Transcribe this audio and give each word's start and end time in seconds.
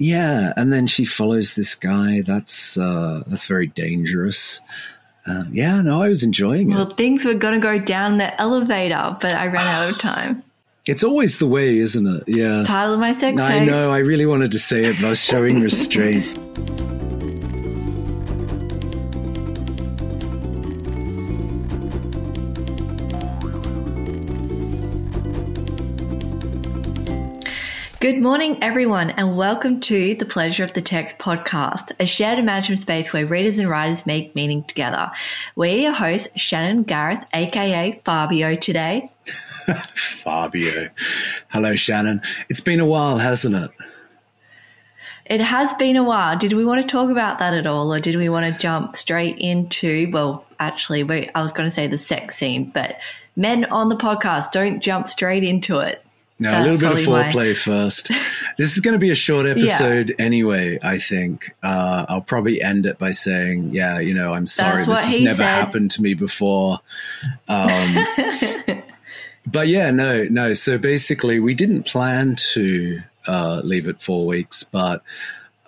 yeah, 0.00 0.54
and 0.56 0.72
then 0.72 0.86
she 0.86 1.04
follows 1.04 1.54
this 1.54 1.74
guy. 1.74 2.22
That's 2.22 2.78
uh, 2.78 3.22
that's 3.26 3.44
very 3.44 3.66
dangerous. 3.66 4.60
Uh, 5.26 5.44
yeah, 5.52 5.82
no, 5.82 6.02
I 6.02 6.08
was 6.08 6.24
enjoying 6.24 6.70
Well, 6.70 6.80
it. 6.80 6.84
Well, 6.86 6.96
things 6.96 7.26
were 7.26 7.34
going 7.34 7.52
to 7.52 7.60
go 7.60 7.78
down 7.78 8.16
the 8.16 8.40
elevator, 8.40 9.16
but 9.20 9.32
I 9.32 9.46
ran 9.48 9.66
out 9.66 9.90
of 9.90 9.98
time. 10.00 10.42
It's 10.86 11.04
always 11.04 11.38
the 11.38 11.46
way, 11.46 11.78
isn't 11.78 12.06
it? 12.06 12.24
Yeah. 12.26 12.64
Tyler, 12.64 12.96
my 12.96 13.12
sex 13.12 13.38
I 13.38 13.62
know. 13.66 13.90
I 13.90 13.98
really 13.98 14.24
wanted 14.24 14.52
to 14.52 14.58
say 14.58 14.84
it, 14.84 14.96
but 14.96 15.06
I 15.06 15.10
was 15.10 15.22
showing 15.22 15.60
restraint. 15.60 16.26
Good 28.00 28.16
morning, 28.16 28.62
everyone, 28.62 29.10
and 29.10 29.36
welcome 29.36 29.78
to 29.80 30.14
the 30.14 30.24
Pleasure 30.24 30.64
of 30.64 30.72
the 30.72 30.80
Text 30.80 31.18
podcast, 31.18 31.92
a 32.00 32.06
shared 32.06 32.38
imagination 32.38 32.78
space 32.78 33.12
where 33.12 33.26
readers 33.26 33.58
and 33.58 33.68
writers 33.68 34.06
make 34.06 34.34
meaning 34.34 34.64
together. 34.64 35.10
We're 35.54 35.78
your 35.78 35.92
hosts, 35.92 36.28
Shannon 36.34 36.84
Gareth, 36.84 37.22
aka 37.34 38.00
Fabio, 38.02 38.54
today. 38.54 39.10
Fabio. 39.94 40.88
Hello, 41.48 41.76
Shannon. 41.76 42.22
It's 42.48 42.62
been 42.62 42.80
a 42.80 42.86
while, 42.86 43.18
hasn't 43.18 43.54
it? 43.54 43.70
It 45.26 45.42
has 45.42 45.74
been 45.74 45.96
a 45.96 46.02
while. 46.02 46.38
Did 46.38 46.54
we 46.54 46.64
want 46.64 46.80
to 46.80 46.88
talk 46.88 47.10
about 47.10 47.38
that 47.40 47.52
at 47.52 47.66
all, 47.66 47.92
or 47.92 48.00
did 48.00 48.16
we 48.16 48.30
want 48.30 48.50
to 48.50 48.58
jump 48.58 48.96
straight 48.96 49.36
into, 49.36 50.08
well, 50.10 50.46
actually, 50.58 51.02
we, 51.02 51.28
I 51.34 51.42
was 51.42 51.52
going 51.52 51.66
to 51.66 51.74
say 51.74 51.86
the 51.86 51.98
sex 51.98 52.36
scene, 52.36 52.70
but 52.70 52.98
men 53.36 53.66
on 53.66 53.90
the 53.90 53.96
podcast, 53.96 54.52
don't 54.52 54.80
jump 54.80 55.06
straight 55.06 55.44
into 55.44 55.80
it. 55.80 56.02
No, 56.40 56.58
a 56.58 56.62
little 56.62 56.78
bit 56.78 56.90
of 56.90 57.06
why. 57.06 57.24
foreplay 57.24 57.56
first. 57.56 58.10
This 58.56 58.74
is 58.74 58.80
going 58.80 58.92
to 58.92 58.98
be 58.98 59.10
a 59.10 59.14
short 59.14 59.46
episode 59.46 60.14
anyway, 60.18 60.78
I 60.82 60.98
think. 60.98 61.54
Uh, 61.62 62.04
I'll 62.10 62.20
probably 62.20 62.60
end 62.60 62.84
it 62.84 62.98
by 62.98 63.10
saying, 63.12 63.70
yeah, 63.72 63.98
you 64.00 64.12
know, 64.12 64.34
I'm 64.34 64.46
sorry. 64.46 64.84
That's 64.84 65.06
This 65.06 65.14
has 65.14 65.20
never 65.22 65.42
said. 65.42 65.64
happened 65.64 65.90
to 65.92 66.02
me 66.02 66.12
before. 66.12 66.80
Um, 67.48 67.96
but 69.46 69.68
yeah, 69.68 69.90
no, 69.92 70.24
no. 70.24 70.52
So 70.52 70.76
basically, 70.76 71.40
we 71.40 71.54
didn't 71.54 71.84
plan 71.86 72.36
to 72.52 73.00
uh, 73.26 73.62
leave 73.64 73.88
it 73.88 74.02
four 74.02 74.26
weeks, 74.26 74.62
but 74.62 75.02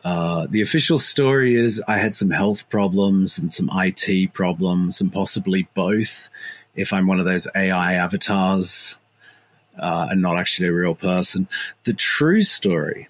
uh, 0.04 0.46
the 0.50 0.60
official 0.60 0.98
story 0.98 1.54
is 1.54 1.82
I 1.88 1.96
had 1.96 2.14
some 2.14 2.30
health 2.30 2.68
problems 2.68 3.38
and 3.38 3.50
some 3.50 3.70
IT 3.72 4.34
problems, 4.34 5.00
and 5.00 5.10
possibly 5.10 5.66
both 5.74 6.28
if 6.74 6.92
I'm 6.92 7.06
one 7.06 7.20
of 7.20 7.26
those 7.26 7.46
AI 7.54 7.94
avatars 7.94 8.98
uh, 9.78 10.08
and 10.10 10.20
not 10.20 10.38
actually 10.38 10.68
a 10.68 10.72
real 10.72 10.94
person. 10.94 11.48
The 11.84 11.94
true 11.94 12.42
story 12.42 13.08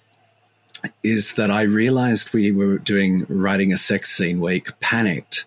is 1.02 1.34
that 1.34 1.50
I 1.50 1.62
realized 1.62 2.32
we 2.32 2.50
were 2.52 2.78
doing 2.78 3.24
writing 3.28 3.72
a 3.72 3.76
sex 3.76 4.10
scene 4.10 4.40
week, 4.40 4.68
panicked, 4.80 5.44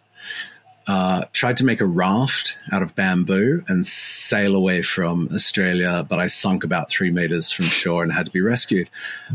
uh, 0.88 1.25
tried 1.33 1.58
to 1.58 1.66
make 1.66 1.81
a 1.81 1.86
raft 1.86 2.58
out 2.71 2.83
of 2.83 2.95
bamboo 2.95 3.63
and 3.67 3.86
sail 3.86 4.55
away 4.55 4.81
from 4.81 5.27
Australia, 5.33 6.05
but 6.08 6.19
I 6.19 6.27
sunk 6.27 6.63
about 6.63 6.89
three 6.89 7.09
meters 7.09 7.52
from 7.52 7.66
shore 7.66 8.03
and 8.03 8.11
had 8.11 8.27
to 8.27 8.31
be 8.31 8.41
rescued. 8.41 8.89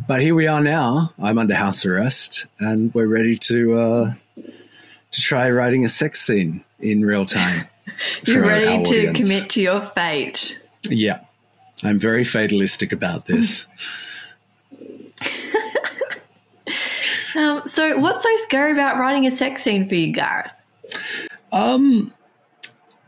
But 0.06 0.20
here 0.22 0.34
we 0.34 0.46
are 0.46 0.60
now. 0.60 1.12
I'm 1.20 1.38
under 1.38 1.54
house 1.54 1.84
arrest, 1.84 2.46
and 2.60 2.94
we're 2.94 3.08
ready 3.08 3.36
to 3.36 3.74
uh, 3.74 4.12
to 4.36 5.20
try 5.20 5.50
writing 5.50 5.84
a 5.84 5.88
sex 5.88 6.20
scene 6.20 6.64
in 6.78 7.04
real 7.04 7.26
time. 7.26 7.66
You're 8.24 8.46
ready 8.46 8.84
to 8.84 9.08
audience. 9.08 9.28
commit 9.28 9.50
to 9.50 9.60
your 9.60 9.80
fate. 9.80 10.60
Yeah. 10.84 11.20
I'm 11.82 11.98
very 11.98 12.24
fatalistic 12.24 12.92
about 12.92 13.26
this. 13.26 13.66
Um, 17.36 17.62
so, 17.66 17.98
what's 17.98 18.22
so 18.22 18.36
scary 18.38 18.72
about 18.72 18.98
writing 18.98 19.26
a 19.26 19.30
sex 19.30 19.62
scene 19.62 19.86
for 19.86 19.94
you, 19.94 20.12
Gareth? 20.12 20.52
Um, 21.52 22.12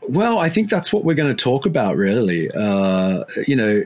well, 0.01 0.39
I 0.39 0.49
think 0.49 0.69
that's 0.69 0.91
what 0.91 1.03
we're 1.03 1.15
going 1.15 1.35
to 1.35 1.43
talk 1.43 1.65
about, 1.65 1.97
really. 1.97 2.49
Uh, 2.51 3.25
you 3.47 3.55
know, 3.55 3.83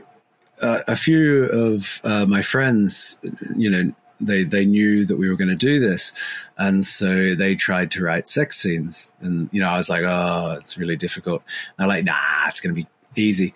uh, 0.62 0.80
a 0.86 0.96
few 0.96 1.44
of 1.44 2.00
uh, 2.04 2.26
my 2.26 2.42
friends, 2.42 3.18
you 3.56 3.70
know, 3.70 3.92
they 4.20 4.44
they 4.44 4.64
knew 4.64 5.04
that 5.06 5.16
we 5.16 5.28
were 5.28 5.36
going 5.36 5.48
to 5.48 5.54
do 5.54 5.78
this, 5.78 6.12
and 6.56 6.84
so 6.84 7.34
they 7.34 7.54
tried 7.54 7.90
to 7.92 8.02
write 8.02 8.28
sex 8.28 8.58
scenes. 8.58 9.12
And 9.20 9.48
you 9.52 9.60
know, 9.60 9.68
I 9.68 9.76
was 9.76 9.88
like, 9.88 10.02
oh, 10.04 10.56
it's 10.58 10.76
really 10.76 10.96
difficult. 10.96 11.42
And 11.42 11.74
they're 11.78 11.96
like, 11.96 12.04
nah, 12.04 12.48
it's 12.48 12.60
going 12.60 12.74
to 12.74 12.80
be 12.82 12.88
easy, 13.16 13.54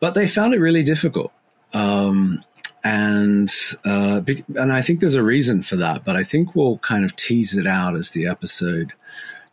but 0.00 0.14
they 0.14 0.26
found 0.26 0.54
it 0.54 0.60
really 0.60 0.82
difficult. 0.82 1.32
Um, 1.74 2.44
and 2.84 3.50
uh, 3.84 4.20
and 4.56 4.72
I 4.72 4.82
think 4.82 5.00
there's 5.00 5.14
a 5.14 5.22
reason 5.22 5.62
for 5.62 5.76
that, 5.76 6.04
but 6.04 6.16
I 6.16 6.24
think 6.24 6.54
we'll 6.54 6.78
kind 6.78 7.04
of 7.04 7.14
tease 7.16 7.56
it 7.56 7.66
out 7.66 7.94
as 7.94 8.10
the 8.10 8.26
episode 8.26 8.92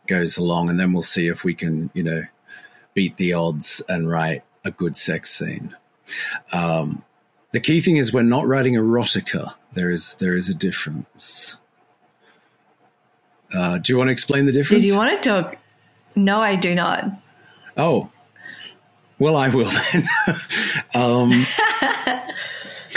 goes 0.06 0.36
along, 0.36 0.70
and 0.70 0.80
then 0.80 0.92
we'll 0.92 1.02
see 1.02 1.28
if 1.28 1.44
we 1.44 1.54
can, 1.54 1.90
you 1.94 2.02
know, 2.02 2.24
beat 2.94 3.16
the 3.16 3.32
odds 3.32 3.82
and 3.88 4.10
write 4.10 4.42
a 4.64 4.70
good 4.70 4.96
sex 4.96 5.30
scene. 5.30 5.74
Um, 6.52 7.04
the 7.52 7.60
key 7.60 7.80
thing 7.80 7.96
is 7.96 8.12
we're 8.12 8.22
not 8.22 8.46
writing 8.46 8.74
erotica. 8.74 9.54
There 9.72 9.90
is 9.90 10.14
there 10.14 10.34
is 10.34 10.48
a 10.48 10.54
difference. 10.54 11.56
Uh, 13.54 13.78
do 13.78 13.92
you 13.92 13.98
want 13.98 14.08
to 14.08 14.12
explain 14.12 14.46
the 14.46 14.52
difference? 14.52 14.82
Did 14.82 14.88
you 14.88 14.96
want 14.96 15.22
to 15.22 15.28
talk? 15.28 15.56
No, 16.16 16.40
I 16.40 16.56
do 16.56 16.74
not. 16.74 17.04
Oh, 17.76 18.10
well, 19.20 19.36
I 19.36 19.50
will 19.50 19.70
then. 19.92 20.08
um, 20.94 21.46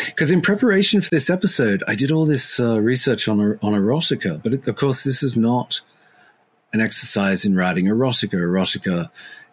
because 0.06 0.31
in 0.31 0.41
preparation 0.41 1.01
for 1.01 1.09
this 1.09 1.29
episode, 1.29 1.84
I 1.88 1.95
did 1.95 2.11
all 2.11 2.25
this 2.25 2.59
uh, 2.59 2.79
research 2.79 3.28
on 3.28 3.39
on 3.39 3.73
erotica, 3.73 4.41
but 4.41 4.53
it, 4.53 4.67
of 4.67 4.75
course, 4.75 5.03
this 5.03 5.22
is 5.22 5.35
not 5.35 5.81
an 6.72 6.81
exercise 6.81 7.45
in 7.45 7.56
writing 7.56 7.85
erotica. 7.85 8.33
Erotica 8.33 9.09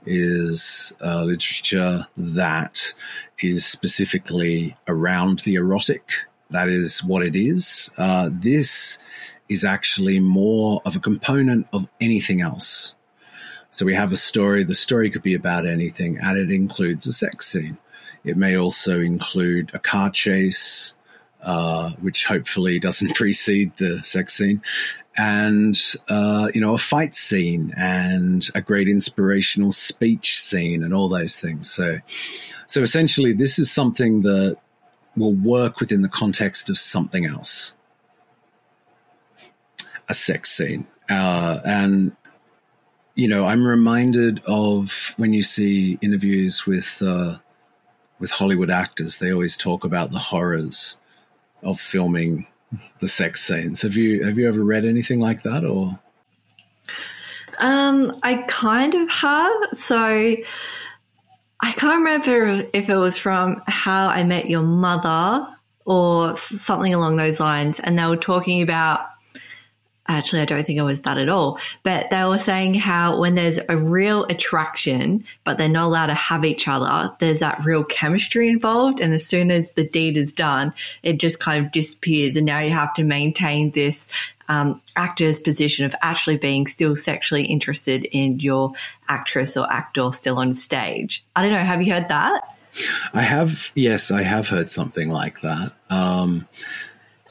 is 0.07 0.97
uh, 1.05 1.25
literature 1.25 2.07
that 2.17 2.95
is 3.41 3.67
specifically 3.67 4.77
around 4.87 5.41
the 5.41 5.57
erotic. 5.57 6.11
That 6.51 6.69
is 6.69 7.05
what 7.05 7.25
it 7.25 7.37
is. 7.37 7.91
Uh, 7.99 8.31
this 8.33 8.99
is 9.49 9.65
actually 9.65 10.21
more 10.21 10.81
of 10.85 10.95
a 10.97 11.01
component 11.01 11.67
of 11.73 11.89
anything 12.01 12.41
else. 12.41 12.95
So 13.71 13.87
we 13.87 13.95
have 13.95 14.13
a 14.13 14.17
story. 14.17 14.65
The 14.65 14.75
story 14.75 15.11
could 15.11 15.23
be 15.23 15.35
about 15.35 15.65
anything, 15.65 16.19
and 16.19 16.37
it 16.37 16.51
includes 16.51 17.07
a 17.07 17.13
sex 17.13 17.47
scene. 17.47 17.79
It 18.25 18.37
may 18.37 18.57
also 18.57 19.01
include 19.01 19.71
a 19.73 19.79
car 19.79 20.11
chase, 20.11 20.95
uh, 21.43 21.91
which 22.01 22.27
hopefully 22.27 22.81
doesn't 22.81 23.15
precede 23.15 23.77
the 23.77 24.03
sex 24.03 24.35
scene, 24.35 24.61
and 25.17 25.81
uh, 26.09 26.51
you 26.53 26.61
know 26.61 26.75
a 26.75 26.79
fight 26.79 27.15
scene 27.15 27.73
and 27.77 28.49
a 28.57 28.61
great 28.61 28.89
inspirational 28.89 29.71
speech 29.71 30.41
scene 30.41 30.83
and 30.83 30.93
all 30.93 31.09
those 31.09 31.41
things. 31.41 31.71
So, 31.71 31.99
so 32.67 32.83
essentially, 32.83 33.33
this 33.33 33.59
is 33.59 33.71
something 33.71 34.23
that 34.23 34.59
will 35.17 35.35
work 35.35 35.79
within 35.79 36.03
the 36.03 36.09
context 36.09 36.71
of 36.71 36.79
something 36.79 37.25
else, 37.25 37.73
a 40.09 40.15
sex 40.15 40.51
scene, 40.51 40.89
uh, 41.09 41.61
and 41.65 42.17
you 43.21 43.29
know, 43.29 43.45
I'm 43.45 43.67
reminded 43.67 44.41
of 44.47 45.13
when 45.19 45.35
you 45.35 45.43
see 45.43 45.99
interviews 46.01 46.67
with 46.67 47.03
uh, 47.03 47.37
with 48.19 48.31
Hollywood 48.31 48.71
actors. 48.71 49.19
They 49.19 49.31
always 49.31 49.59
talk 49.59 49.85
about 49.85 50.11
the 50.11 50.19
horrors 50.19 50.99
of 51.63 51.79
filming 51.79 52.47
the 53.01 53.09
sex 53.09 53.45
scenes. 53.45 53.83
Have 53.83 53.95
you 53.95 54.25
have 54.25 54.39
you 54.39 54.49
ever 54.49 54.65
read 54.65 54.87
anything 54.87 55.21
like 55.21 55.43
that, 55.43 55.65
or 55.65 56.01
Um, 57.59 58.19
I 58.23 58.37
kind 58.49 58.95
of 58.95 59.11
have. 59.11 59.53
So 59.75 59.99
I 61.61 61.73
can't 61.73 61.99
remember 61.99 62.67
if 62.73 62.89
it 62.89 62.97
was 62.97 63.19
from 63.19 63.63
How 63.67 64.09
I 64.09 64.25
Met 64.25 64.49
Your 64.49 64.63
Mother 64.63 65.47
or 65.85 66.39
something 66.39 66.95
along 66.95 67.17
those 67.17 67.39
lines. 67.39 67.81
And 67.81 67.99
they 67.99 68.07
were 68.07 68.17
talking 68.17 68.63
about, 68.63 69.10
actually, 70.11 70.43
I 70.43 70.45
don't 70.45 70.67
think 70.67 70.79
it 70.79 70.83
was 70.83 71.01
that 71.03 71.19
at 71.19 71.29
all, 71.29 71.59
but 71.83 72.11
they 72.11 72.25
were 72.25 72.39
saying 72.39 72.75
how 72.75 73.19
when 73.19 73.35
there's 73.35 73.61
a 73.69 73.77
real 73.77 74.25
attraction, 74.25 75.25
but 75.45 75.57
they're 75.57 75.69
not 75.69 75.87
allowed 75.87 76.07
to 76.07 76.15
have 76.15 76.45
each 76.45 76.69
other, 76.69 77.15
there's 77.19 77.41
that 77.41 77.65
real 77.65 77.85
chemistry 77.85 78.49
involved. 78.49 79.01
And 79.01 79.15
as 79.15 79.27
soon 79.27 79.51
as 79.51 79.73
the 79.73 79.87
deed 79.87 80.17
is 80.17 80.33
done, 80.33 80.75
it 81.03 81.19
just 81.19 81.41
kind 81.41 81.65
of 81.65 81.73
disappears. 81.73 82.37
And 82.37 82.47
now 82.47 82.59
you 82.59 82.71
have 82.71 82.93
to 82.95 83.05
maintain 83.05 83.71
this 83.71 84.09
um, 84.49 84.81
actor's 84.97 85.39
position 85.39 85.85
of 85.85 85.95
actually 86.03 86.37
being 86.37 86.67
still 86.67 86.97
sexually 86.97 87.45
interested 87.45 88.05
in 88.05 88.41
your 88.41 88.73
actress 89.09 89.57
or 89.57 89.73
actor 89.73 90.11
still 90.13 90.39
on 90.39 90.55
stage. 90.55 91.25
I 91.37 91.43
don't 91.43 91.53
know. 91.53 91.59
Have 91.59 91.83
you 91.83 91.93
heard 91.93 92.09
that? 92.09 92.43
I 93.15 93.23
have? 93.23 93.71
Yes, 93.75 94.11
I 94.11 94.23
have 94.23 94.49
heard 94.49 94.69
something 94.69 95.09
like 95.09 95.41
that. 95.43 95.73
Um, 95.89 96.49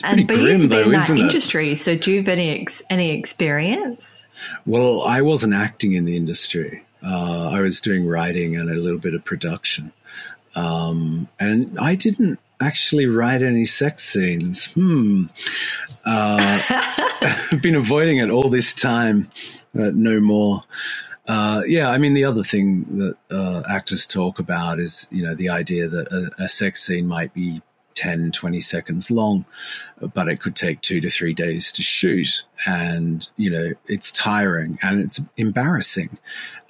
it's 0.01 0.13
And 0.13 0.27
but 0.27 0.37
you 0.37 0.43
grim, 0.43 0.47
used 0.47 0.61
to 0.63 0.67
be 0.67 0.75
though, 0.75 0.81
in 0.83 0.91
that 0.91 1.03
isn't 1.03 1.17
it? 1.17 1.21
industry, 1.21 1.75
so 1.75 1.95
do 1.95 2.11
you 2.11 2.17
have 2.17 2.27
any 2.27 2.61
ex- 2.61 2.81
any 2.89 3.11
experience? 3.11 4.25
Well, 4.65 5.01
I 5.03 5.21
wasn't 5.21 5.53
acting 5.53 5.93
in 5.93 6.05
the 6.05 6.15
industry. 6.15 6.83
Uh, 7.03 7.49
I 7.49 7.61
was 7.61 7.81
doing 7.81 8.07
writing 8.07 8.55
and 8.55 8.69
a 8.69 8.75
little 8.75 8.99
bit 8.99 9.13
of 9.13 9.23
production, 9.23 9.91
um, 10.55 11.27
and 11.39 11.77
I 11.79 11.95
didn't 11.95 12.39
actually 12.61 13.05
write 13.05 13.41
any 13.41 13.65
sex 13.65 14.03
scenes. 14.03 14.65
Hmm. 14.73 15.25
Uh, 16.05 16.59
I've 17.51 17.61
been 17.61 17.75
avoiding 17.75 18.17
it 18.17 18.29
all 18.29 18.49
this 18.49 18.73
time. 18.73 19.31
Uh, 19.77 19.91
no 19.93 20.19
more. 20.19 20.63
Uh, 21.27 21.61
yeah, 21.67 21.89
I 21.89 21.99
mean, 21.99 22.15
the 22.15 22.25
other 22.25 22.43
thing 22.43 22.85
that 22.97 23.15
uh, 23.29 23.61
actors 23.69 24.07
talk 24.07 24.39
about 24.39 24.79
is, 24.79 25.07
you 25.11 25.23
know, 25.23 25.35
the 25.35 25.49
idea 25.49 25.87
that 25.87 26.11
a, 26.11 26.45
a, 26.45 26.49
sex 26.49 26.81
scene 26.81 27.05
might 27.05 27.35
be 27.35 27.61
10, 27.99 28.31
20 28.31 28.61
seconds 28.61 29.11
long, 29.11 29.43
but 30.13 30.29
it 30.29 30.39
could 30.39 30.55
take 30.55 30.79
two 30.79 31.01
to 31.01 31.09
three 31.09 31.33
days 31.33 31.69
to 31.73 31.81
shoot. 31.81 32.45
And, 32.65 33.27
you 33.35 33.49
know, 33.49 33.71
it's 33.87 34.09
tiring 34.13 34.79
and 34.81 35.01
it's 35.01 35.19
embarrassing. 35.35 36.17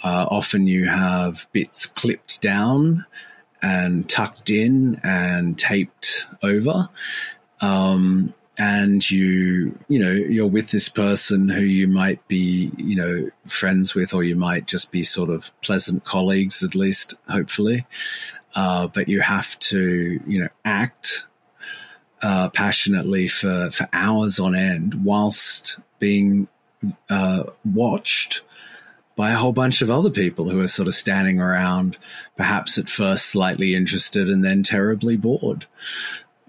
Uh, 0.04 0.26
often 0.32 0.66
you 0.66 0.88
have 0.88 1.46
bits 1.52 1.86
clipped 1.86 2.42
down 2.42 3.06
and 3.62 4.10
tucked 4.10 4.50
in 4.50 5.00
and 5.04 5.56
taped 5.56 6.26
over. 6.42 6.90
Um, 7.62 8.34
and 8.58 9.10
you 9.10 9.78
you 9.88 10.00
know 10.00 10.12
you're 10.12 10.46
with 10.46 10.72
this 10.72 10.90
person 10.90 11.48
who 11.48 11.62
you 11.62 11.88
might 11.88 12.26
be 12.28 12.70
you 12.76 12.96
know 12.96 13.30
friends 13.48 13.96
with 13.96 14.14
or 14.14 14.22
you 14.22 14.36
might 14.36 14.68
just 14.68 14.92
be 14.92 15.02
sort 15.02 15.30
of 15.30 15.50
pleasant 15.62 16.04
colleagues 16.04 16.62
at 16.62 16.76
least 16.76 17.14
hopefully 17.30 17.86
uh, 18.56 18.88
but 18.88 19.08
you 19.08 19.22
have 19.22 19.58
to 19.60 20.20
you 20.26 20.40
know 20.40 20.50
act 20.66 21.26
uh, 22.22 22.50
passionately 22.50 23.28
for 23.28 23.70
for 23.72 23.88
hours 23.94 24.40
on 24.40 24.56
end 24.56 25.06
whilst 25.06 25.80
being 26.00 26.48
uh, 27.10 27.44
watched 27.66 28.42
by 29.16 29.32
a 29.32 29.38
whole 29.38 29.52
bunch 29.52 29.82
of 29.82 29.92
other 29.92 30.10
people 30.10 30.50
who 30.50 30.62
are 30.62 30.68
sort 30.68 30.88
of 30.88 30.94
standing 30.94 31.42
around 31.42 31.98
perhaps 32.38 32.78
at 32.78 32.90
first 32.90 33.26
slightly 33.26 33.76
interested 33.76 34.30
and 34.30 34.46
then 34.46 34.64
terribly 34.64 35.18
bored 35.18 35.66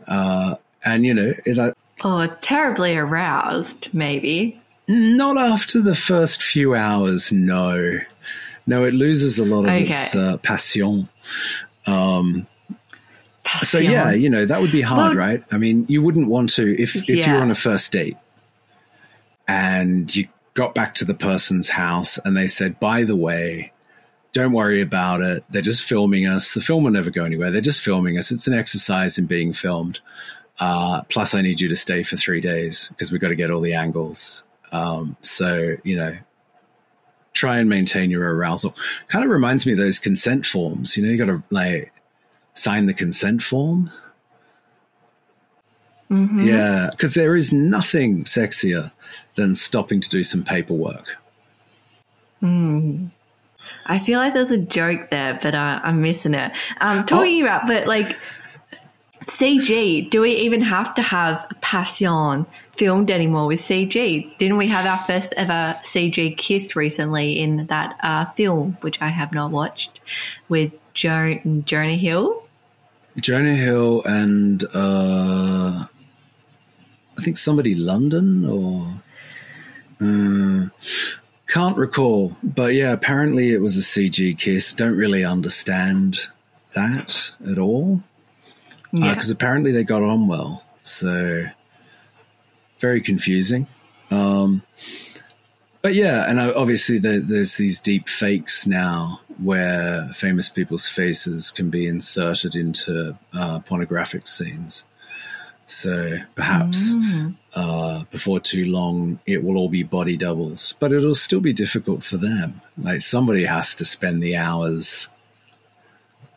uh, 0.07 0.55
and 0.85 1.05
you 1.05 1.13
know 1.13 1.35
it, 1.45 1.75
or 2.05 2.29
terribly 2.41 2.97
aroused, 2.97 3.93
maybe. 3.93 4.61
Not 4.89 5.37
after 5.37 5.81
the 5.81 5.95
first 5.95 6.43
few 6.43 6.75
hours, 6.75 7.31
no. 7.33 7.99
No, 8.67 8.85
it 8.85 8.95
loses 8.95 9.39
a 9.39 9.45
lot 9.45 9.61
of 9.61 9.67
okay. 9.67 9.89
its 9.89 10.15
uh, 10.15 10.39
passion. 10.39 11.09
Um. 11.91 12.47
So 13.63 13.79
yeah, 13.79 14.13
you 14.13 14.31
know 14.31 14.45
that 14.45 14.61
would 14.61 14.73
be 14.73 14.83
hard, 14.83 15.17
well, 15.17 15.27
right? 15.27 15.45
I 15.51 15.59
mean, 15.59 15.85
you 15.89 16.03
wouldn't 16.03 16.29
want 16.29 16.51
to 16.55 16.81
if 16.81 16.97
if 16.97 17.09
yeah. 17.09 17.33
you're 17.33 17.43
on 17.43 17.51
a 17.51 17.55
first 17.55 17.91
date 17.93 18.17
and 19.49 20.15
you 20.15 20.27
got 20.55 20.75
back 20.75 20.95
to 20.95 21.05
the 21.05 21.15
person's 21.15 21.71
house 21.71 22.19
and 22.19 22.37
they 22.37 22.47
said, 22.47 22.79
"By 22.79 23.03
the 23.03 23.17
way, 23.17 23.73
don't 24.33 24.53
worry 24.53 24.81
about 24.81 25.21
it. 25.21 25.45
They're 25.51 25.63
just 25.63 25.83
filming 25.83 26.27
us. 26.27 26.55
The 26.55 26.61
film 26.61 26.85
will 26.85 26.93
never 26.93 27.11
go 27.11 27.25
anywhere. 27.25 27.51
They're 27.51 27.61
just 27.61 27.81
filming 27.81 28.17
us. 28.17 28.31
It's 28.31 28.47
an 28.47 28.55
exercise 28.55 29.19
in 29.19 29.27
being 29.27 29.53
filmed. 29.53 30.01
Uh, 30.59 31.03
plus, 31.05 31.35
I 31.35 31.43
need 31.43 31.61
you 31.61 31.69
to 31.69 31.77
stay 31.77 32.03
for 32.03 32.17
three 32.17 32.41
days 32.41 32.89
because 32.91 33.11
we've 33.11 33.21
got 33.21 33.29
to 33.29 33.35
get 33.35 33.51
all 33.51 33.61
the 33.61 33.75
angles. 33.75 34.45
Um, 34.73 35.17
so, 35.21 35.77
you 35.83 35.97
know, 35.97 36.17
try 37.33 37.59
and 37.59 37.69
maintain 37.69 38.11
your 38.11 38.35
arousal. 38.35 38.75
Kind 39.09 39.25
of 39.25 39.31
reminds 39.31 39.67
me 39.67 39.73
of 39.73 39.79
those 39.79 39.99
consent 39.99 40.47
forms. 40.47 40.97
You 40.97 41.05
know, 41.05 41.11
you 41.11 41.19
got 41.19 41.27
to 41.27 41.43
like 41.51 41.93
sign 42.55 42.87
the 42.87 42.95
consent 42.95 43.43
form. 43.43 43.91
Mm-hmm. 46.11 46.41
Yeah, 46.41 46.89
because 46.91 47.15
there 47.15 47.37
is 47.37 47.53
nothing 47.53 48.25
sexier 48.25 48.91
than 49.37 49.55
stopping 49.55 50.01
to 50.01 50.09
do 50.09 50.23
some 50.23 50.43
paperwork. 50.43 51.17
Mm. 52.43 53.11
I 53.87 53.99
feel 53.99 54.19
like 54.19 54.35
there's 54.35 54.51
a 54.51 54.59
joke 54.59 55.11
there, 55.11 55.39
but 55.41 55.55
uh, 55.55 55.81
I'm 55.83 56.03
missing 56.03 56.35
it. 56.35 56.53
Um, 56.81 57.07
talking 57.07 57.43
oh. 57.43 57.47
about, 57.47 57.67
but 57.67 57.87
like 57.87 58.17
CG, 59.27 60.09
do 60.09 60.23
we 60.23 60.33
even 60.33 60.63
have 60.63 60.95
to 60.95 61.03
have 61.03 61.47
Passion 61.61 62.47
filmed 62.71 63.11
anymore 63.11 63.47
with 63.47 63.61
CG? 63.61 64.37
Didn't 64.39 64.57
we 64.57 64.69
have 64.69 64.87
our 64.87 65.05
first 65.05 65.35
ever 65.37 65.79
CG 65.85 66.37
kiss 66.39 66.75
recently 66.75 67.39
in 67.39 67.67
that 67.67 67.99
uh, 68.03 68.25
film, 68.33 68.79
which 68.81 69.01
I 69.03 69.09
have 69.09 69.33
not 69.35 69.51
watched, 69.51 70.01
with 70.49 70.73
jo- 70.95 71.39
Jonah 71.65 71.97
Hill? 71.97 72.43
Jonah 73.21 73.57
Hill 73.57 74.03
and 74.05 74.65
uh, 74.73 75.87
I 77.19 77.23
think 77.23 77.37
somebody 77.37 77.75
London 77.75 78.47
or 78.47 79.03
uh, 80.01 80.69
can't 81.47 81.77
recall, 81.77 82.37
but 82.43 82.73
yeah, 82.73 82.93
apparently 82.93 83.53
it 83.53 83.61
was 83.61 83.77
a 83.77 83.81
CG 83.81 84.39
kiss. 84.39 84.73
Don't 84.73 84.97
really 84.97 85.25
understand 85.25 86.21
that 86.75 87.33
at 87.47 87.59
all 87.59 88.03
because 88.93 89.31
uh, 89.31 89.35
apparently 89.35 89.73
they 89.73 89.85
got 89.85 90.03
on 90.03 90.27
well. 90.27 90.65
So 90.83 91.47
very 92.79 93.01
confusing. 93.01 93.67
Um, 94.11 94.63
but 95.83 95.95
yeah, 95.95 96.29
and 96.29 96.39
obviously 96.39 96.99
the, 96.99 97.21
there's 97.21 97.57
these 97.57 97.81
deep 97.81 98.09
fakes 98.09 98.67
now 98.67 99.21
where 99.39 100.09
famous 100.09 100.49
people's 100.49 100.87
faces 100.87 101.51
can 101.51 101.71
be 101.71 101.87
inserted 101.87 102.55
into 102.55 103.17
uh, 103.33 103.61
pornographic 103.61 104.27
scenes. 104.27 104.85
So 105.65 106.19
perhaps 106.35 106.95
mm. 106.95 107.37
uh, 107.55 108.05
before 108.11 108.41
too 108.41 108.67
long, 108.67 109.21
it 109.25 109.45
will 109.45 109.57
all 109.57 109.69
be 109.69 109.85
body 109.85 110.17
doubles, 110.17 110.75
but 110.81 110.93
it'll 110.93 111.15
still 111.15 111.41
be 111.41 111.53
difficult 111.53 112.03
for 112.03 112.17
them. 112.17 112.61
Like 112.77 113.01
somebody 113.01 113.45
has 113.45 113.75
to 113.77 113.85
spend 113.85 114.23
the 114.23 114.37
hours 114.37 115.09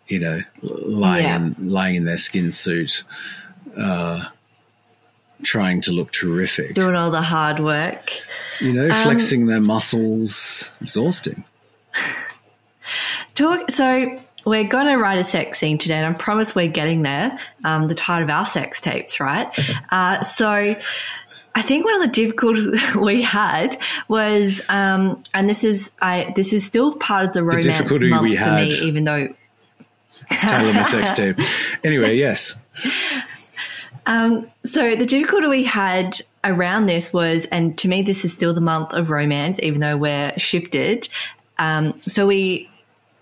you 0.08 0.20
know, 0.20 0.42
lying 0.62 1.24
yeah. 1.24 1.36
in, 1.38 1.70
lying 1.70 1.96
in 1.96 2.06
their 2.06 2.18
skin 2.18 2.52
suit, 2.52 3.04
uh, 3.78 4.26
trying 5.44 5.82
to 5.82 5.92
look 5.92 6.12
terrific, 6.12 6.74
doing 6.76 6.96
all 6.96 7.12
the 7.12 7.22
hard 7.22 7.60
work, 7.60 8.12
you 8.60 8.74
know, 8.74 8.90
um, 8.90 9.04
flexing 9.04 9.46
their 9.46 9.62
muscles, 9.62 10.72
exhausting. 10.82 11.44
Talk. 13.36 13.72
So 13.72 14.20
we're 14.46 14.66
going 14.66 14.88
to 14.88 14.98
write 14.98 15.20
a 15.20 15.24
sex 15.24 15.60
scene 15.60 15.78
today, 15.78 15.96
and 15.96 16.14
I 16.16 16.18
promise 16.18 16.54
we're 16.54 16.68
getting 16.68 17.02
there. 17.02 17.40
Um, 17.64 17.88
the 17.88 17.96
title 17.96 18.26
of 18.26 18.30
our 18.30 18.46
sex 18.46 18.82
tapes, 18.82 19.20
right? 19.20 19.48
Uh, 19.92 20.24
so. 20.24 20.76
I 21.56 21.62
think 21.62 21.86
one 21.86 21.94
of 21.94 22.02
the 22.02 22.08
difficulties 22.08 22.96
we 22.96 23.22
had 23.22 23.78
was, 24.08 24.60
um, 24.70 25.22
and 25.36 25.48
this 25.48 25.64
is 25.64 25.92
I 26.02 26.34
this 26.36 26.52
is 26.52 26.66
still 26.66 26.96
part 26.96 27.28
of 27.28 27.34
the 27.34 27.44
romance 27.44 27.78
the 27.78 28.10
month 28.10 28.34
for 28.34 28.40
had. 28.40 28.56
me, 28.56 28.80
even 28.80 29.04
though 29.04 29.28
title 30.30 30.70
of 30.70 30.75
my 30.75 30.84
sex 30.84 31.14
tape. 31.16 31.38
Anyway, 31.84 32.16
yes. 32.16 32.56
Um, 34.06 34.50
so 34.66 34.96
the 34.96 35.06
difficulty 35.06 35.48
we 35.48 35.64
had 35.64 36.22
around 36.44 36.88
this 36.88 37.14
was, 37.14 37.46
and 37.46 37.78
to 37.78 37.88
me, 37.88 38.02
this 38.02 38.25
is 38.25 38.36
still 38.36 38.54
the 38.54 38.62
month 38.62 38.94
of 38.94 39.09
romance, 39.09 39.59
even 39.62 39.80
though 39.80 39.97
we're 39.97 40.33
shifted. 40.38 41.07
Um, 41.57 42.00
so 42.02 42.28
we 42.28 42.69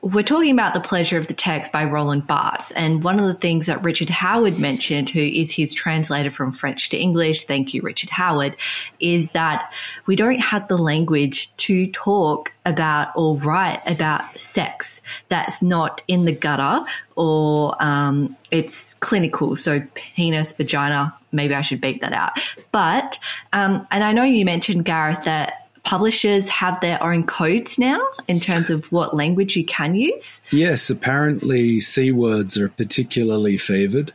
we're 0.01 0.23
talking 0.23 0.51
about 0.51 0.73
The 0.73 0.79
Pleasure 0.79 1.17
of 1.17 1.27
the 1.27 1.33
Text 1.33 1.71
by 1.71 1.85
Roland 1.85 2.25
Barthes. 2.25 2.71
And 2.71 3.03
one 3.03 3.19
of 3.19 3.25
the 3.25 3.35
things 3.35 3.67
that 3.67 3.83
Richard 3.83 4.09
Howard 4.09 4.57
mentioned, 4.57 5.09
who 5.09 5.21
is 5.21 5.51
his 5.51 5.75
translator 5.75 6.31
from 6.31 6.51
French 6.51 6.89
to 6.89 6.97
English, 6.97 7.45
thank 7.45 7.75
you, 7.75 7.83
Richard 7.83 8.09
Howard, 8.09 8.57
is 8.99 9.33
that 9.33 9.71
we 10.07 10.15
don't 10.15 10.39
have 10.39 10.67
the 10.67 10.77
language 10.77 11.55
to 11.57 11.85
talk 11.91 12.51
about 12.65 13.09
or 13.15 13.37
write 13.37 13.81
about 13.85 14.39
sex 14.39 15.01
that's 15.29 15.61
not 15.61 16.01
in 16.07 16.25
the 16.25 16.33
gutter 16.33 16.83
or 17.15 17.75
um, 17.83 18.35
it's 18.49 18.95
clinical. 18.95 19.55
So 19.55 19.83
penis, 19.93 20.53
vagina, 20.53 21.15
maybe 21.31 21.53
I 21.53 21.61
should 21.61 21.79
beep 21.79 22.01
that 22.01 22.13
out. 22.13 22.39
But, 22.71 23.19
um, 23.53 23.87
and 23.91 24.03
I 24.03 24.13
know 24.13 24.23
you 24.23 24.45
mentioned, 24.45 24.83
Gareth, 24.83 25.25
that 25.25 25.60
publishers 25.83 26.49
have 26.49 26.79
their 26.81 27.01
own 27.03 27.23
codes 27.23 27.77
now 27.77 27.99
in 28.27 28.39
terms 28.39 28.69
of 28.69 28.91
what 28.91 29.15
language 29.15 29.55
you 29.55 29.65
can 29.65 29.95
use? 29.95 30.41
Yes, 30.51 30.89
apparently 30.89 31.79
C 31.79 32.11
words 32.11 32.57
are 32.57 32.69
particularly 32.69 33.57
favored. 33.57 34.13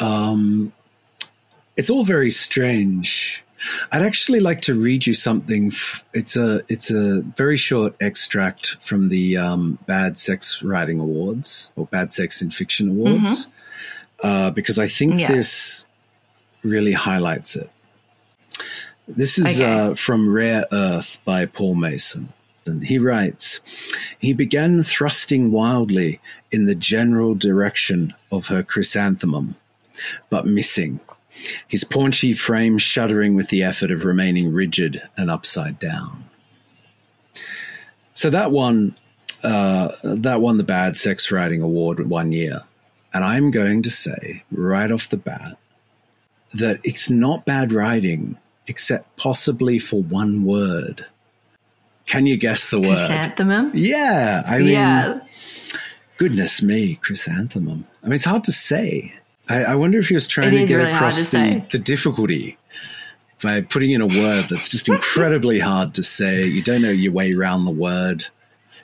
Um, 0.00 0.72
it's 1.76 1.90
all 1.90 2.04
very 2.04 2.30
strange. 2.30 3.42
I'd 3.92 4.02
actually 4.02 4.40
like 4.40 4.60
to 4.62 4.74
read 4.74 5.06
you 5.06 5.14
something. 5.14 5.72
It's 6.12 6.36
a 6.36 6.62
it's 6.68 6.90
a 6.90 7.22
very 7.22 7.56
short 7.56 7.94
extract 8.00 8.76
from 8.80 9.08
the 9.08 9.36
um, 9.36 9.78
Bad 9.86 10.18
Sex 10.18 10.62
Writing 10.62 10.98
Awards 10.98 11.70
or 11.76 11.86
Bad 11.86 12.12
Sex 12.12 12.42
in 12.42 12.50
Fiction 12.50 12.88
Awards, 12.90 13.46
mm-hmm. 13.46 14.26
uh, 14.26 14.50
because 14.50 14.78
I 14.78 14.88
think 14.88 15.20
yeah. 15.20 15.28
this 15.28 15.86
really 16.64 16.92
highlights 16.92 17.54
it. 17.54 17.70
This 19.16 19.38
is 19.38 19.60
okay. 19.60 19.70
uh, 19.70 19.94
from 19.94 20.32
Rare 20.32 20.66
Earth 20.72 21.18
by 21.24 21.46
Paul 21.46 21.74
Mason. 21.74 22.32
And 22.66 22.84
he 22.84 22.98
writes 22.98 23.60
He 24.18 24.32
began 24.32 24.82
thrusting 24.82 25.50
wildly 25.50 26.20
in 26.50 26.66
the 26.66 26.74
general 26.74 27.34
direction 27.34 28.14
of 28.30 28.46
her 28.46 28.62
chrysanthemum, 28.62 29.56
but 30.30 30.46
missing, 30.46 31.00
his 31.66 31.84
paunchy 31.84 32.32
frame 32.32 32.78
shuddering 32.78 33.34
with 33.34 33.48
the 33.48 33.62
effort 33.62 33.90
of 33.90 34.04
remaining 34.04 34.52
rigid 34.52 35.02
and 35.16 35.30
upside 35.30 35.78
down. 35.78 36.24
So 38.14 38.30
that 38.30 38.50
won, 38.50 38.96
uh, 39.42 39.88
that 40.04 40.40
won 40.40 40.58
the 40.58 40.64
Bad 40.64 40.96
Sex 40.96 41.32
Writing 41.32 41.62
Award 41.62 42.08
one 42.08 42.32
year. 42.32 42.60
And 43.14 43.24
I'm 43.24 43.50
going 43.50 43.82
to 43.82 43.90
say 43.90 44.44
right 44.50 44.90
off 44.90 45.08
the 45.08 45.16
bat 45.16 45.58
that 46.54 46.80
it's 46.84 47.10
not 47.10 47.44
bad 47.44 47.72
writing, 47.72 48.38
except 48.66 49.16
possibly 49.16 49.78
for 49.78 50.02
one 50.02 50.44
word. 50.44 51.06
Can 52.06 52.26
you 52.26 52.36
guess 52.36 52.70
the 52.70 52.80
word? 52.80 52.96
Chrysanthemum. 52.96 53.72
Yeah. 53.74 54.42
I 54.46 54.58
mean, 54.58 54.68
yeah. 54.68 55.20
goodness 56.18 56.62
me, 56.62 56.96
chrysanthemum. 56.96 57.86
I 58.02 58.06
mean, 58.06 58.14
it's 58.14 58.24
hard 58.24 58.44
to 58.44 58.52
say. 58.52 59.14
I, 59.48 59.64
I 59.64 59.74
wonder 59.74 59.98
if 59.98 60.08
he 60.08 60.14
was 60.14 60.26
trying 60.26 60.50
to 60.50 60.66
get 60.66 60.76
really 60.76 60.90
across 60.90 61.30
to 61.30 61.36
the, 61.36 61.64
the 61.72 61.78
difficulty 61.78 62.58
by 63.42 63.60
putting 63.60 63.90
in 63.90 64.00
a 64.00 64.06
word 64.06 64.46
that's 64.48 64.68
just 64.68 64.88
incredibly 64.88 65.58
hard 65.58 65.94
to 65.94 66.02
say. 66.02 66.44
You 66.44 66.62
don't 66.62 66.82
know 66.82 66.90
your 66.90 67.12
way 67.12 67.32
around 67.32 67.64
the 67.64 67.70
word. 67.70 68.26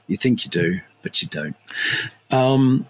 You 0.07 0.17
think 0.17 0.45
you 0.45 0.51
do, 0.51 0.81
but 1.03 1.23
you 1.23 1.29
don't. 1.29 1.57
Um, 2.31 2.87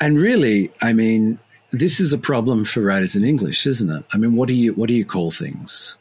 and 0.00 0.18
really, 0.18 0.72
I 0.82 0.92
mean, 0.92 1.38
this 1.78 2.00
is 2.00 2.12
a 2.12 2.18
problem 2.18 2.64
for 2.64 2.80
writers 2.80 3.16
in 3.16 3.24
English, 3.24 3.66
isn't 3.66 3.90
it? 3.90 4.04
I 4.12 4.18
mean, 4.18 4.36
what 4.36 4.48
do 4.48 4.54
you 4.54 4.72
what 4.74 4.88
do 4.88 4.94
you 4.94 5.04
call 5.04 5.30
things? 5.30 5.96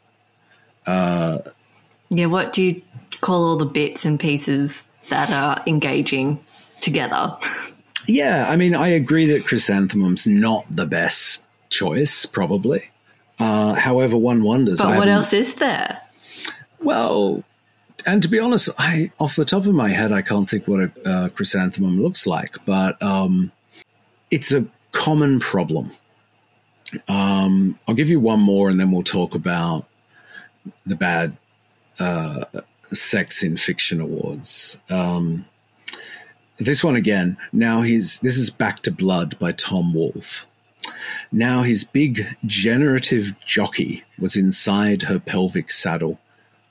Yeah. 0.87 2.27
What 2.27 2.53
do 2.53 2.63
you 2.63 2.81
call 3.21 3.43
all 3.45 3.57
the 3.57 3.65
bits 3.65 4.05
and 4.05 4.19
pieces 4.19 4.83
that 5.09 5.29
are 5.29 5.63
engaging 5.67 6.39
together? 6.81 7.37
Yeah, 8.05 8.47
I 8.49 8.57
mean, 8.57 8.75
I 8.75 8.89
agree 8.89 9.27
that 9.27 9.45
chrysanthemum's 9.45 10.27
not 10.27 10.65
the 10.69 10.85
best 10.85 11.45
choice, 11.69 12.25
probably. 12.25 12.91
Uh, 13.39 13.75
however, 13.75 14.17
one 14.17 14.43
wonders. 14.43 14.79
But 14.79 14.87
I 14.87 14.97
what 14.97 15.07
else 15.07 15.33
is 15.33 15.55
there? 15.55 16.01
Well, 16.81 17.43
and 18.05 18.21
to 18.21 18.27
be 18.27 18.39
honest, 18.39 18.69
I 18.77 19.11
off 19.19 19.35
the 19.35 19.45
top 19.45 19.65
of 19.65 19.73
my 19.73 19.89
head, 19.89 20.11
I 20.11 20.21
can't 20.21 20.49
think 20.49 20.67
what 20.67 20.81
a 20.81 21.09
uh, 21.09 21.29
chrysanthemum 21.29 22.01
looks 22.01 22.27
like, 22.27 22.57
but 22.65 23.01
um, 23.01 23.51
it's 24.29 24.51
a 24.51 24.65
common 24.93 25.39
problem. 25.39 25.91
Um, 27.09 27.77
I'll 27.88 27.95
give 27.95 28.09
you 28.09 28.19
one 28.19 28.39
more, 28.39 28.69
and 28.69 28.79
then 28.79 28.91
we'll 28.91 29.03
talk 29.03 29.35
about 29.35 29.85
the 30.85 30.95
bad 30.95 31.35
uh, 32.00 32.45
sex 32.85 33.43
in 33.43 33.57
fiction 33.57 34.00
awards. 34.00 34.79
Um, 34.89 35.45
this 36.57 36.83
one 36.83 36.95
again. 36.95 37.38
Now 37.51 37.81
he's 37.81 38.19
this 38.19 38.38
is 38.38 38.50
Back 38.50 38.83
to 38.83 38.91
Blood 38.91 39.38
by 39.39 39.51
Tom 39.51 39.93
Wolfe. 39.93 40.45
Now 41.31 41.63
his 41.63 41.83
big 41.83 42.35
generative 42.45 43.33
jockey 43.45 44.03
was 44.19 44.35
inside 44.35 45.03
her 45.03 45.19
pelvic 45.19 45.71
saddle, 45.71 46.19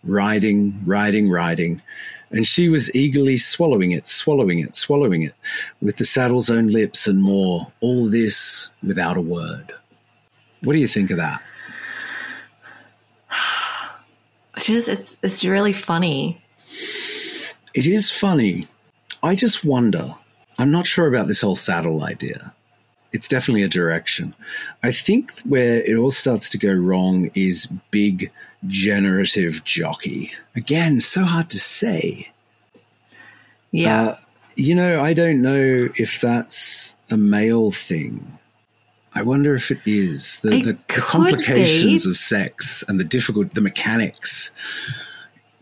riding, 0.05 0.83
riding, 0.85 1.31
riding, 1.31 1.83
and 2.33 2.47
she 2.47 2.69
was 2.69 2.95
eagerly 2.95 3.37
swallowing 3.37 3.93
it, 3.93 4.07
swallowing 4.07 4.59
it, 4.59 4.75
swallowing 4.75 5.23
it, 5.23 5.35
with 5.81 5.99
the 5.99 6.05
saddle's 6.05 6.51
own 6.51 6.69
lips 6.69 7.07
and 7.07 7.23
more, 7.23 7.71
all 7.81 8.09
this 8.09 8.71
without 8.83 9.17
a 9.17 9.21
word. 9.21 9.73
What 10.63 10.73
do 10.73 10.79
you 10.79 10.89
think 10.89 11.11
of 11.11 11.19
that? 11.19 11.43
It's 14.55 14.67
just 14.67 14.89
it's 14.89 15.17
it's 15.23 15.45
really 15.45 15.73
funny. 15.73 16.41
It 17.75 17.87
is 17.87 18.11
funny. 18.11 18.69
I 19.23 19.35
just 19.35 19.65
wonder. 19.65 20.15
I'm 20.59 20.71
not 20.71 20.87
sure 20.87 21.09
about 21.09 21.27
this 21.27 21.41
whole 21.41 21.57
saddle 21.57 22.05
idea. 22.05 22.53
It's 23.13 23.29
definitely 23.29 23.63
a 23.63 23.69
direction. 23.69 24.35
I 24.83 24.93
think 24.93 25.41
where 25.41 25.83
it 25.83 25.97
all 25.97 26.11
starts 26.11 26.51
to 26.51 26.59
go 26.59 26.73
wrong 26.73 27.31
is 27.35 27.67
big 27.91 28.31
generative 28.67 29.65
jockey. 29.65 30.33
Again, 30.55 31.01
so 31.01 31.25
hard 31.25 31.51
to 31.51 31.59
say. 31.59 32.31
Yeah. 33.71 34.03
Uh, 34.03 34.17
you 34.55 34.75
know, 34.75 35.03
I 35.03 35.15
don't 35.15 35.41
know 35.41 35.89
if 35.97 36.21
that's 36.21 36.97
a 37.11 37.17
male 37.17 37.71
thing. 37.73 38.39
I 39.15 39.23
wonder 39.23 39.55
if 39.55 39.71
it 39.71 39.81
is 39.85 40.41
the, 40.41 40.53
It 40.53 40.65
the, 40.65 40.73
the 40.73 40.79
complications 40.89 42.05
be. 42.05 42.11
of 42.11 42.17
sex 42.17 42.83
and 42.89 42.99
the 42.99 43.05
difficult 43.05 43.55
the 43.55 43.61
mechanics. 43.61 44.51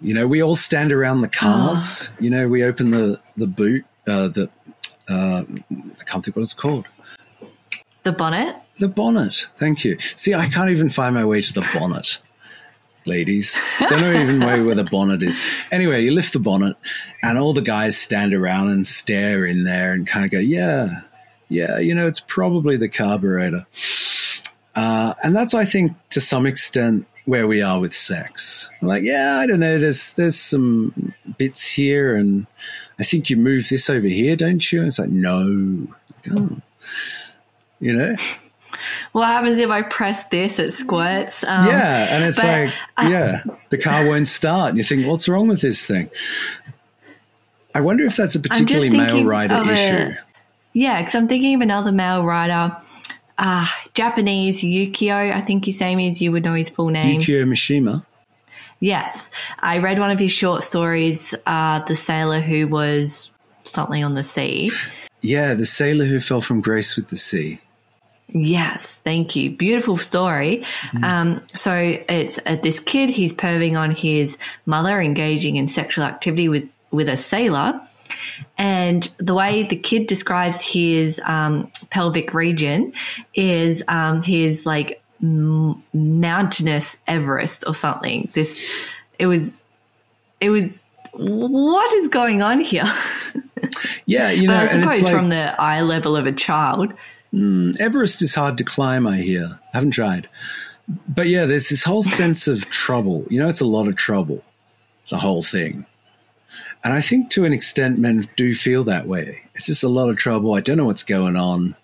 You 0.00 0.14
know, 0.14 0.26
we 0.26 0.42
all 0.42 0.54
stand 0.56 0.92
around 0.92 1.20
the 1.20 1.28
cars. 1.28 2.10
You 2.20 2.30
know, 2.30 2.48
we 2.48 2.62
open 2.64 2.90
the 2.90 3.20
the 3.36 3.46
boot. 3.46 3.84
Uh, 4.06 4.28
the 4.28 4.50
uh, 5.08 5.44
I 5.48 6.04
can't 6.04 6.24
think 6.24 6.36
what 6.36 6.42
it's 6.42 6.54
called. 6.54 6.86
the 8.04 8.12
bonnet. 8.12 8.56
The 8.78 8.88
bonnet. 8.88 9.48
Thank 9.56 9.84
you. 9.84 9.98
See, 10.16 10.32
I 10.34 10.48
can't 10.48 10.70
even 10.70 10.88
find 10.88 11.14
my 11.14 11.24
way 11.24 11.42
to 11.42 11.52
the 11.52 11.68
bonnet, 11.74 12.18
ladies. 13.10 13.60
Don't 13.88 14.00
know 14.00 14.12
even 14.12 14.40
way 14.40 14.60
where 14.60 14.74
the 14.74 14.84
bonnet 14.84 15.22
is. 15.22 15.40
Anyway, 15.70 16.02
you 16.02 16.12
lift 16.12 16.32
the 16.32 16.38
bonnet, 16.38 16.76
and 17.22 17.36
all 17.36 17.52
the 17.52 17.60
guys 17.60 17.98
stand 17.98 18.32
around 18.32 18.70
and 18.70 18.86
stare 18.86 19.44
in 19.44 19.64
there 19.64 19.92
and 19.92 20.06
kind 20.06 20.24
of 20.24 20.30
go, 20.30 20.38
"Yeah, 20.38 21.02
yeah, 21.48 21.78
you 21.78 21.94
know, 21.94 22.06
it's 22.06 22.20
probably 22.20 22.76
the 22.76 22.88
carburetor." 22.88 23.66
Uh, 24.74 25.14
and 25.24 25.34
that's, 25.34 25.52
I 25.52 25.64
think, 25.64 25.96
to 26.10 26.20
some 26.20 26.46
extent, 26.46 27.06
where 27.24 27.46
we 27.46 27.60
are 27.62 27.80
with 27.80 27.94
sex. 27.94 28.70
Like, 28.80 29.02
yeah, 29.02 29.38
I 29.38 29.46
don't 29.46 29.60
know. 29.60 29.78
There's 29.78 30.12
there's 30.14 30.38
some 30.38 31.12
bits 31.38 31.70
here, 31.70 32.16
and 32.16 32.46
I 32.98 33.04
think 33.04 33.30
you 33.30 33.36
move 33.36 33.68
this 33.68 33.90
over 33.90 34.06
here, 34.06 34.36
don't 34.36 34.72
you? 34.72 34.78
And 34.78 34.88
it's 34.88 34.98
like, 34.98 35.10
no, 35.10 35.88
oh. 36.30 36.56
you 37.80 37.92
know. 37.92 38.16
What 39.12 39.26
happens 39.26 39.58
if 39.58 39.68
I 39.70 39.82
press 39.82 40.24
this? 40.24 40.58
It 40.58 40.72
squirts. 40.72 41.42
Um, 41.44 41.66
Yeah, 41.66 42.14
and 42.14 42.24
it's 42.24 42.42
like, 42.42 42.72
yeah, 43.10 43.42
the 43.70 43.78
car 43.78 44.06
won't 44.06 44.28
start. 44.28 44.70
And 44.70 44.78
you 44.78 44.84
think, 44.84 45.06
what's 45.06 45.28
wrong 45.28 45.48
with 45.48 45.60
this 45.60 45.86
thing? 45.86 46.10
I 47.74 47.80
wonder 47.80 48.04
if 48.04 48.16
that's 48.16 48.34
a 48.34 48.40
particularly 48.40 48.90
male 48.90 49.24
rider 49.24 49.54
a- 49.54 49.68
issue. 49.68 50.14
Yeah, 50.72 51.00
because 51.00 51.14
I'm 51.14 51.28
thinking 51.28 51.54
of 51.56 51.60
another 51.62 51.92
male 51.92 52.24
writer, 52.24 52.76
uh, 53.38 53.66
Japanese 53.94 54.62
Yukio. 54.62 55.32
I 55.32 55.40
think 55.40 55.64
his 55.64 55.80
name 55.80 55.98
is. 55.98 56.22
You 56.22 56.32
would 56.32 56.44
know 56.44 56.54
his 56.54 56.70
full 56.70 56.90
name. 56.90 57.20
Yukio 57.20 57.44
Mishima. 57.44 58.04
Yes, 58.78 59.28
I 59.58 59.78
read 59.78 59.98
one 59.98 60.10
of 60.10 60.18
his 60.18 60.32
short 60.32 60.62
stories, 60.62 61.34
uh, 61.46 61.80
"The 61.80 61.96
Sailor 61.96 62.40
Who 62.40 62.66
Was 62.68 63.30
Something 63.64 64.04
on 64.04 64.14
the 64.14 64.22
Sea." 64.22 64.70
Yeah, 65.22 65.52
the 65.54 65.66
sailor 65.66 66.06
who 66.06 66.18
fell 66.18 66.40
from 66.40 66.60
grace 66.62 66.96
with 66.96 67.08
the 67.10 67.16
sea. 67.16 67.60
Yes, 68.32 69.00
thank 69.04 69.36
you. 69.36 69.50
Beautiful 69.50 69.96
story. 69.96 70.64
Um, 71.02 71.42
so 71.54 71.74
it's 71.74 72.38
uh, 72.46 72.56
this 72.62 72.80
kid. 72.80 73.10
He's 73.10 73.32
perving 73.32 73.78
on 73.78 73.90
his 73.90 74.38
mother, 74.66 75.00
engaging 75.00 75.56
in 75.56 75.68
sexual 75.68 76.04
activity 76.04 76.48
with 76.48 76.68
with 76.90 77.08
a 77.08 77.16
sailor. 77.16 77.80
And 78.58 79.08
the 79.18 79.34
way 79.34 79.62
the 79.62 79.76
kid 79.76 80.06
describes 80.06 80.60
his 80.60 81.20
um, 81.24 81.70
pelvic 81.90 82.34
region 82.34 82.92
is 83.34 83.82
um, 83.88 84.22
his 84.22 84.66
like 84.66 85.02
m- 85.22 85.82
mountainous 85.92 86.96
Everest 87.06 87.64
or 87.66 87.74
something. 87.74 88.28
This 88.32 88.60
it 89.18 89.26
was 89.26 89.60
it 90.40 90.50
was 90.50 90.82
what 91.12 91.92
is 91.94 92.08
going 92.08 92.42
on 92.42 92.60
here? 92.60 92.84
Yeah, 94.06 94.30
you 94.30 94.48
know, 94.48 94.54
but 94.54 94.62
I 94.62 94.66
suppose 94.72 95.02
like 95.02 95.12
from 95.12 95.28
the 95.28 95.60
eye 95.60 95.82
level 95.82 96.16
of 96.16 96.26
a 96.26 96.32
child. 96.32 96.92
Hmm, 97.30 97.72
Everest 97.78 98.22
is 98.22 98.34
hard 98.34 98.58
to 98.58 98.64
climb. 98.64 99.06
I 99.06 99.18
hear. 99.18 99.60
I 99.72 99.76
haven't 99.76 99.92
tried, 99.92 100.28
but 101.08 101.28
yeah, 101.28 101.46
there's 101.46 101.68
this 101.68 101.84
whole 101.84 102.02
sense 102.02 102.48
of 102.48 102.68
trouble. 102.70 103.26
You 103.30 103.40
know, 103.40 103.48
it's 103.48 103.60
a 103.60 103.66
lot 103.66 103.86
of 103.88 103.96
trouble. 103.96 104.42
The 105.10 105.18
whole 105.18 105.42
thing. 105.42 105.86
And 106.82 106.92
I 106.92 107.00
think 107.00 107.30
to 107.30 107.44
an 107.44 107.52
extent, 107.52 107.98
men 107.98 108.28
do 108.36 108.54
feel 108.54 108.84
that 108.84 109.06
way. 109.06 109.42
It's 109.54 109.66
just 109.66 109.82
a 109.82 109.88
lot 109.88 110.08
of 110.08 110.16
trouble. 110.16 110.54
I 110.54 110.60
don't 110.60 110.76
know 110.76 110.86
what's 110.86 111.02
going 111.02 111.36
on. 111.36 111.76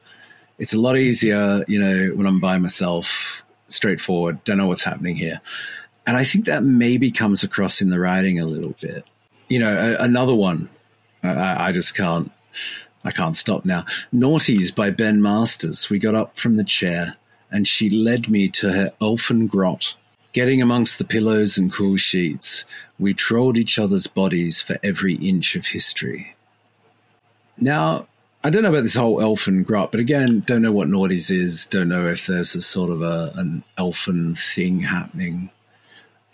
It's 0.58 0.72
a 0.72 0.80
lot 0.80 0.96
easier, 0.96 1.64
you 1.68 1.78
know, 1.78 2.14
when 2.14 2.26
I'm 2.26 2.40
by 2.40 2.56
myself, 2.58 3.42
straightforward, 3.68 4.42
don't 4.44 4.56
know 4.56 4.66
what's 4.66 4.84
happening 4.84 5.16
here. 5.16 5.40
And 6.06 6.16
I 6.16 6.24
think 6.24 6.46
that 6.46 6.62
maybe 6.62 7.10
comes 7.10 7.42
across 7.42 7.82
in 7.82 7.90
the 7.90 8.00
writing 8.00 8.40
a 8.40 8.46
little 8.46 8.74
bit. 8.80 9.04
You 9.48 9.58
know, 9.58 9.76
a, 9.76 10.02
another 10.02 10.34
one, 10.34 10.70
I, 11.22 11.68
I 11.68 11.72
just 11.72 11.94
can't, 11.94 12.32
I 13.06 13.12
can't 13.12 13.36
stop 13.36 13.64
now. 13.64 13.84
Noughties 14.12 14.74
by 14.74 14.90
Ben 14.90 15.22
Masters. 15.22 15.88
We 15.88 16.00
got 16.00 16.16
up 16.16 16.36
from 16.36 16.56
the 16.56 16.64
chair 16.64 17.16
and 17.52 17.68
she 17.68 17.88
led 17.88 18.28
me 18.28 18.48
to 18.48 18.72
her 18.72 18.92
elfin 19.00 19.46
grot. 19.46 19.94
Getting 20.32 20.60
amongst 20.60 20.98
the 20.98 21.04
pillows 21.04 21.56
and 21.56 21.72
cool 21.72 21.96
sheets, 21.96 22.64
we 22.98 23.14
trolled 23.14 23.56
each 23.56 23.78
other's 23.78 24.08
bodies 24.08 24.60
for 24.60 24.76
every 24.82 25.14
inch 25.14 25.54
of 25.54 25.66
history. 25.66 26.34
Now, 27.56 28.08
I 28.42 28.50
don't 28.50 28.64
know 28.64 28.70
about 28.70 28.82
this 28.82 28.96
whole 28.96 29.22
elfin 29.22 29.62
grot, 29.62 29.92
but 29.92 30.00
again, 30.00 30.40
don't 30.44 30.62
know 30.62 30.72
what 30.72 30.88
Noughties 30.88 31.30
is. 31.30 31.64
Don't 31.64 31.88
know 31.88 32.08
if 32.08 32.26
there's 32.26 32.56
a 32.56 32.60
sort 32.60 32.90
of 32.90 33.02
a, 33.02 33.32
an 33.36 33.62
elfin 33.78 34.34
thing 34.34 34.80
happening. 34.80 35.50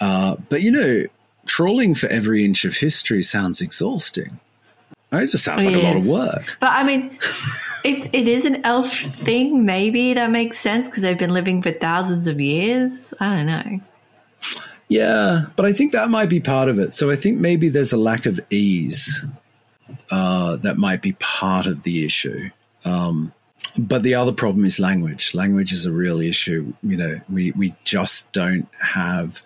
Uh, 0.00 0.36
but 0.48 0.62
you 0.62 0.70
know, 0.70 1.04
trawling 1.44 1.94
for 1.94 2.06
every 2.08 2.46
inch 2.46 2.64
of 2.64 2.78
history 2.78 3.22
sounds 3.22 3.60
exhausting. 3.60 4.40
It 5.12 5.30
just 5.30 5.44
sounds 5.44 5.64
like 5.64 5.74
a 5.74 5.82
lot 5.82 5.96
of 5.96 6.06
work. 6.06 6.56
But 6.60 6.70
I 6.72 6.84
mean, 6.84 7.18
if 7.84 8.06
it 8.12 8.28
is 8.28 8.44
an 8.44 8.64
elf 8.64 8.92
thing, 8.92 9.64
maybe 9.64 10.14
that 10.14 10.30
makes 10.30 10.58
sense 10.58 10.88
because 10.88 11.02
they've 11.02 11.18
been 11.18 11.34
living 11.34 11.62
for 11.62 11.72
thousands 11.72 12.28
of 12.28 12.40
years. 12.40 13.12
I 13.20 13.36
don't 13.36 13.46
know. 13.46 13.80
Yeah, 14.88 15.46
but 15.56 15.64
I 15.66 15.72
think 15.72 15.92
that 15.92 16.10
might 16.10 16.28
be 16.28 16.40
part 16.40 16.68
of 16.68 16.78
it. 16.78 16.94
So 16.94 17.10
I 17.10 17.16
think 17.16 17.38
maybe 17.38 17.68
there's 17.68 17.92
a 17.92 17.96
lack 17.96 18.26
of 18.26 18.40
ease 18.50 19.24
uh, 20.10 20.56
that 20.56 20.76
might 20.76 21.00
be 21.00 21.12
part 21.12 21.66
of 21.66 21.82
the 21.82 22.04
issue. 22.04 22.50
Um, 22.84 23.32
but 23.78 24.02
the 24.02 24.14
other 24.14 24.32
problem 24.32 24.64
is 24.66 24.78
language. 24.78 25.34
Language 25.34 25.72
is 25.72 25.86
a 25.86 25.92
real 25.92 26.20
issue. 26.20 26.74
You 26.82 26.96
know, 26.96 27.20
we 27.30 27.52
we 27.52 27.74
just 27.84 28.32
don't 28.32 28.68
have 28.82 29.40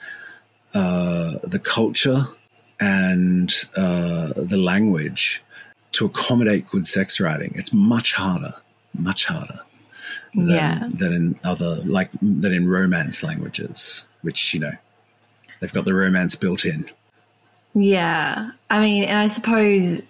uh, 0.75 1.39
the 1.45 1.61
culture 1.61 2.25
and 2.81 3.53
uh, 3.77 4.33
the 4.37 4.59
language 4.59 5.43
to 5.93 6.07
accommodate 6.07 6.69
good 6.69 6.87
sex 6.87 7.21
writing. 7.21 7.53
It's 7.55 7.73
much 7.73 8.13
harder, 8.15 8.55
much 8.95 9.27
harder 9.27 9.61
than, 10.35 10.49
Yeah. 10.49 10.89
than 10.93 11.13
in 11.13 11.39
other 11.45 11.77
like 11.85 12.11
than 12.21 12.53
in 12.53 12.69
romance 12.69 13.23
languages, 13.23 14.05
which 14.23 14.53
you 14.53 14.61
know 14.61 14.73
they've 15.61 15.73
got 15.73 15.85
the 15.85 15.95
romance 15.95 16.35
built 16.35 16.65
in. 16.65 16.91
Yeah. 17.75 18.51
I 18.71 18.81
mean, 18.81 19.05
and 19.05 19.19
I 19.19 19.29
suppose 19.29 20.03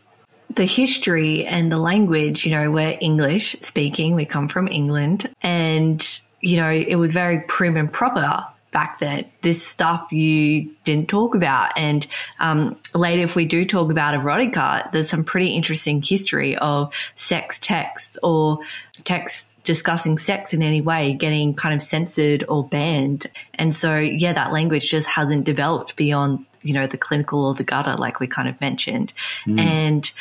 the 0.55 0.65
history 0.65 1.45
and 1.45 1.71
the 1.71 1.79
language, 1.79 2.47
you 2.47 2.53
know, 2.53 2.71
we're 2.71 2.97
English 3.01 3.57
speaking, 3.61 4.15
we 4.15 4.25
come 4.25 4.49
from 4.49 4.69
England, 4.69 5.29
and, 5.43 6.21
you 6.41 6.57
know, 6.57 6.71
it 6.71 6.95
was 6.95 7.13
very 7.13 7.41
prim 7.49 7.77
and 7.77 7.93
proper 7.93 8.47
back 8.77 8.99
that 8.99 9.31
This 9.41 9.67
stuff 9.67 10.13
you 10.13 10.71
didn't 10.85 11.09
talk 11.09 11.35
about. 11.35 11.73
And 11.79 12.07
um, 12.41 12.77
later, 12.95 13.23
if 13.23 13.35
we 13.35 13.47
do 13.47 13.65
talk 13.65 13.91
about 13.91 14.13
erotica, 14.13 14.93
there's 14.93 15.09
some 15.09 15.25
pretty 15.25 15.55
interesting 15.55 16.03
history 16.03 16.59
of 16.59 16.93
sex 17.17 17.59
texts 17.59 18.19
or 18.23 18.59
texts 19.05 19.55
discussing 19.65 20.19
sex 20.19 20.53
in 20.53 20.63
any 20.63 20.83
way 20.83 21.15
getting 21.15 21.55
kind 21.55 21.75
of 21.75 21.83
censored 21.83 22.45
or 22.51 22.69
banned. 22.69 23.29
And 23.55 23.75
so, 23.75 23.97
yeah, 23.97 24.35
that 24.35 24.53
language 24.53 24.91
just 24.91 25.07
hasn't 25.07 25.45
developed 25.45 25.97
beyond, 25.97 26.45
you 26.63 26.75
know, 26.75 26.87
the 26.87 26.99
clinical 26.99 27.47
or 27.47 27.55
the 27.55 27.65
gutter, 27.65 27.97
like 27.97 28.21
we 28.21 28.27
kind 28.27 28.47
of 28.47 28.61
mentioned. 28.61 29.15
And 29.59 30.13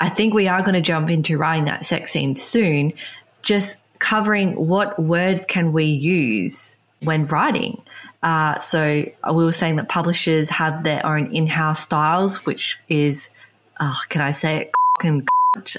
I 0.00 0.08
think 0.08 0.32
we 0.32 0.48
are 0.48 0.62
going 0.62 0.72
to 0.72 0.80
jump 0.80 1.10
into 1.10 1.36
writing 1.36 1.66
that 1.66 1.84
sex 1.84 2.12
scene 2.12 2.34
soon, 2.36 2.94
just 3.42 3.76
covering 3.98 4.54
what 4.54 4.98
words 4.98 5.44
can 5.44 5.74
we 5.74 5.84
use 5.84 6.73
when 7.04 7.26
writing. 7.26 7.80
Uh, 8.22 8.58
so 8.60 9.04
we 9.32 9.44
were 9.44 9.52
saying 9.52 9.76
that 9.76 9.88
publishers 9.88 10.48
have 10.50 10.82
their 10.82 11.04
own 11.04 11.26
in-house 11.34 11.80
styles, 11.80 12.44
which 12.46 12.78
is, 12.88 13.30
oh, 13.80 14.00
can 14.08 14.22
I 14.22 14.30
say 14.30 14.62
it? 14.62 14.72
And 15.02 15.28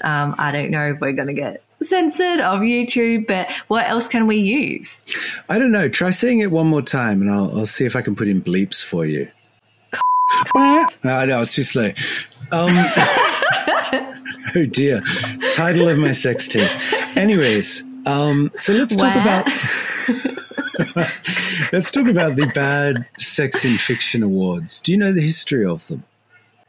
um, 0.04 0.34
I 0.38 0.52
don't 0.52 0.70
know 0.70 0.92
if 0.92 1.00
we're 1.00 1.12
going 1.12 1.28
to 1.28 1.34
get 1.34 1.62
censored 1.82 2.40
of 2.40 2.60
YouTube, 2.60 3.26
but 3.26 3.50
what 3.68 3.86
else 3.86 4.08
can 4.08 4.26
we 4.26 4.36
use? 4.36 5.00
I 5.48 5.58
don't 5.58 5.72
know. 5.72 5.88
Try 5.88 6.10
saying 6.10 6.38
it 6.40 6.50
one 6.50 6.66
more 6.68 6.82
time, 6.82 7.20
and 7.20 7.30
I'll, 7.30 7.58
I'll 7.58 7.66
see 7.66 7.84
if 7.84 7.96
I 7.96 8.02
can 8.02 8.14
put 8.14 8.28
in 8.28 8.40
bleeps 8.42 8.84
for 8.84 9.04
you. 9.04 9.28
no, 10.54 10.86
no, 11.02 11.40
it's 11.40 11.54
too 11.54 11.62
slow. 11.62 11.90
Um, 12.52 12.68
oh 14.54 14.66
dear. 14.70 15.02
Title 15.54 15.88
of 15.88 15.98
my 15.98 16.12
sex 16.12 16.46
tape. 16.48 16.70
Anyways, 17.16 17.82
um, 18.06 18.50
so 18.54 18.72
let's 18.72 18.94
talk 18.94 19.14
Wow. 19.14 19.22
about 19.22 19.46
let's 21.72 21.90
talk 21.90 22.06
about 22.06 22.36
the 22.36 22.50
bad 22.54 23.06
sex 23.18 23.64
in 23.64 23.76
fiction 23.76 24.22
awards. 24.22 24.80
Do 24.80 24.92
you 24.92 24.98
know 24.98 25.12
the 25.12 25.22
history 25.22 25.64
of 25.64 25.86
them? 25.88 26.04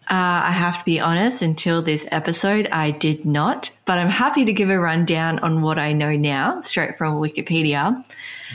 Uh, 0.09 0.39
I 0.45 0.51
have 0.51 0.79
to 0.79 0.85
be 0.85 1.01
honest, 1.01 1.41
until 1.41 1.81
this 1.81 2.07
episode, 2.11 2.69
I 2.71 2.91
did 2.91 3.25
not, 3.25 3.71
but 3.83 3.97
I'm 3.97 4.09
happy 4.09 4.45
to 4.45 4.53
give 4.53 4.69
a 4.69 4.79
rundown 4.79 5.39
on 5.39 5.61
what 5.61 5.77
I 5.77 5.91
know 5.91 6.15
now, 6.15 6.61
straight 6.61 6.97
from 6.97 7.15
Wikipedia. 7.15 8.05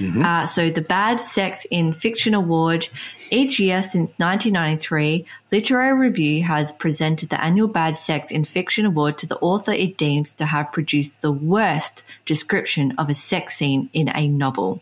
Uh, 0.00 0.47
so, 0.47 0.71
the 0.71 0.80
Bad 0.80 1.21
Sex 1.21 1.66
in 1.71 1.92
Fiction 1.92 2.32
Award, 2.32 2.88
each 3.30 3.61
year 3.61 3.82
since 3.82 4.18
1993, 4.18 5.26
Literary 5.50 5.99
Review 5.99 6.42
has 6.44 6.73
presented 6.73 7.28
the 7.28 7.44
annual 7.44 7.68
Bad 7.68 7.99
Sex 7.99 8.30
in 8.30 8.44
Fiction 8.44 8.87
Award 8.87 9.18
to 9.18 9.26
the 9.26 9.38
author 9.40 9.73
it 9.73 9.99
deems 9.99 10.32
to 10.32 10.47
have 10.47 10.73
produced 10.73 11.21
the 11.21 11.32
worst 11.32 12.02
description 12.25 12.94
of 12.97 13.11
a 13.11 13.14
sex 13.14 13.59
scene 13.59 13.90
in 13.92 14.11
a 14.14 14.26
novel. 14.26 14.80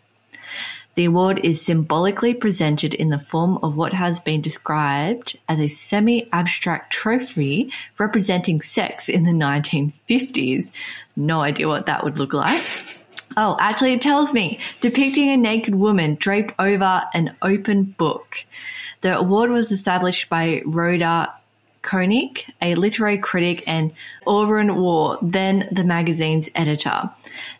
The 1.00 1.07
award 1.07 1.40
is 1.42 1.62
symbolically 1.62 2.35
presented 2.35 2.92
in 2.92 3.09
the 3.09 3.19
form 3.19 3.59
of 3.62 3.75
what 3.75 3.95
has 3.95 4.21
been 4.21 4.42
described 4.42 5.38
as 5.49 5.59
a 5.59 5.66
semi 5.66 6.29
abstract 6.31 6.92
trophy 6.92 7.72
representing 7.96 8.61
sex 8.61 9.09
in 9.09 9.22
the 9.22 9.31
1950s. 9.31 10.70
No 11.16 11.40
idea 11.40 11.68
what 11.68 11.87
that 11.87 12.05
would 12.05 12.18
look 12.18 12.35
like. 12.35 12.62
Oh, 13.35 13.57
actually, 13.59 13.94
it 13.94 14.03
tells 14.03 14.35
me 14.35 14.59
depicting 14.83 15.31
a 15.31 15.38
naked 15.38 15.75
woman 15.75 16.16
draped 16.16 16.53
over 16.59 17.05
an 17.14 17.35
open 17.40 17.85
book. 17.85 18.44
The 19.01 19.16
award 19.16 19.51
was 19.51 19.72
established 19.72 20.29
by 20.29 20.61
Rhoda 20.66 21.33
Koenig, 21.83 22.45
a 22.61 22.75
literary 22.75 23.19
critic, 23.19 23.64
and 23.66 23.93
Auberon 24.27 24.77
Waugh, 24.77 25.19
then 25.23 25.69
the 25.73 25.85
magazine's 25.85 26.49
editor. 26.55 27.11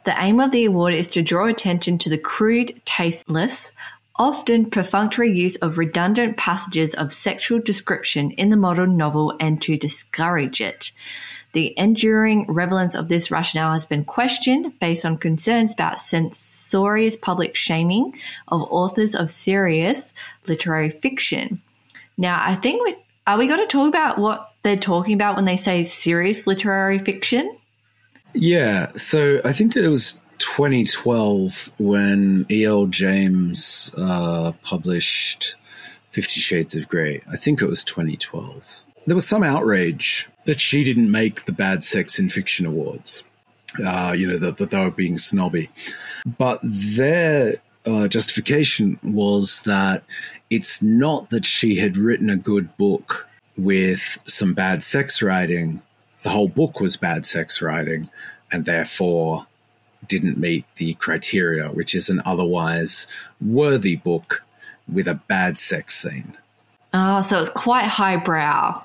The 0.05 0.15
aim 0.19 0.41
of 0.41 0.53
the 0.53 0.67
award 0.67 0.95
is 0.95 1.09
to 1.13 1.23
draw 1.23 1.47
attention 1.47 1.99
to 1.99 2.11
the 2.11 2.19
crude, 2.19 2.81
tasteless, 2.85 3.73
often 4.17 4.71
perfunctory 4.71 5.33
use 5.33 5.57
of 5.57 5.79
redundant 5.79 6.37
passages 6.37 6.93
of 6.95 7.11
sexual 7.11 7.59
description 7.59 8.31
in 8.33 8.51
the 8.51 8.57
modern 8.57 8.97
novel 8.97 9.35
and 9.41 9.63
to 9.63 9.79
discourage 9.79 10.61
it. 10.61 10.93
The 11.53 11.75
enduring 11.77 12.47
relevance 12.47 12.95
of 12.95 13.09
this 13.09 13.31
rationale 13.31 13.73
has 13.73 13.87
been 13.87 14.05
questioned 14.05 14.79
based 14.79 15.05
on 15.05 15.17
concerns 15.17 15.73
about 15.73 15.99
censorious 15.99 17.17
public 17.17 17.57
shaming 17.57 18.15
of 18.47 18.63
authors 18.71 19.17
of 19.17 19.31
serious 19.31 20.13
literary 20.47 20.91
fiction. 20.91 21.61
Now, 22.17 22.41
I 22.45 22.55
think 22.55 22.85
we 22.85 22.95
are 23.27 23.39
we 23.39 23.47
going 23.47 23.61
to 23.61 23.67
talk 23.67 23.89
about 23.89 24.19
what 24.19 24.53
they're 24.63 24.77
talking 24.77 25.15
about 25.15 25.37
when 25.37 25.45
they 25.45 25.57
say 25.57 25.85
serious 25.85 26.47
literary 26.47 26.99
fiction? 26.99 27.57
Yeah, 28.33 28.89
so 28.93 29.41
I 29.45 29.53
think 29.53 29.77
it 29.77 29.89
was 29.89 30.21
2012 30.39 31.73
when 31.79 32.47
E.L. 32.51 32.87
James 32.87 33.95
uh, 33.97 34.53
published 34.63 35.57
Fifty 36.11 36.41
Shades 36.41 36.75
of 36.75 36.89
Grey. 36.89 37.23
I 37.31 37.37
think 37.37 37.63
it 37.63 37.69
was 37.69 37.85
2012. 37.85 38.85
There 39.07 39.15
was 39.15 39.27
some 39.27 39.43
outrage 39.43 40.29
that 40.45 40.61
she 40.61 40.85
didn't 40.85 41.11
make 41.11 41.45
the 41.45 41.53
Bad 41.53 41.85
Sex 41.85 42.19
in 42.19 42.31
Fiction 42.31 42.67
Awards. 42.67 43.25
Uh, 43.85 44.15
you 44.17 44.27
know, 44.27 44.37
that, 44.37 44.57
that 44.57 44.71
they 44.71 44.83
were 44.83 44.91
being 44.91 45.19
snobby. 45.19 45.71
But 46.27 46.59
their 46.63 47.61
uh, 47.87 48.09
justification 48.09 48.99
was 49.05 49.63
that 49.63 50.03
it's 50.51 50.83
not 50.83 51.31
that 51.31 51.47
she 51.47 51.77
had 51.77 51.97
written 51.97 52.29
a 52.29 52.37
good 52.37 52.77
book 52.77 53.29
with 53.57 54.19
some 54.27 54.53
bad 54.53 54.83
sex 54.83 55.23
writing. 55.23 55.81
The 56.23 56.31
whole 56.31 56.49
book 56.49 56.81
was 56.81 56.97
bad 56.97 57.25
sex 57.25 57.63
writing 57.63 58.11
and 58.51 58.65
therefore 58.65 59.47
didn't 60.07 60.39
meet 60.39 60.65
the 60.77 60.95
criteria, 60.95 61.69
which 61.69 61.95
is 61.95 62.11
an 62.11 62.21
otherwise 62.25 63.07
worthy 63.41 63.97
book 63.97 64.43
with 64.93 65.07
a 65.07 65.15
bad 65.15 65.59
sex 65.59 65.97
scene. 65.97 66.37
Oh, 66.93 67.23
so 67.23 67.39
it's 67.39 67.51
quite 67.51 67.85
highbrow. 67.85 68.83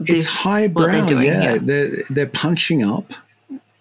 It's 0.00 0.26
highbrow, 0.26 1.08
yeah. 1.20 1.40
here. 1.40 1.58
They're 1.58 1.90
they're 2.10 2.26
punching 2.26 2.84
up. 2.84 3.12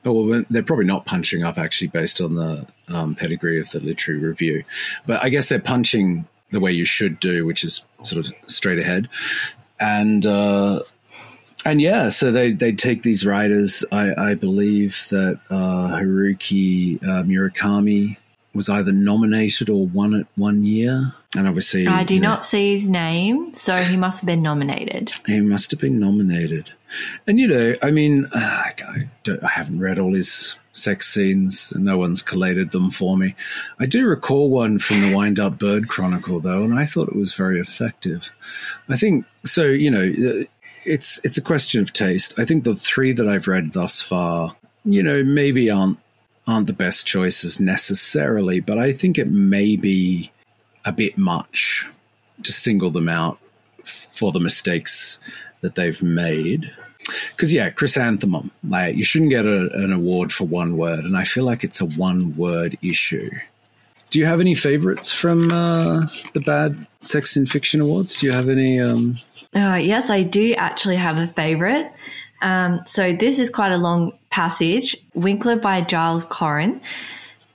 Oh, 0.03 0.25
Well, 0.25 0.43
they're 0.51 0.63
probably 0.63 0.85
not 0.85 1.05
punching 1.05 1.43
up 1.43 1.57
actually, 1.57 1.87
based 1.87 2.21
on 2.21 2.35
the 2.35 2.67
um, 2.87 3.15
pedigree 3.15 3.59
of 3.59 3.71
the 3.71 3.79
literary 3.79 4.19
review. 4.19 4.63
But 5.07 5.23
I 5.23 5.29
guess 5.29 5.49
they're 5.49 5.59
punching 5.59 6.27
the 6.51 6.59
way 6.59 6.71
you 6.71 6.85
should 6.85 7.19
do, 7.19 7.45
which 7.45 7.63
is 7.63 7.85
sort 8.03 8.25
of 8.25 8.33
straight 8.47 8.79
ahead. 8.79 9.09
And 9.79 10.25
uh, 10.25 10.81
and 11.65 11.81
yeah, 11.81 12.09
so 12.09 12.31
they 12.31 12.51
they 12.51 12.71
take 12.71 13.01
these 13.01 13.25
writers. 13.25 13.83
I, 13.91 14.31
I 14.31 14.33
believe 14.35 15.07
that 15.09 15.39
uh, 15.49 15.97
Haruki 15.97 17.03
uh, 17.03 17.23
Murakami 17.23 18.17
was 18.55 18.69
either 18.69 18.91
nominated 18.91 19.69
or 19.69 19.85
won 19.87 20.13
it 20.13 20.27
one 20.35 20.63
year, 20.63 21.13
and 21.35 21.47
obviously 21.47 21.87
I 21.87 22.03
do 22.03 22.15
you 22.15 22.21
know, 22.21 22.29
not 22.29 22.45
see 22.45 22.73
his 22.73 22.87
name, 22.87 23.53
so 23.53 23.73
he 23.73 23.97
must 23.97 24.21
have 24.21 24.27
been 24.27 24.41
nominated. 24.41 25.11
he 25.25 25.41
must 25.41 25.71
have 25.71 25.79
been 25.79 25.99
nominated. 25.99 26.71
And 27.27 27.39
you 27.39 27.47
know, 27.47 27.75
I 27.83 27.91
mean, 27.91 28.25
uh, 28.33 28.39
I, 28.39 29.09
don't, 29.23 29.43
I 29.43 29.49
haven't 29.49 29.79
read 29.79 29.99
all 29.99 30.13
his 30.13 30.55
sex 30.71 31.07
scenes. 31.07 31.73
No 31.75 31.97
one's 31.97 32.21
collated 32.21 32.71
them 32.71 32.91
for 32.91 33.17
me. 33.17 33.35
I 33.79 33.85
do 33.85 34.07
recall 34.07 34.49
one 34.49 34.79
from 34.79 35.01
the 35.01 35.15
Wind 35.15 35.39
Up 35.39 35.57
Bird 35.57 35.87
Chronicle, 35.87 36.39
though, 36.39 36.63
and 36.63 36.73
I 36.73 36.85
thought 36.85 37.09
it 37.09 37.15
was 37.15 37.33
very 37.33 37.59
effective. 37.59 38.29
I 38.87 38.97
think 38.97 39.25
so. 39.43 39.65
You 39.65 39.91
know, 39.91 40.03
uh, 40.03 40.43
it's 40.85 41.19
it's 41.25 41.37
a 41.37 41.41
question 41.41 41.81
of 41.81 41.93
taste. 41.93 42.37
I 42.39 42.45
think 42.45 42.63
the 42.63 42.75
three 42.75 43.11
that 43.13 43.27
I've 43.27 43.47
read 43.47 43.73
thus 43.73 44.01
far, 44.01 44.55
you 44.83 45.03
know, 45.03 45.23
maybe 45.23 45.69
aren't 45.69 45.97
aren't 46.47 46.67
the 46.67 46.73
best 46.73 47.07
choices 47.07 47.59
necessarily, 47.59 48.59
but 48.59 48.77
I 48.77 48.91
think 48.91 49.17
it 49.17 49.29
may 49.29 49.75
be 49.75 50.31
a 50.83 50.91
bit 50.91 51.17
much 51.17 51.87
to 52.43 52.51
single 52.51 52.91
them 52.91 53.09
out 53.09 53.39
for 53.83 54.31
the 54.31 54.39
mistakes 54.39 55.19
that 55.61 55.75
they've 55.75 56.01
made. 56.01 56.71
Because 57.31 57.53
yeah, 57.53 57.69
chrysanthemum, 57.69 58.51
like 58.67 58.95
you 58.95 59.03
shouldn't 59.03 59.31
get 59.31 59.45
a, 59.45 59.69
an 59.83 59.91
award 59.91 60.31
for 60.31 60.45
one 60.45 60.77
word, 60.77 61.05
and 61.05 61.15
I 61.15 61.23
feel 61.23 61.43
like 61.43 61.63
it's 61.63 61.81
a 61.81 61.85
one 61.85 62.35
word 62.35 62.77
issue. 62.81 63.29
Do 64.09 64.19
you 64.19 64.25
have 64.25 64.39
any 64.39 64.55
favorites 64.55 65.11
from 65.11 65.51
uh, 65.51 66.07
the 66.33 66.39
Bad 66.39 66.87
Sex 67.01 67.35
in 67.35 67.45
Fiction 67.45 67.81
Awards? 67.81 68.15
Do 68.15 68.27
you 68.27 68.31
have 68.31 68.49
any? 68.49 68.79
Um, 68.79 69.17
Uh, 69.55 69.75
yes, 69.75 70.09
I 70.09 70.23
do 70.23 70.53
actually 70.55 70.95
have 70.95 71.17
a 71.17 71.27
favorite. 71.27 71.91
Um, 72.41 72.81
so 72.85 73.13
this 73.13 73.39
is 73.39 73.49
quite 73.49 73.71
a 73.71 73.77
long 73.77 74.13
passage. 74.29 74.97
Winkler 75.13 75.55
by 75.55 75.81
Giles 75.81 76.25
Coren. 76.25 76.81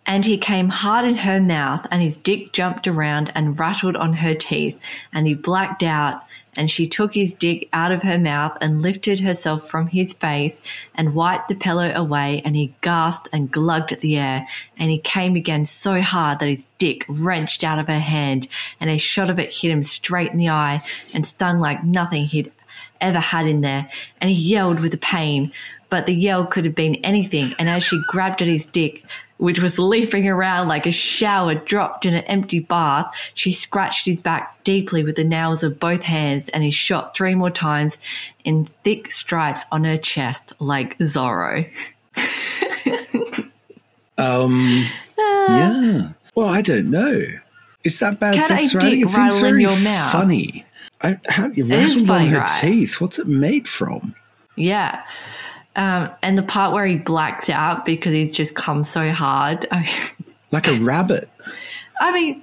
And 0.06 0.24
he 0.24 0.38
came 0.38 0.70
hard 0.70 1.04
in 1.04 1.14
her 1.16 1.40
mouth, 1.40 1.86
and 1.90 2.02
his 2.02 2.16
dick 2.16 2.52
jumped 2.52 2.88
around 2.88 3.30
and 3.36 3.56
rattled 3.56 3.94
on 3.94 4.14
her 4.14 4.34
teeth, 4.34 4.80
and 5.12 5.24
he 5.26 5.34
blacked 5.34 5.84
out. 5.84 6.24
And 6.56 6.68
she 6.68 6.88
took 6.88 7.14
his 7.14 7.32
dick 7.32 7.68
out 7.72 7.92
of 7.92 8.02
her 8.02 8.18
mouth 8.18 8.58
and 8.60 8.82
lifted 8.82 9.20
herself 9.20 9.68
from 9.68 9.86
his 9.86 10.12
face 10.12 10.60
and 10.96 11.14
wiped 11.14 11.46
the 11.46 11.54
pillow 11.54 11.92
away. 11.94 12.42
And 12.44 12.56
he 12.56 12.74
gasped 12.80 13.28
and 13.32 13.52
glugged 13.52 13.92
at 13.92 14.00
the 14.00 14.16
air. 14.16 14.48
And 14.76 14.90
he 14.90 14.98
came 14.98 15.36
again 15.36 15.64
so 15.64 16.00
hard 16.00 16.40
that 16.40 16.48
his 16.48 16.66
dick 16.78 17.04
wrenched 17.08 17.62
out 17.62 17.78
of 17.78 17.86
her 17.86 18.00
hand, 18.00 18.48
and 18.80 18.90
a 18.90 18.98
shot 18.98 19.30
of 19.30 19.38
it 19.38 19.52
hit 19.52 19.70
him 19.70 19.84
straight 19.84 20.32
in 20.32 20.38
the 20.38 20.48
eye 20.48 20.82
and 21.14 21.24
stung 21.24 21.60
like 21.60 21.84
nothing 21.84 22.24
he'd 22.24 22.50
ever 23.00 23.18
had 23.20 23.46
in 23.46 23.60
there. 23.60 23.88
And 24.20 24.30
he 24.30 24.36
yelled 24.36 24.80
with 24.80 24.92
the 24.92 24.98
pain, 24.98 25.52
but 25.88 26.06
the 26.06 26.14
yell 26.14 26.46
could 26.46 26.64
have 26.64 26.74
been 26.74 26.96
anything. 26.96 27.54
And 27.58 27.68
as 27.68 27.82
she 27.82 28.00
grabbed 28.08 28.42
at 28.42 28.48
his 28.48 28.66
dick, 28.66 29.04
which 29.38 29.58
was 29.58 29.78
leaping 29.78 30.28
around 30.28 30.68
like 30.68 30.84
a 30.86 30.92
shower 30.92 31.54
dropped 31.54 32.04
in 32.04 32.12
an 32.14 32.24
empty 32.24 32.58
bath, 32.58 33.14
she 33.34 33.52
scratched 33.52 34.04
his 34.04 34.20
back 34.20 34.62
deeply 34.64 35.02
with 35.02 35.16
the 35.16 35.24
nails 35.24 35.62
of 35.62 35.80
both 35.80 36.02
hands 36.02 36.50
and 36.50 36.62
he 36.62 36.70
shot 36.70 37.16
three 37.16 37.34
more 37.34 37.50
times 37.50 37.98
in 38.44 38.66
thick 38.84 39.10
stripes 39.10 39.62
on 39.72 39.84
her 39.84 39.96
chest 39.96 40.52
like 40.60 40.98
Zorro. 40.98 41.66
Um, 44.18 44.86
yeah. 45.18 46.12
Well, 46.34 46.48
I 46.48 46.60
don't 46.60 46.90
know. 46.90 47.22
Is 47.84 47.98
that 48.00 48.20
bad 48.20 48.34
Can 48.34 48.42
sex 48.42 48.74
writing? 48.74 49.00
dick 49.00 49.08
It 49.08 49.10
seems 49.10 49.40
very 49.40 49.62
your 49.62 49.78
mouth? 49.80 50.12
funny. 50.12 50.66
I, 51.02 51.18
how 51.28 51.46
you 51.48 51.64
funny, 52.06 52.26
on 52.26 52.32
her 52.32 52.38
right? 52.40 52.50
teeth? 52.60 53.00
What's 53.00 53.18
it 53.18 53.26
made 53.26 53.66
from? 53.68 54.14
Yeah. 54.56 55.02
Um, 55.76 56.10
and 56.22 56.36
the 56.36 56.42
part 56.42 56.72
where 56.74 56.84
he 56.86 56.96
blacks 56.96 57.48
out 57.48 57.86
because 57.86 58.12
he's 58.12 58.32
just 58.32 58.54
come 58.54 58.84
so 58.84 59.10
hard. 59.12 59.66
I 59.72 59.80
mean, 59.82 60.26
Like 60.52 60.68
a 60.68 60.74
rabbit. 60.80 61.30
I 62.00 62.12
mean 62.12 62.42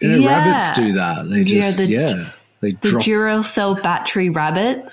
You 0.00 0.08
know, 0.10 0.16
Yeah. 0.18 0.36
rabbits 0.48 0.72
do 0.72 0.92
that. 0.92 1.28
They 1.28 1.38
Yeah, 1.40 1.60
just 1.60 1.78
the- 1.78 1.86
yeah, 1.86 2.30
they 2.60 2.72
the 2.72 2.90
drop. 2.90 3.02
Duracell 3.02 3.82
battery 3.82 4.30
rabbit. 4.30 4.84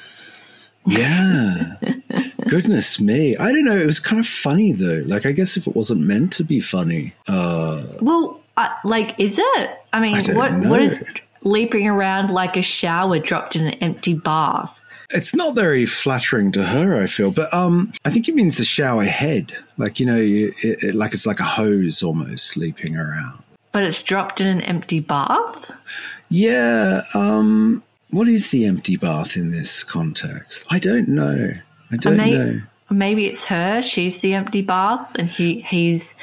yeah. 0.85 1.75
Goodness 2.47 2.99
me. 2.99 3.35
I 3.37 3.51
don't 3.51 3.63
know. 3.65 3.77
It 3.77 3.85
was 3.87 3.99
kind 3.99 4.19
of 4.19 4.27
funny 4.27 4.71
though. 4.71 5.03
Like 5.07 5.25
I 5.25 5.31
guess 5.31 5.57
if 5.57 5.67
it 5.67 5.75
wasn't 5.75 6.01
meant 6.01 6.31
to 6.33 6.43
be 6.43 6.59
funny, 6.61 7.13
uh, 7.27 7.83
Well, 8.01 8.39
uh, 8.57 8.69
like, 8.83 9.19
is 9.19 9.37
it? 9.39 9.69
I 9.91 9.99
mean, 9.99 10.15
I 10.15 10.33
what 10.33 10.53
know. 10.53 10.69
what 10.69 10.81
is 10.81 11.03
leaping 11.45 11.88
around 11.88 12.29
like 12.29 12.58
a 12.58 12.62
shower 12.62 13.19
dropped 13.19 13.55
in 13.55 13.65
an 13.65 13.75
empty 13.75 14.13
bath? 14.13 14.81
it's 15.12 15.36
not 15.36 15.55
very 15.55 15.86
flattering 15.86 16.51
to 16.53 16.65
her. 16.65 17.01
I 17.01 17.08
feel, 17.08 17.31
but 17.31 17.53
um, 17.53 17.93
I 18.03 18.12
think 18.12 18.27
it 18.27 18.36
means 18.36 18.58
the 18.58 18.65
shower 18.65 19.03
head. 19.03 19.55
Like 19.77 19.99
you 19.99 20.05
know, 20.05 20.17
you, 20.17 20.53
it, 20.63 20.84
it, 20.84 20.95
like 20.95 21.13
it's 21.13 21.25
like 21.25 21.39
a 21.39 21.43
hose 21.43 22.03
almost 22.03 22.58
leaping 22.58 22.97
around. 22.97 23.41
But 23.71 23.84
it's 23.84 24.01
dropped 24.01 24.41
in 24.41 24.47
an 24.47 24.62
empty 24.62 24.99
bath. 24.99 25.71
Yeah. 26.29 27.03
Um, 27.13 27.84
what 28.10 28.27
is 28.27 28.49
the 28.49 28.65
empty 28.65 28.97
bath 28.97 29.36
in 29.36 29.51
this 29.51 29.84
context? 29.84 30.65
I 30.69 30.79
don't 30.79 31.10
know. 31.10 31.51
I 31.91 31.97
don't 31.97 32.17
may- 32.17 32.38
know. 32.38 32.62
Maybe 32.89 33.25
it's 33.25 33.45
her. 33.45 33.81
She's 33.81 34.21
the 34.21 34.34
empty 34.36 34.62
bath, 34.62 35.10
and 35.15 35.27
he 35.27 35.62
he's 35.62 36.13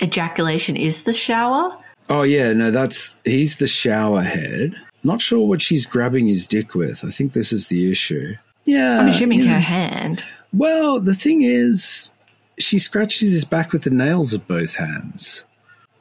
ejaculation 0.00 0.76
is 0.76 1.04
the 1.04 1.12
shower. 1.12 1.76
Oh 2.08 2.22
yeah, 2.22 2.52
no, 2.52 2.70
that's 2.70 3.14
he's 3.24 3.56
the 3.56 3.66
shower 3.66 4.22
head. 4.22 4.74
Not 5.02 5.20
sure 5.20 5.46
what 5.46 5.62
she's 5.62 5.86
grabbing 5.86 6.26
his 6.26 6.46
dick 6.46 6.74
with. 6.74 7.04
I 7.04 7.10
think 7.10 7.32
this 7.32 7.52
is 7.52 7.68
the 7.68 7.90
issue. 7.90 8.36
Yeah. 8.64 9.00
I'm 9.00 9.08
assuming 9.08 9.40
yeah. 9.40 9.54
her 9.54 9.60
hand. 9.60 10.24
Well, 10.52 11.00
the 11.00 11.14
thing 11.14 11.42
is, 11.42 12.12
she 12.58 12.78
scratches 12.78 13.32
his 13.32 13.44
back 13.44 13.72
with 13.72 13.82
the 13.82 13.90
nails 13.90 14.32
of 14.32 14.46
both 14.48 14.74
hands. 14.74 15.44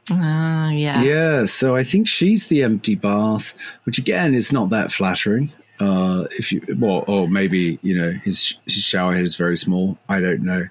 Ah, 0.10 0.70
yeah. 0.70 1.02
Yeah, 1.02 1.46
so 1.46 1.76
I 1.76 1.84
think 1.84 2.08
she's 2.08 2.48
the 2.48 2.63
empty 2.63 2.96
bath, 2.96 3.54
which 3.86 3.98
again 3.98 4.34
is 4.34 4.52
not 4.52 4.70
that 4.70 4.92
flattering. 4.92 5.52
Uh, 5.80 6.26
if 6.32 6.52
you, 6.52 6.62
well, 6.78 7.04
or 7.08 7.28
maybe 7.28 7.80
you 7.82 7.96
know 7.96 8.12
his 8.12 8.60
his 8.66 8.84
shower 8.84 9.13
head 9.13 9.24
is 9.26 9.36
very 9.36 9.58
small. 9.58 9.98
I 10.08 10.20
don't 10.20 10.44
know. 10.44 10.68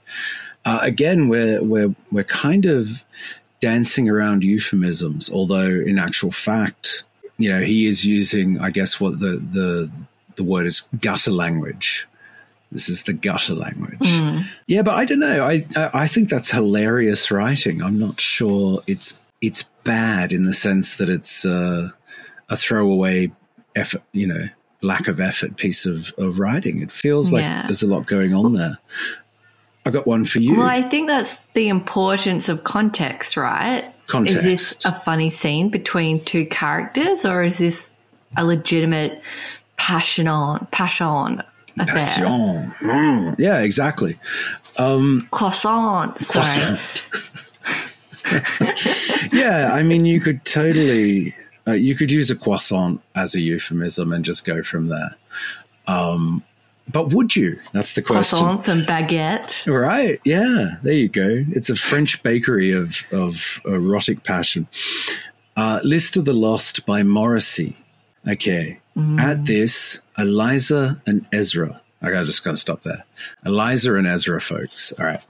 Uh, 0.65 0.79
again, 0.83 1.29
we're 1.29 1.63
we're 1.63 1.95
we're 2.11 2.25
kind 2.25 2.67
of 2.67 3.03
dancing 3.63 4.11
around 4.11 4.43
euphemisms, 4.45 5.31
although 5.31 5.71
in 5.71 5.99
actual 5.99 6.31
fact, 6.33 7.05
you 7.39 7.49
know, 7.49 7.61
he 7.63 7.87
is 7.87 8.05
using, 8.05 8.59
I 8.61 8.71
guess, 8.71 9.01
what 9.01 9.21
the 9.21 9.37
the 9.39 9.91
the 10.37 10.45
word 10.45 10.67
is 10.67 10.83
gutter 11.01 11.31
language. 11.31 12.07
This 12.71 12.89
is 12.89 13.05
the 13.05 13.13
gutter 13.13 13.55
language. 13.55 14.45
Yeah, 14.67 14.83
but 14.83 14.95
I 14.97 15.05
don't 15.07 15.21
know. 15.21 15.45
I 15.47 15.65
I 15.77 15.91
I 16.05 16.07
think 16.09 16.29
that's 16.29 16.51
hilarious 16.51 17.31
writing. 17.31 17.81
I'm 17.83 17.99
not 17.99 18.21
sure 18.21 18.83
it's 18.87 19.19
it's 19.41 19.63
bad 19.85 20.33
in 20.33 20.45
the 20.45 20.55
sense 20.55 20.97
that 20.97 21.09
it's 21.09 21.45
uh, 21.45 21.91
a 22.49 22.57
throwaway 22.57 23.31
effort. 23.75 24.03
You 24.13 24.27
know, 24.27 24.49
lack 24.81 25.07
of 25.09 25.21
effort 25.21 25.57
piece 25.57 25.87
of 25.87 26.13
of 26.19 26.39
writing. 26.39 26.83
It 26.83 26.91
feels 26.93 27.33
like 27.33 27.43
Yeah. 27.43 27.67
there's 27.67 27.83
a 27.83 27.87
lot 27.87 28.07
going 28.07 28.35
on 28.35 28.53
there. 28.55 28.79
I 29.85 29.91
got 29.91 30.07
one 30.07 30.25
for 30.25 30.39
you. 30.39 30.57
Well, 30.57 30.67
I 30.67 30.83
think 30.83 31.09
that's 31.09 31.39
the 31.55 31.69
importance 31.69 32.49
of 32.49 32.65
context, 32.65 33.37
right? 33.37 33.85
Is 34.15 34.43
this 34.43 34.75
Context. 34.75 34.85
a 34.85 34.93
funny 34.93 35.31
scene 35.31 35.71
between 35.71 36.25
two 36.25 36.47
characters, 36.47 37.25
or 37.25 37.43
is 37.43 37.59
this 37.59 37.97
a 38.37 38.45
legitimate 38.45 39.23
passion 39.77 40.29
on 40.29 40.67
passion 40.71 41.43
affair? 41.79 41.97
Passion. 41.97 42.75
Mm, 42.81 43.39
yeah, 43.39 43.61
exactly. 43.61 44.19
Croissant. 44.77 46.19
Sorry. 46.19 46.79
yeah, 49.33 49.71
I 49.73 49.83
mean, 49.83 50.05
you 50.05 50.21
could 50.21 50.45
totally, 50.45 51.35
uh, 51.67 51.73
you 51.73 51.95
could 51.95 52.11
use 52.11 52.31
a 52.31 52.37
croissant 52.37 53.01
as 53.15 53.35
a 53.35 53.41
euphemism 53.41 54.13
and 54.13 54.25
just 54.25 54.45
go 54.45 54.63
from 54.63 54.89
there. 54.89 55.17
Um, 55.87 56.45
but 56.89 57.13
would 57.13 57.37
you? 57.37 57.59
That's 57.73 57.95
the 57.95 58.03
question. 58.03 58.39
Croissants 58.39 58.69
and 58.69 58.87
baguette. 58.87 59.73
Right? 59.73 60.21
Yeah, 60.25 60.77
there 60.83 60.95
you 60.95 61.09
go. 61.09 61.45
It's 61.51 61.71
a 61.71 61.77
French 61.77 62.23
bakery 62.23 62.73
of 62.73 62.97
of 63.13 63.61
erotic 63.65 64.25
passion. 64.25 64.67
Uh, 65.57 65.81
List 65.85 66.17
of 66.17 66.25
the 66.25 66.33
Lost 66.33 66.87
by 66.87 67.03
Morrissey. 67.03 67.77
Okay. 68.27 68.79
At 69.19 69.47
this, 69.47 70.01
Eliza 70.19 71.01
and 71.07 71.27
Ezra. 71.33 71.81
I 72.03 72.11
gotta 72.11 72.27
just 72.27 72.45
gonna 72.45 72.59
stop 72.59 72.83
there. 72.83 73.05
Eliza 73.47 73.95
and 73.95 74.07
Ezra, 74.07 74.41
folks. 74.41 74.93
All 74.99 75.07
right. 75.07 75.25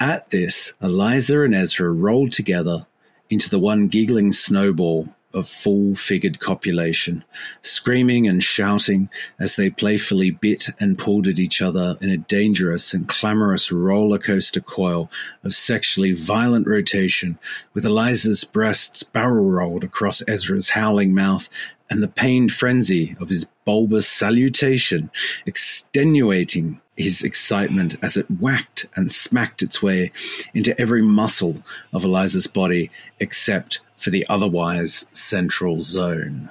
At 0.00 0.30
this, 0.30 0.72
Eliza 0.82 1.42
and 1.42 1.54
Ezra 1.54 1.90
rolled 1.90 2.32
together 2.32 2.86
into 3.28 3.50
the 3.50 3.58
one 3.58 3.88
giggling 3.88 4.32
snowball 4.32 5.08
of 5.34 5.48
full 5.48 5.94
figured 5.94 6.40
copulation, 6.40 7.24
screaming 7.60 8.26
and 8.26 8.42
shouting 8.42 9.08
as 9.38 9.56
they 9.56 9.70
playfully 9.70 10.30
bit 10.30 10.68
and 10.78 10.98
pulled 10.98 11.26
at 11.26 11.38
each 11.38 11.60
other 11.62 11.96
in 12.00 12.10
a 12.10 12.16
dangerous 12.16 12.94
and 12.94 13.08
clamorous 13.08 13.72
roller 13.72 14.18
coaster 14.18 14.60
coil 14.60 15.10
of 15.44 15.54
sexually 15.54 16.12
violent 16.12 16.66
rotation, 16.66 17.38
with 17.74 17.84
Eliza's 17.84 18.44
breasts 18.44 19.02
barrel 19.02 19.50
rolled 19.50 19.84
across 19.84 20.22
Ezra's 20.28 20.70
howling 20.70 21.14
mouth 21.14 21.48
and 21.92 22.02
the 22.02 22.08
pained 22.08 22.52
frenzy 22.52 23.14
of 23.20 23.28
his 23.28 23.44
bulbous 23.66 24.08
salutation 24.08 25.10
extenuating 25.44 26.80
his 26.96 27.22
excitement 27.22 27.96
as 28.02 28.16
it 28.16 28.26
whacked 28.30 28.86
and 28.96 29.12
smacked 29.12 29.62
its 29.62 29.82
way 29.82 30.10
into 30.54 30.78
every 30.80 31.02
muscle 31.02 31.62
of 31.92 32.04
Eliza's 32.04 32.46
body 32.46 32.90
except 33.20 33.80
for 34.02 34.10
the 34.10 34.26
otherwise 34.28 35.06
central 35.12 35.80
zone. 35.80 36.50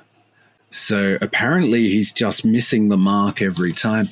So 0.70 1.18
apparently 1.22 1.90
he's 1.90 2.14
just 2.14 2.46
missing 2.46 2.88
the 2.88 2.98
mark 2.98 3.42
every 3.42 3.74
time. 3.74 4.08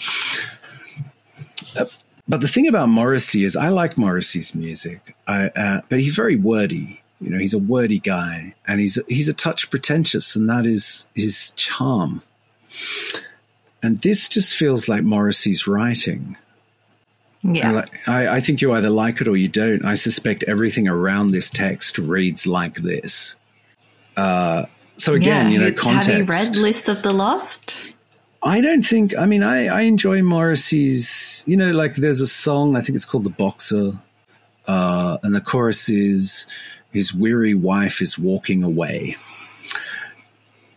But 2.28 2.42
the 2.42 2.48
thing 2.48 2.68
about 2.68 2.90
Morrissey 2.90 3.44
is, 3.44 3.56
I 3.56 3.70
like 3.70 3.98
Morrissey's 3.98 4.54
music, 4.54 5.16
I, 5.28 5.48
uh, 5.48 5.82
but 5.90 6.00
he's 6.00 6.14
very 6.14 6.36
wordy. 6.36 7.02
You 7.22 7.32
know, 7.32 7.40
he's 7.40 7.54
a 7.56 7.60
wordy 7.60 8.00
guy, 8.00 8.54
and 8.68 8.80
he's 8.80 9.00
he's 9.08 9.28
a 9.28 9.34
touch 9.34 9.70
pretentious, 9.70 10.36
and 10.36 10.50
that 10.50 10.66
is 10.66 11.08
his 11.16 11.52
charm. 11.52 12.22
And 13.82 14.02
this 14.02 14.30
just 14.30 14.56
feels 14.56 14.88
like 14.88 15.04
Morrissey's 15.04 15.68
writing. 15.68 16.38
Yeah. 17.42 17.72
Like- 17.72 18.08
I, 18.08 18.28
I 18.28 18.40
think 18.42 18.62
you 18.62 18.74
either 18.74 18.90
like 18.90 19.22
it 19.22 19.28
or 19.28 19.38
you 19.38 19.48
don't. 19.48 19.86
I 19.86 19.96
suspect 19.96 20.44
everything 20.44 20.88
around 20.88 21.32
this 21.32 21.50
text 21.50 21.98
reads 21.98 22.46
like 22.46 22.76
this. 22.76 23.36
Uh, 24.18 24.66
so 24.98 25.14
again, 25.14 25.48
yeah. 25.48 25.52
you 25.68 25.72
know, 25.72 25.82
Have 25.82 26.08
you 26.08 26.26
read 26.26 26.56
List 26.58 26.90
of 26.90 27.02
the 27.04 27.14
Lost? 27.14 27.94
I 28.44 28.62
don't 28.62 28.84
think. 28.84 29.18
I 29.18 29.26
mean, 29.26 29.44
I, 29.44 29.68
I 29.68 29.82
enjoy 29.82 30.22
Morrissey's. 30.22 31.44
You 31.46 31.58
know, 31.58 31.72
like 31.72 31.96
there's 31.96 32.22
a 32.22 32.28
song. 32.28 32.76
I 32.76 32.82
think 32.82 32.96
it's 32.96 33.06
called 33.06 33.24
"The 33.24 33.30
Boxer," 33.30 33.94
uh, 34.68 35.18
and 35.24 35.34
the 35.34 35.42
chorus 35.42 35.90
is, 35.90 36.48
"His 36.92 37.14
weary 37.14 37.54
wife 37.54 38.02
is 38.02 38.18
walking 38.20 38.64
away." 38.64 39.16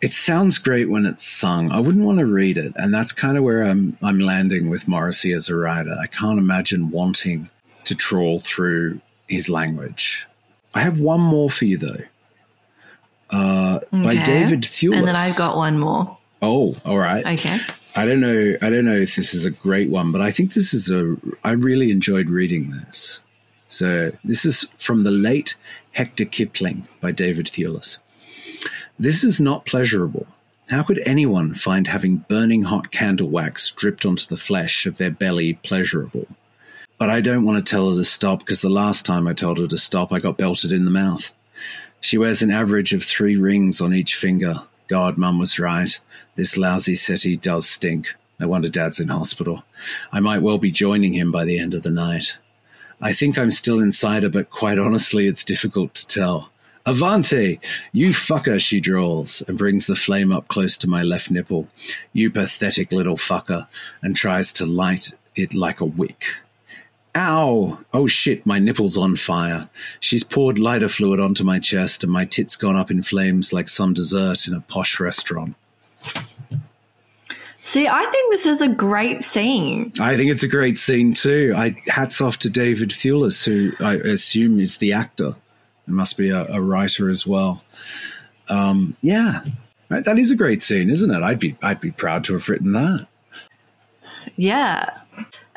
It 0.02 0.14
sounds 0.14 0.58
great 0.58 0.90
when 0.90 1.06
it's 1.06 1.24
sung. 1.24 1.70
I 1.70 1.78
wouldn't 1.78 2.04
want 2.04 2.18
to 2.18 2.26
read 2.26 2.58
it, 2.58 2.72
and 2.74 2.92
that's 2.92 3.12
kind 3.12 3.38
of 3.38 3.44
where 3.44 3.62
I'm 3.62 3.96
I'm 4.02 4.18
landing 4.18 4.68
with 4.68 4.88
Morrissey 4.88 5.32
as 5.32 5.48
a 5.48 5.54
writer. 5.56 5.96
I 5.98 6.08
can't 6.08 6.40
imagine 6.40 6.90
wanting 6.90 7.48
to 7.84 7.94
trawl 7.94 8.40
through 8.40 9.00
his 9.28 9.48
language. 9.48 10.26
I 10.74 10.80
have 10.80 10.98
one 10.98 11.20
more 11.20 11.50
for 11.50 11.66
you 11.66 11.78
though, 11.78 12.02
uh, 13.30 13.80
by 13.92 14.16
David 14.24 14.62
Thewlis. 14.62 14.98
And 14.98 15.08
then 15.08 15.16
I've 15.16 15.36
got 15.36 15.56
one 15.56 15.78
more. 15.78 16.18
Oh, 16.42 16.76
all 16.84 16.98
right. 16.98 17.24
Okay. 17.24 17.60
I 17.94 18.04
don't 18.04 18.20
know. 18.20 18.56
I 18.60 18.70
don't 18.70 18.84
know 18.84 18.96
if 18.96 19.14
this 19.14 19.32
is 19.34 19.46
a 19.46 19.50
great 19.52 19.88
one, 19.88 20.10
but 20.10 20.20
I 20.20 20.32
think 20.32 20.54
this 20.54 20.74
is 20.74 20.90
a. 20.90 21.16
I 21.44 21.52
really 21.52 21.92
enjoyed 21.92 22.28
reading 22.28 22.70
this. 22.70 23.20
So 23.68 24.10
this 24.24 24.44
is 24.44 24.68
from 24.78 25.04
the 25.04 25.12
late 25.12 25.54
Hector 25.92 26.24
Kipling 26.24 26.88
by 27.00 27.12
David 27.12 27.46
Thewlis. 27.46 27.98
This 28.98 29.24
is 29.24 29.40
not 29.40 29.66
pleasurable. 29.66 30.26
How 30.70 30.82
could 30.82 31.00
anyone 31.04 31.54
find 31.54 31.86
having 31.86 32.18
burning 32.28 32.62
hot 32.62 32.90
candle 32.90 33.28
wax 33.28 33.70
dripped 33.70 34.06
onto 34.06 34.26
the 34.26 34.36
flesh 34.36 34.86
of 34.86 34.96
their 34.96 35.10
belly 35.10 35.54
pleasurable? 35.54 36.26
But 36.98 37.10
I 37.10 37.20
don't 37.20 37.44
want 37.44 37.64
to 37.64 37.68
tell 37.68 37.90
her 37.90 37.96
to 37.96 38.04
stop 38.04 38.40
because 38.40 38.62
the 38.62 38.68
last 38.68 39.04
time 39.04 39.26
I 39.26 39.32
told 39.32 39.58
her 39.58 39.66
to 39.66 39.76
stop, 39.76 40.12
I 40.12 40.20
got 40.20 40.38
belted 40.38 40.70
in 40.70 40.84
the 40.84 40.90
mouth. 40.90 41.32
She 42.00 42.16
wears 42.16 42.42
an 42.42 42.50
average 42.50 42.92
of 42.92 43.02
three 43.02 43.36
rings 43.36 43.80
on 43.80 43.92
each 43.92 44.14
finger. 44.14 44.62
God, 44.88 45.18
Mum 45.18 45.38
was 45.38 45.58
right. 45.58 45.98
This 46.36 46.56
lousy 46.56 46.94
city 46.94 47.36
does 47.36 47.68
stink. 47.68 48.14
No 48.38 48.46
wonder 48.46 48.68
Dad's 48.68 49.00
in 49.00 49.08
hospital. 49.08 49.64
I 50.12 50.20
might 50.20 50.42
well 50.42 50.58
be 50.58 50.70
joining 50.70 51.12
him 51.12 51.32
by 51.32 51.44
the 51.44 51.58
end 51.58 51.74
of 51.74 51.82
the 51.82 51.90
night. 51.90 52.36
I 53.00 53.12
think 53.12 53.36
I'm 53.36 53.50
still 53.50 53.80
inside 53.80 54.22
her, 54.22 54.28
but 54.28 54.50
quite 54.50 54.78
honestly, 54.78 55.26
it's 55.26 55.42
difficult 55.42 55.94
to 55.94 56.06
tell. 56.06 56.51
Avante! 56.84 57.60
You 57.92 58.10
fucker, 58.10 58.60
she 58.60 58.80
drawls, 58.80 59.42
and 59.46 59.56
brings 59.56 59.86
the 59.86 59.94
flame 59.94 60.32
up 60.32 60.48
close 60.48 60.76
to 60.78 60.88
my 60.88 61.02
left 61.02 61.30
nipple. 61.30 61.68
You 62.12 62.30
pathetic 62.30 62.90
little 62.90 63.16
fucker, 63.16 63.68
and 64.02 64.16
tries 64.16 64.52
to 64.54 64.66
light 64.66 65.12
it 65.36 65.54
like 65.54 65.80
a 65.80 65.84
wick. 65.84 66.24
Ow! 67.14 67.78
Oh 67.92 68.06
shit, 68.06 68.46
my 68.46 68.58
nipple's 68.58 68.96
on 68.96 69.16
fire. 69.16 69.68
She's 70.00 70.24
poured 70.24 70.58
lighter 70.58 70.88
fluid 70.88 71.20
onto 71.20 71.44
my 71.44 71.58
chest, 71.58 72.02
and 72.02 72.12
my 72.12 72.24
tit's 72.24 72.56
gone 72.56 72.76
up 72.76 72.90
in 72.90 73.02
flames 73.02 73.52
like 73.52 73.68
some 73.68 73.92
dessert 73.92 74.46
in 74.46 74.54
a 74.54 74.60
posh 74.60 74.98
restaurant. 74.98 75.54
See, 77.64 77.86
I 77.86 78.04
think 78.06 78.32
this 78.32 78.44
is 78.44 78.60
a 78.60 78.68
great 78.68 79.22
scene. 79.22 79.92
I 80.00 80.16
think 80.16 80.30
it's 80.32 80.42
a 80.42 80.48
great 80.48 80.78
scene 80.78 81.14
too. 81.14 81.54
I 81.56 81.76
hats 81.86 82.20
off 82.20 82.38
to 82.40 82.50
David 82.50 82.90
Thewlis, 82.90 83.44
who 83.44 83.72
I 83.84 83.94
assume 83.94 84.58
is 84.58 84.78
the 84.78 84.92
actor. 84.92 85.36
It 85.86 85.92
must 85.92 86.16
be 86.16 86.30
a, 86.30 86.46
a 86.46 86.60
writer 86.60 87.10
as 87.10 87.26
well. 87.26 87.64
Um, 88.48 88.96
yeah, 89.02 89.42
Right, 89.92 90.06
that 90.06 90.18
is 90.18 90.30
a 90.30 90.36
great 90.36 90.62
scene, 90.62 90.88
isn't 90.88 91.10
it? 91.10 91.22
I'd 91.22 91.38
be 91.38 91.54
I'd 91.62 91.78
be 91.78 91.90
proud 91.90 92.24
to 92.24 92.32
have 92.32 92.48
written 92.48 92.72
that. 92.72 93.06
Yeah. 94.36 94.88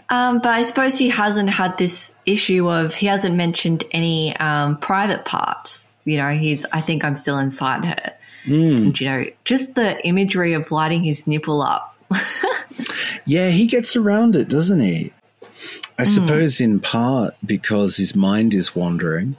Um, 0.10 0.40
but 0.40 0.54
I 0.54 0.64
suppose 0.64 0.98
he 0.98 1.08
hasn't 1.08 1.50
had 1.50 1.78
this 1.78 2.12
issue 2.26 2.70
of 2.70 2.94
he 2.94 3.08
hasn't 3.08 3.36
mentioned 3.36 3.86
any 3.92 4.36
um, 4.36 4.76
private 4.78 5.24
parts. 5.24 5.94
You 6.04 6.18
know, 6.18 6.32
he's 6.32 6.66
I 6.74 6.82
think 6.82 7.06
I'm 7.06 7.16
still 7.16 7.38
inside 7.38 7.86
her. 7.86 8.14
And 8.84 9.00
you 9.00 9.08
know, 9.08 9.24
just 9.46 9.74
the 9.76 10.06
imagery 10.06 10.52
of 10.52 10.70
lighting 10.70 11.06
his 11.06 11.28
nipple 11.28 11.62
up. 11.62 11.96
Yeah, 13.28 13.50
he 13.50 13.66
gets 13.66 13.96
around 13.96 14.36
it, 14.36 14.50
doesn't 14.50 14.82
he? 14.82 15.12
I 15.98 16.04
suppose 16.04 16.62
in 16.62 16.80
part 16.80 17.34
because 17.44 17.98
his 17.98 18.16
mind 18.16 18.54
is 18.54 18.76
wandering 18.76 19.36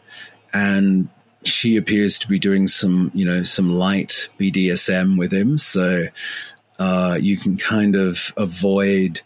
and 0.52 1.08
she 1.44 1.76
appears 1.76 2.18
to 2.18 2.28
be 2.28 2.38
doing 2.38 2.66
some, 2.66 3.10
you 3.14 3.24
know, 3.24 3.42
some 3.42 3.74
light 3.74 4.28
BDSM 4.38 5.18
with 5.18 5.32
him. 5.32 5.58
So 5.58 6.06
uh, 6.78 7.18
you 7.20 7.36
can 7.36 7.56
kind 7.56 7.94
of 7.94 8.32
avoid 8.36 9.20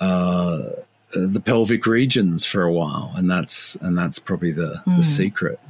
uh, 0.00 0.70
the 1.12 1.42
pelvic 1.44 1.86
regions 1.86 2.44
for 2.44 2.62
a 2.62 2.72
while. 2.72 3.12
And 3.14 3.30
that's, 3.30 3.74
and 3.76 3.96
that's 3.96 4.18
probably 4.18 4.52
the, 4.52 4.82
the 4.86 5.02
secret. 5.02 5.60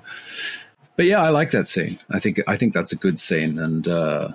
But 0.96 1.06
yeah, 1.06 1.22
I 1.22 1.30
like 1.30 1.50
that 1.50 1.66
scene. 1.66 1.98
I 2.10 2.20
think, 2.20 2.40
I 2.46 2.56
think 2.56 2.72
that's 2.72 2.92
a 2.92 2.96
good 2.96 3.18
scene. 3.18 3.58
And, 3.58 3.88
uh, 3.88 4.28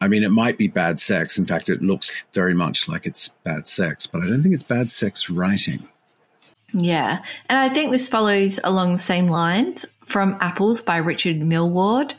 I 0.00 0.08
mean, 0.08 0.22
it 0.22 0.30
might 0.30 0.58
be 0.58 0.68
bad 0.68 1.00
sex. 1.00 1.38
In 1.38 1.46
fact, 1.46 1.68
it 1.68 1.82
looks 1.82 2.24
very 2.32 2.54
much 2.54 2.88
like 2.88 3.06
it's 3.06 3.28
bad 3.42 3.66
sex, 3.66 4.06
but 4.06 4.22
I 4.22 4.26
don't 4.28 4.42
think 4.42 4.54
it's 4.54 4.62
bad 4.62 4.90
sex 4.90 5.30
writing. 5.30 5.88
Yeah. 6.74 7.22
And 7.48 7.58
I 7.58 7.68
think 7.68 7.92
this 7.92 8.08
follows 8.08 8.58
along 8.64 8.92
the 8.92 8.98
same 8.98 9.28
lines 9.28 9.86
from 10.04 10.36
Apples 10.40 10.82
by 10.82 10.96
Richard 10.98 11.40
Milward. 11.40 12.14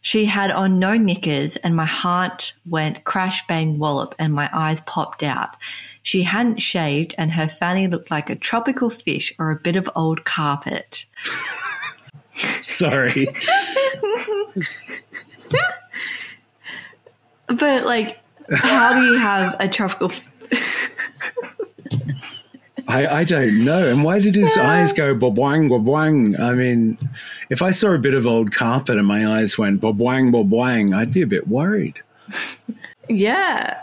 She 0.00 0.24
had 0.24 0.50
on 0.52 0.78
no 0.78 0.96
knickers, 0.96 1.56
and 1.56 1.74
my 1.74 1.84
heart 1.84 2.54
went 2.64 3.04
crash, 3.04 3.44
bang, 3.48 3.78
wallop, 3.78 4.14
and 4.18 4.32
my 4.32 4.48
eyes 4.52 4.80
popped 4.82 5.22
out. 5.24 5.56
She 6.02 6.22
hadn't 6.22 6.62
shaved, 6.62 7.14
and 7.18 7.32
her 7.32 7.48
fanny 7.48 7.88
looked 7.88 8.10
like 8.10 8.30
a 8.30 8.36
tropical 8.36 8.88
fish 8.88 9.32
or 9.38 9.50
a 9.50 9.56
bit 9.56 9.74
of 9.74 9.90
old 9.96 10.24
carpet. 10.24 11.06
Sorry. 12.60 13.26
But, 17.48 17.86
like, 17.86 18.18
how 18.52 18.92
do 18.92 19.04
you 19.06 19.18
have 19.18 19.54
a 19.60 19.68
tropical 19.68 20.10
f- 20.10 20.28
I, 22.88 23.06
I 23.06 23.24
don't 23.24 23.64
know. 23.64 23.88
And 23.88 24.04
why 24.04 24.20
did 24.20 24.34
his 24.36 24.56
eyes 24.56 24.92
go 24.92 25.14
boboing, 25.14 25.68
boboing? 25.68 26.38
I 26.38 26.52
mean, 26.52 26.98
if 27.50 27.60
I 27.62 27.72
saw 27.72 27.90
a 27.92 27.98
bit 27.98 28.14
of 28.14 28.26
old 28.26 28.52
carpet 28.52 28.96
and 28.96 29.06
my 29.06 29.26
eyes 29.26 29.58
went 29.58 29.80
boboing, 29.80 30.30
boboing, 30.30 30.94
I'd 30.94 31.12
be 31.12 31.22
a 31.22 31.26
bit 31.26 31.48
worried. 31.48 32.00
Yeah. 33.08 33.80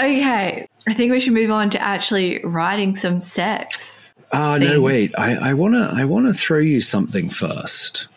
Okay. 0.00 0.66
I 0.88 0.94
think 0.94 1.12
we 1.12 1.20
should 1.20 1.34
move 1.34 1.50
on 1.50 1.68
to 1.70 1.82
actually 1.82 2.40
writing 2.42 2.96
some 2.96 3.20
sex. 3.20 4.02
Ah, 4.32 4.56
Scenes. 4.56 4.70
no, 4.70 4.80
wait. 4.80 5.12
I, 5.18 5.50
I 5.50 5.52
wanna 5.52 5.90
I 5.92 6.06
wanna 6.06 6.32
throw 6.32 6.58
you 6.58 6.80
something 6.80 7.28
first. 7.28 8.08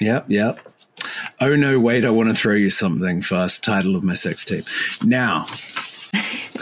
Yep, 0.00 0.26
yep. 0.28 0.58
Oh 1.40 1.56
no, 1.56 1.80
wait, 1.80 2.04
I 2.04 2.10
want 2.10 2.28
to 2.28 2.34
throw 2.34 2.54
you 2.54 2.68
something 2.70 3.22
first. 3.22 3.64
Title 3.64 3.96
of 3.96 4.04
my 4.04 4.14
sex 4.14 4.44
tape. 4.44 4.66
Now, 5.02 5.46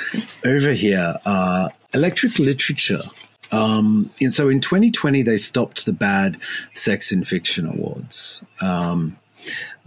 over 0.44 0.72
here, 0.72 1.16
uh, 1.24 1.68
electric 1.92 2.38
literature. 2.38 3.02
Um, 3.52 4.10
and 4.20 4.32
so 4.32 4.48
in 4.48 4.60
2020, 4.60 5.22
they 5.22 5.36
stopped 5.36 5.86
the 5.86 5.92
bad 5.92 6.38
sex 6.72 7.12
in 7.12 7.24
fiction 7.24 7.66
awards. 7.66 8.42
Um, 8.60 9.16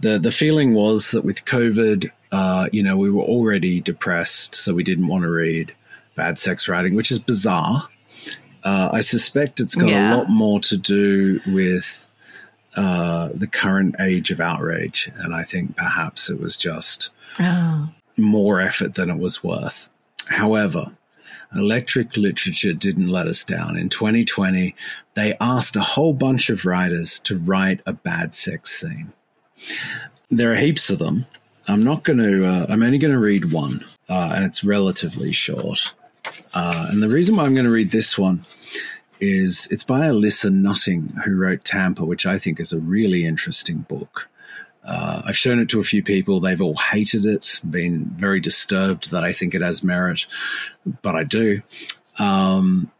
the 0.00 0.18
the 0.18 0.32
feeling 0.32 0.72
was 0.74 1.10
that 1.10 1.24
with 1.24 1.44
COVID, 1.44 2.10
uh, 2.32 2.68
you 2.72 2.82
know, 2.82 2.96
we 2.96 3.10
were 3.10 3.22
already 3.24 3.80
depressed, 3.80 4.54
so 4.54 4.74
we 4.74 4.84
didn't 4.84 5.08
want 5.08 5.22
to 5.24 5.30
read 5.30 5.74
bad 6.14 6.38
sex 6.38 6.68
writing, 6.68 6.94
which 6.94 7.10
is 7.10 7.18
bizarre. 7.18 7.88
Uh, 8.64 8.90
I 8.92 9.00
suspect 9.00 9.60
it's 9.60 9.74
got 9.74 9.90
Yeah. 9.90 10.14
a 10.14 10.16
lot 10.16 10.28
more 10.30 10.60
to 10.60 10.76
do 10.76 11.40
with 11.46 12.06
uh, 12.76 13.30
the 13.34 13.46
current 13.48 13.96
age 13.98 14.30
of 14.30 14.40
outrage, 14.40 15.10
and 15.16 15.34
I 15.34 15.42
think 15.42 15.76
perhaps 15.76 16.30
it 16.30 16.40
was 16.40 16.56
just 16.56 17.08
Oh. 17.40 17.88
more 18.16 18.60
effort 18.60 18.94
than 18.94 19.10
it 19.10 19.18
was 19.18 19.42
worth. 19.42 19.88
However, 20.28 20.92
electric 21.54 22.16
literature 22.16 22.72
didn't 22.72 23.08
let 23.08 23.26
us 23.26 23.44
down. 23.44 23.76
In 23.76 23.88
2020, 23.88 24.74
they 25.14 25.36
asked 25.40 25.76
a 25.76 25.80
whole 25.80 26.12
bunch 26.12 26.50
of 26.50 26.64
writers 26.64 27.18
to 27.20 27.38
write 27.38 27.80
a 27.86 27.92
bad 27.92 28.34
sex 28.34 28.70
scene. 28.70 29.12
There 30.30 30.52
are 30.52 30.56
heaps 30.56 30.90
of 30.90 30.98
them. 30.98 31.26
I'm 31.66 31.84
not 31.84 32.02
going 32.02 32.18
to, 32.18 32.46
uh, 32.46 32.66
I'm 32.68 32.82
only 32.82 32.98
going 32.98 33.12
to 33.12 33.18
read 33.18 33.52
one, 33.52 33.84
uh, 34.08 34.32
and 34.34 34.44
it's 34.44 34.64
relatively 34.64 35.32
short. 35.32 35.92
Uh, 36.54 36.88
and 36.90 37.02
the 37.02 37.08
reason 37.08 37.36
why 37.36 37.44
I'm 37.44 37.54
going 37.54 37.66
to 37.66 37.72
read 37.72 37.90
this 37.90 38.18
one 38.18 38.42
is 39.20 39.68
it's 39.70 39.84
by 39.84 40.06
Alissa 40.06 40.52
Nutting, 40.52 41.20
who 41.24 41.36
wrote 41.36 41.64
Tampa, 41.64 42.04
which 42.04 42.24
I 42.26 42.38
think 42.38 42.60
is 42.60 42.72
a 42.72 42.80
really 42.80 43.26
interesting 43.26 43.78
book. 43.88 44.28
Uh, 44.88 45.20
I've 45.26 45.36
shown 45.36 45.58
it 45.58 45.68
to 45.70 45.80
a 45.80 45.84
few 45.84 46.02
people. 46.02 46.40
They've 46.40 46.62
all 46.62 46.76
hated 46.76 47.26
it, 47.26 47.60
been 47.68 48.06
very 48.06 48.40
disturbed 48.40 49.10
that 49.10 49.22
I 49.22 49.32
think 49.32 49.54
it 49.54 49.60
has 49.60 49.84
merit, 49.84 50.24
but 51.02 51.14
I 51.14 51.24
do. 51.24 51.60
Um, 52.18 52.90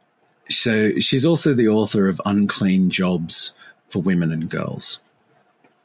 so 0.50 0.98
she's 0.98 1.24
also 1.24 1.54
the 1.54 1.68
author 1.68 2.06
of 2.06 2.20
Unclean 2.26 2.90
Jobs 2.90 3.54
for 3.88 4.02
Women 4.02 4.30
and 4.30 4.50
Girls. 4.50 5.00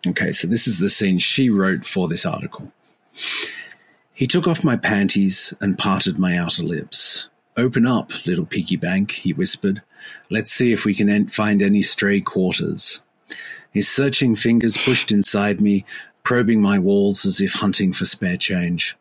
Okay, 0.06 0.34
so 0.34 0.46
this 0.46 0.68
is 0.68 0.80
the 0.80 0.90
scene 0.90 1.20
she 1.20 1.50
wrote 1.50 1.86
for 1.86 2.10
this 2.10 2.26
article. 2.26 2.70
He 4.14 4.28
took 4.28 4.46
off 4.46 4.62
my 4.62 4.76
panties 4.76 5.54
and 5.62 5.78
parted 5.78 6.20
my 6.20 6.38
outer 6.38 6.64
lips. 6.64 7.30
Open 7.56 7.88
up, 7.88 8.26
little 8.26 8.46
piggy 8.46 8.76
bank, 8.76 9.14
he 9.14 9.32
whispered. 9.32 9.82
Let's 10.30 10.52
see 10.52 10.74
if 10.74 10.84
we 10.84 10.94
can 10.94 11.30
find 11.30 11.62
any 11.62 11.82
stray 11.82 12.20
quarters. 12.20 13.04
His 13.74 13.90
searching 13.90 14.36
fingers 14.36 14.78
pushed 14.78 15.12
inside 15.12 15.60
me, 15.60 15.86
probing 16.24 16.62
my 16.62 16.80
walls 16.80 17.26
as 17.26 17.42
if 17.42 17.54
hunting 17.54 17.92
for 17.92 18.06
spare 18.06 18.38
change. 18.38 18.96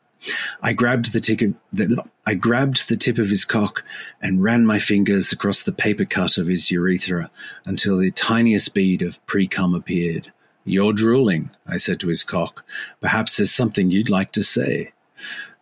I 0.62 0.72
grabbed 0.72 1.12
the, 1.12 1.20
tick 1.20 1.42
of, 1.42 1.54
the, 1.72 2.02
I 2.26 2.34
grabbed 2.34 2.88
the 2.88 2.96
tip 2.96 3.18
of 3.18 3.28
his 3.28 3.44
cock 3.44 3.84
and 4.20 4.42
ran 4.42 4.64
my 4.64 4.78
fingers 4.78 5.32
across 5.32 5.62
the 5.62 5.72
paper 5.72 6.04
cut 6.04 6.38
of 6.38 6.46
his 6.46 6.70
urethra 6.70 7.30
until 7.66 7.98
the 7.98 8.12
tiniest 8.12 8.72
bead 8.72 9.02
of 9.02 9.24
pre-cum 9.26 9.74
appeared. 9.74 10.32
You're 10.64 10.92
drooling, 10.92 11.50
I 11.66 11.76
said 11.76 11.98
to 12.00 12.08
his 12.08 12.22
cock. 12.22 12.64
Perhaps 13.00 13.36
there's 13.36 13.50
something 13.50 13.90
you'd 13.90 14.08
like 14.08 14.30
to 14.32 14.44
say. 14.44 14.92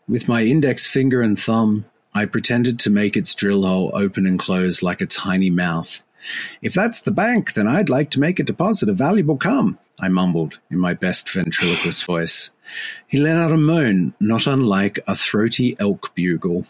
With 0.07 0.29
my 0.29 0.43
index 0.43 0.87
finger 0.87 1.23
and 1.23 1.41
thumb, 1.41 1.87
I 2.13 2.27
pretended 2.27 2.79
to 2.81 2.91
make 2.91 3.17
its 3.17 3.35
drill 3.35 3.63
hole 3.63 3.93
open 3.95 4.27
and 4.27 4.39
close 4.39 4.83
like 4.83 5.01
a 5.01 5.07
tiny 5.07 5.49
mouth. 5.49 6.05
If 6.61 6.75
that's 6.75 7.01
the 7.01 7.11
bank, 7.11 7.55
then 7.55 7.67
I'd 7.67 7.89
like 7.89 8.11
to 8.11 8.21
make 8.21 8.39
a 8.39 8.45
deposit 8.45 8.89
of 8.89 8.97
valuable 8.97 9.37
cum, 9.37 9.79
I 10.01 10.09
mumbled 10.09 10.59
in 10.71 10.79
my 10.79 10.95
best 10.95 11.29
ventriloquist 11.31 12.05
voice. 12.05 12.51
He 13.07 13.19
let 13.19 13.37
out 13.37 13.53
a 13.53 13.57
moan, 13.57 14.15
not 14.21 14.47
unlike 14.47 15.01
a 15.07 15.17
throaty 15.17 15.77
elk 15.79 16.15
bugle. 16.15 16.67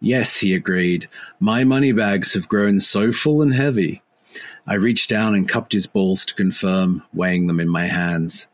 Yes, 0.00 0.38
he 0.38 0.54
agreed. 0.54 1.08
My 1.40 1.64
money 1.64 1.92
bags 1.92 2.34
have 2.34 2.48
grown 2.48 2.80
so 2.80 3.10
full 3.10 3.40
and 3.40 3.54
heavy. 3.54 4.02
I 4.66 4.74
reached 4.74 5.08
down 5.10 5.34
and 5.34 5.48
cupped 5.48 5.72
his 5.72 5.86
balls 5.86 6.24
to 6.26 6.34
confirm, 6.34 7.02
weighing 7.12 7.46
them 7.46 7.60
in 7.60 7.68
my 7.68 7.86
hands. 7.86 8.48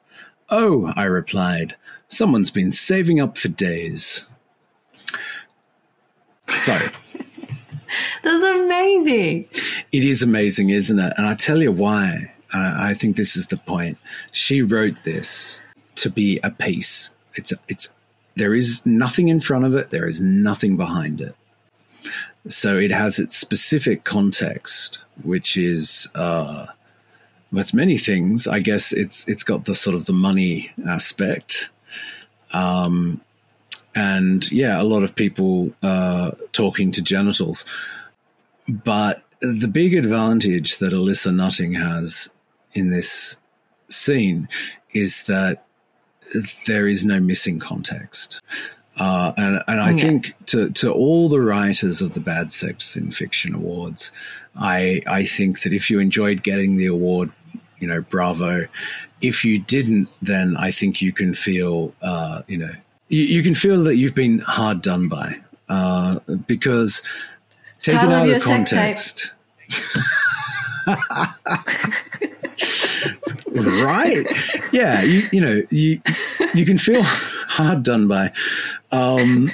Oh, 0.49 0.93
I 0.97 1.05
replied, 1.05 1.77
someone's 2.09 2.51
been 2.51 2.71
saving 2.71 3.21
up 3.21 3.39
for 3.39 3.49
days. 3.49 4.25
So. 6.47 6.77
That's 8.23 8.61
amazing. 8.61 9.49
It 9.93 10.05
is 10.05 10.23
amazing, 10.23 10.71
isn't 10.71 10.99
it? 10.99 11.13
And 11.17 11.27
I 11.27 11.35
tell 11.35 11.63
you 11.63 11.73
why. 11.73 12.33
I 12.53 12.95
think 12.95 13.17
this 13.17 13.37
is 13.37 13.47
the 13.47 13.57
point. 13.57 13.99
She 14.33 14.61
wrote 14.63 14.97
this 15.05 15.63
to 15.97 16.11
be 16.11 16.41
a 16.43 16.51
piece. 16.51 17.13
It's 17.35 17.53
it's 17.69 17.95
there 18.35 18.55
is 18.55 18.85
nothing 18.85 19.29
in 19.29 19.41
front 19.41 19.65
of 19.65 19.75
it. 19.75 19.91
There 19.91 20.07
is 20.07 20.21
nothing 20.21 20.77
behind 20.77 21.21
it. 21.21 21.37
So 22.49 22.79
it 22.79 22.91
has 22.91 23.19
its 23.19 23.37
specific 23.37 24.05
context, 24.05 24.99
which 25.23 25.57
is 25.57 26.09
uh, 26.15 26.67
well, 27.53 27.61
it's 27.61 27.75
many 27.75 27.99
things. 27.99 28.47
I 28.47 28.61
guess 28.61 28.93
it's 28.93 29.29
it's 29.29 29.43
got 29.43 29.65
the 29.65 29.75
sort 29.75 29.95
of 29.95 30.07
the 30.07 30.13
money 30.13 30.73
aspect, 30.89 31.71
um, 32.53 33.21
and 33.95 34.51
yeah, 34.51 34.81
a 34.81 34.85
lot 34.85 35.03
of 35.03 35.15
people 35.15 35.73
uh, 35.83 36.33
talking 36.53 36.93
to 36.93 37.03
genitals. 37.03 37.65
But 38.69 39.23
the 39.41 39.69
big 39.69 39.95
advantage 39.95 40.79
that 40.79 40.93
Alissa 40.93 41.35
Nutting 41.35 41.75
has 41.75 42.31
in 42.73 42.91
this 42.91 43.41
scene 43.89 44.49
is 44.93 45.25
that 45.25 45.65
there 46.67 46.87
is 46.87 47.05
no 47.05 47.21
missing 47.21 47.59
context. 47.59 48.41
Uh, 48.97 49.33
and, 49.37 49.63
and 49.67 49.81
I 49.81 49.91
yeah. 49.91 49.97
think 49.97 50.35
to, 50.47 50.71
to 50.71 50.93
all 50.93 51.29
the 51.29 51.41
writers 51.41 52.03
of 52.03 52.13
the 52.13 52.21
Bad 52.21 52.53
Sex 52.53 52.97
in 52.97 53.11
Fiction 53.11 53.55
Awards, 53.55 54.13
I, 54.57 55.01
I 55.07 55.25
think 55.25 55.63
that 55.63 55.73
if 55.73 55.91
you 55.91 56.01
enjoyed 56.01 56.43
getting 56.43 56.77
the 56.77 56.87
award, 56.87 57.33
you 57.79 57.89
know, 57.89 58.03
bravo. 58.03 58.67
If 59.21 59.45
you 59.45 59.59
didn't, 59.59 60.09
then 60.23 60.57
I 60.57 60.71
think 60.71 61.03
you 61.03 61.13
can 61.13 61.35
feel, 61.35 61.95
uh, 62.03 62.43
you 62.47 62.59
know, 62.59 62.75
you, 63.11 63.25
you, 63.25 63.43
can 63.43 63.55
feel 63.55 63.85
that 63.85 63.97
you've 63.97 64.15
been 64.15 64.39
hard 64.39 64.81
done 64.81 65.09
by 65.09 65.39
uh, 65.69 66.21
because 66.47 67.03
taken 67.81 68.11
out 68.13 68.29
of 68.29 68.43
context. 68.43 69.31
right? 73.53 74.27
Yeah, 74.73 75.03
you, 75.03 75.29
you 75.33 75.41
know, 75.41 75.63
you 75.71 76.01
you 76.55 76.65
can 76.65 76.79
feel 76.79 77.03
hard 77.03 77.83
done 77.83 78.09
by, 78.09 78.33
um, 78.93 79.51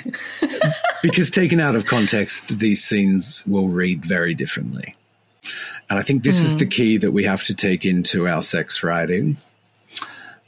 because 1.02 1.30
taken 1.30 1.60
out 1.60 1.76
of 1.76 1.86
context, 1.86 2.58
these 2.58 2.84
scenes 2.84 3.44
will 3.46 3.68
read 3.68 4.04
very 4.04 4.34
differently. 4.34 4.94
And 5.88 5.98
I 5.98 6.02
think 6.02 6.24
this 6.24 6.40
mm. 6.40 6.44
is 6.44 6.56
the 6.56 6.64
hmm. 6.64 6.70
key 6.70 6.96
that 6.98 7.12
we 7.12 7.24
have 7.24 7.44
to 7.44 7.54
take 7.54 7.84
into 7.84 8.26
our 8.26 8.42
sex 8.42 8.82
writing. 8.82 9.36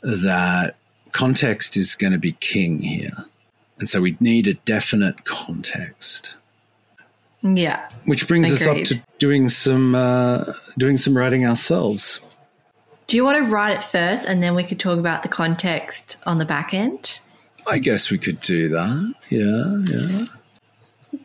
That 0.02 0.76
context 1.12 1.76
is 1.76 1.94
going 1.94 2.12
to 2.12 2.18
be 2.18 2.32
king 2.32 2.82
here, 2.82 3.26
and 3.78 3.88
so 3.88 4.00
we 4.00 4.16
need 4.20 4.46
a 4.46 4.54
definite 4.54 5.24
context. 5.24 6.34
Yeah. 7.42 7.88
Which 8.04 8.26
brings 8.26 8.48
Agreed. 8.52 8.82
us 8.82 8.92
up 8.92 8.98
to 8.98 9.06
doing 9.18 9.48
some 9.48 9.94
uh, 9.94 10.52
doing 10.76 10.98
some 10.98 11.16
writing 11.16 11.46
ourselves. 11.46 12.20
Do 13.06 13.16
you 13.16 13.24
want 13.24 13.42
to 13.42 13.50
write 13.50 13.78
it 13.78 13.84
first 13.84 14.26
and 14.28 14.42
then 14.42 14.54
we 14.54 14.64
could 14.64 14.78
talk 14.78 14.98
about 14.98 15.22
the 15.22 15.28
context 15.28 16.16
on 16.26 16.38
the 16.38 16.44
back 16.44 16.74
end? 16.74 17.18
I 17.66 17.78
guess 17.78 18.10
we 18.10 18.18
could 18.18 18.40
do 18.40 18.68
that. 18.68 19.14
Yeah, 19.30 19.96
yeah. 19.96 20.26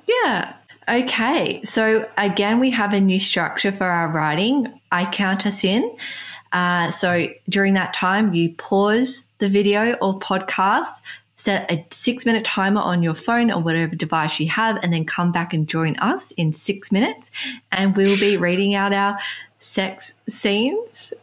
Yeah. 0.08 0.54
Okay. 0.88 1.62
So 1.64 2.08
again, 2.18 2.60
we 2.60 2.72
have 2.72 2.94
a 2.94 3.02
new 3.02 3.20
structure 3.20 3.72
for 3.72 3.86
our 3.86 4.08
writing. 4.10 4.80
I 4.92 5.06
count 5.06 5.46
us 5.46 5.64
in. 5.64 5.96
Uh, 6.54 6.92
so 6.92 7.28
during 7.50 7.74
that 7.74 7.94
time, 7.94 8.34
you 8.34 8.54
pause 8.54 9.26
the 9.40 9.50
video 9.50 9.94
or 9.94 10.20
podcast, 10.20 11.02
set 11.38 11.70
a 11.72 11.86
six 11.92 12.26
minute 12.26 12.46
timer 12.46 12.82
on 12.82 13.04
your 13.04 13.16
phone 13.16 13.52
or 13.52 13.62
whatever 13.62 13.96
device 13.96 14.40
you 14.40 14.48
have, 14.50 14.78
and 14.82 14.94
then 14.94 15.04
come 15.04 15.32
back 15.32 15.54
and 15.54 15.68
join 15.68 15.98
us 15.98 16.32
in 16.32 16.54
six 16.54 16.92
minutes. 16.92 17.32
And 17.72 17.96
we'll 17.96 18.20
be 18.20 18.38
reading 18.38 18.76
out 18.76 18.94
our 18.94 19.20
sex 19.60 20.14
scenes 20.30 21.14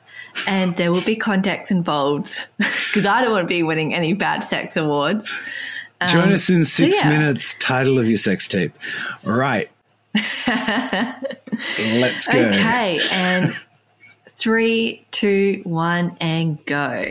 and 0.47 0.77
there 0.77 0.93
will 0.93 1.03
be 1.03 1.17
context 1.17 1.71
involved 1.71 2.41
because 2.59 3.07
I 3.07 3.23
don't 3.23 3.33
want 3.33 3.45
to 3.45 3.49
be 3.49 3.63
winning 3.63 3.95
any 3.95 4.13
bad 4.13 4.41
sex 4.41 4.77
awards. 4.77 5.31
Um, 6.01 6.09
Join 6.09 6.33
us 6.33 6.49
in 6.51 6.65
six 6.65 6.99
so 6.99 7.09
yeah. 7.09 7.19
minutes. 7.19 7.55
Title 7.59 7.99
of 7.99 8.09
your 8.09 8.17
sex 8.17 8.49
tape. 8.49 8.73
Right. 9.25 9.71
Let's 11.79 12.27
go. 12.27 12.39
Okay, 12.39 13.01
and 13.11 13.55
three, 14.41 15.05
two, 15.11 15.61
one, 15.65 16.17
and 16.19 16.65
go. 16.65 17.03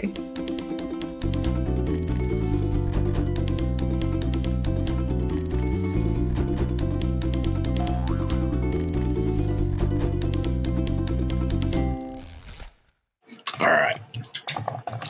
All 13.60 13.68
right. 13.68 14.02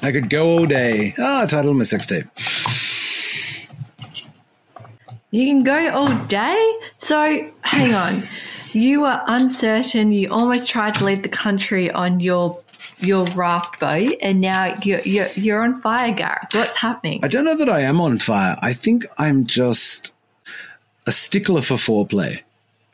I 0.02 0.12
could 0.12 0.30
go 0.30 0.46
all 0.50 0.66
day. 0.66 1.14
Ah, 1.18 1.46
title 1.46 1.72
of 1.72 1.78
my 1.78 1.84
sex 1.84 2.06
tape. 2.06 2.26
You 5.32 5.46
can 5.46 5.64
go 5.64 5.90
all 5.92 6.14
day? 6.26 6.80
So, 7.00 7.50
hang 7.62 7.94
on. 7.94 8.24
You 8.80 9.02
were 9.02 9.22
uncertain. 9.28 10.14
You 10.14 10.32
almost 10.32 10.70
tried 10.70 10.96
to 10.96 11.06
leave 11.06 11.24
the 11.24 11.30
country 11.30 11.92
on 11.92 12.22
your 12.22 12.62
your 13.00 13.26
raft 13.28 13.80
boat, 13.80 14.16
and 14.22 14.40
now 14.40 14.74
you're, 14.84 15.02
you're, 15.02 15.28
you're 15.36 15.64
on 15.64 15.82
fire, 15.82 16.14
Gareth. 16.14 16.54
What's 16.54 16.78
happening? 16.78 17.20
I 17.24 17.28
don't 17.28 17.44
know 17.44 17.58
that 17.58 17.70
I 17.70 17.82
am 17.82 18.00
on 18.00 18.20
fire. 18.20 18.58
I 18.62 18.72
think 18.72 19.06
I'm 19.18 19.46
just 19.48 20.14
a 21.06 21.12
stickler 21.12 21.62
for 21.62 21.76
foreplay. 21.76 22.42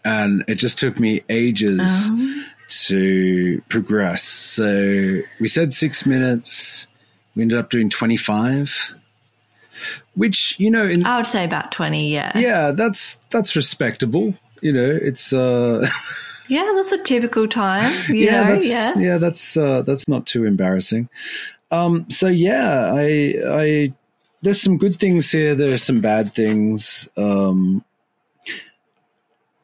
And 0.03 0.43
it 0.47 0.55
just 0.55 0.79
took 0.79 0.99
me 0.99 1.23
ages 1.29 2.09
um. 2.09 2.45
to 2.85 3.61
progress. 3.69 4.23
So 4.23 5.21
we 5.39 5.47
said 5.47 5.73
six 5.73 6.05
minutes. 6.05 6.87
We 7.35 7.43
ended 7.43 7.57
up 7.57 7.69
doing 7.69 7.89
25, 7.89 8.93
which, 10.15 10.59
you 10.59 10.71
know, 10.71 10.85
in, 10.85 11.05
I 11.05 11.17
would 11.17 11.27
say 11.27 11.43
about 11.43 11.71
20, 11.71 12.11
yeah. 12.11 12.37
Yeah, 12.37 12.71
that's 12.71 13.15
that's 13.29 13.55
respectable. 13.55 14.35
You 14.65 14.73
know, 14.73 14.97
it's 14.99 15.31
uh 15.31 15.87
Yeah, 16.47 16.73
that's 16.75 16.91
a 16.91 16.97
typical 16.97 17.47
time. 17.47 17.93
yeah, 18.09 18.41
know, 18.41 18.55
that's 18.55 18.67
yeah. 18.67 18.97
yeah, 18.97 19.17
that's 19.19 19.55
uh 19.55 19.83
that's 19.83 20.07
not 20.07 20.25
too 20.25 20.43
embarrassing. 20.43 21.07
Um 21.69 22.09
so 22.09 22.29
yeah, 22.29 22.91
I 22.91 23.35
I 23.45 23.93
there's 24.41 24.59
some 24.59 24.79
good 24.79 24.95
things 24.95 25.31
here, 25.31 25.53
there 25.53 25.71
are 25.71 25.77
some 25.77 26.01
bad 26.01 26.33
things. 26.33 27.07
Um 27.15 27.85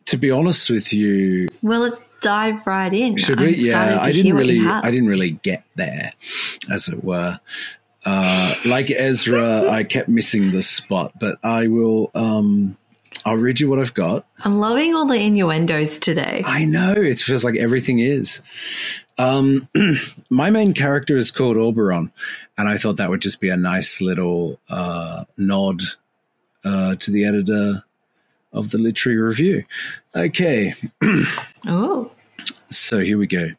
to 0.05 0.17
be 0.17 0.29
honest 0.29 0.69
with 0.69 0.93
you, 0.93 1.47
well, 1.63 1.79
let's 1.79 2.01
dive 2.21 2.67
right 2.67 2.93
in. 2.93 3.17
Should 3.17 3.39
we? 3.39 3.55
yeah, 3.55 3.99
I 3.99 4.11
didn't 4.11 4.35
really, 4.35 4.59
I 4.59 4.91
didn't 4.91 5.09
really 5.09 5.31
get 5.31 5.63
there, 5.77 6.11
as 6.71 6.89
it 6.89 7.03
were. 7.03 7.39
Uh, 8.05 8.55
like 8.65 8.91
Ezra, 8.91 9.67
I 9.69 9.83
kept 9.83 10.09
missing 10.09 10.51
the 10.51 10.61
spot, 10.61 11.13
but 11.19 11.39
I 11.43 11.69
will. 11.69 12.11
Um, 12.13 12.77
I'll 13.25 13.37
read 13.37 13.59
you 13.59 13.69
what 13.69 13.79
I've 13.79 13.93
got. 13.93 14.25
I'm 14.39 14.59
loving 14.59 14.95
all 14.95 15.05
the 15.05 15.15
innuendos 15.15 15.99
today. 15.99 16.43
I 16.45 16.65
know 16.65 16.93
it 16.93 17.19
feels 17.19 17.43
like 17.43 17.55
everything 17.55 17.99
is. 17.99 18.41
Um, 19.17 19.69
my 20.29 20.49
main 20.49 20.73
character 20.73 21.17
is 21.17 21.31
called 21.31 21.57
Auberon, 21.57 22.11
and 22.57 22.67
I 22.67 22.77
thought 22.77 22.97
that 22.97 23.09
would 23.09 23.21
just 23.21 23.39
be 23.39 23.49
a 23.49 23.57
nice 23.57 24.01
little 24.01 24.59
uh, 24.69 25.25
nod 25.37 25.81
uh, 26.63 26.95
to 26.95 27.11
the 27.11 27.25
editor 27.25 27.83
of 28.53 28.71
the 28.71 28.77
literary 28.77 29.19
review. 29.21 29.63
Okay. 30.15 30.73
oh. 31.67 32.10
So 32.71 32.99
here 32.99 33.17
we 33.17 33.27
go. 33.27 33.49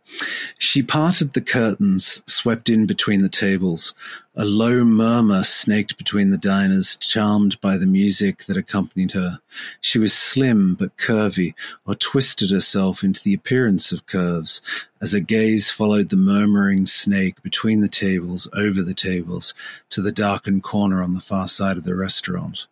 She 0.58 0.82
parted 0.82 1.34
the 1.34 1.42
curtains, 1.42 2.22
swept 2.26 2.70
in 2.70 2.86
between 2.86 3.20
the 3.20 3.28
tables. 3.28 3.94
A 4.34 4.46
low 4.46 4.84
murmur 4.84 5.44
snaked 5.44 5.98
between 5.98 6.30
the 6.30 6.38
diners, 6.38 6.96
charmed 6.96 7.60
by 7.60 7.76
the 7.76 7.84
music 7.84 8.46
that 8.46 8.56
accompanied 8.56 9.12
her. 9.12 9.40
She 9.82 9.98
was 9.98 10.14
slim 10.14 10.74
but 10.74 10.96
curvy, 10.96 11.52
or 11.84 11.94
twisted 11.94 12.50
herself 12.50 13.04
into 13.04 13.22
the 13.22 13.34
appearance 13.34 13.92
of 13.92 14.06
curves, 14.06 14.62
as 15.02 15.12
her 15.12 15.20
gaze 15.20 15.70
followed 15.70 16.08
the 16.08 16.16
murmuring 16.16 16.86
snake 16.86 17.42
between 17.42 17.82
the 17.82 17.88
tables, 17.88 18.48
over 18.54 18.82
the 18.82 18.94
tables, 18.94 19.52
to 19.90 20.00
the 20.00 20.12
darkened 20.12 20.62
corner 20.62 21.02
on 21.02 21.12
the 21.12 21.20
far 21.20 21.48
side 21.48 21.76
of 21.76 21.84
the 21.84 21.94
restaurant. 21.94 22.66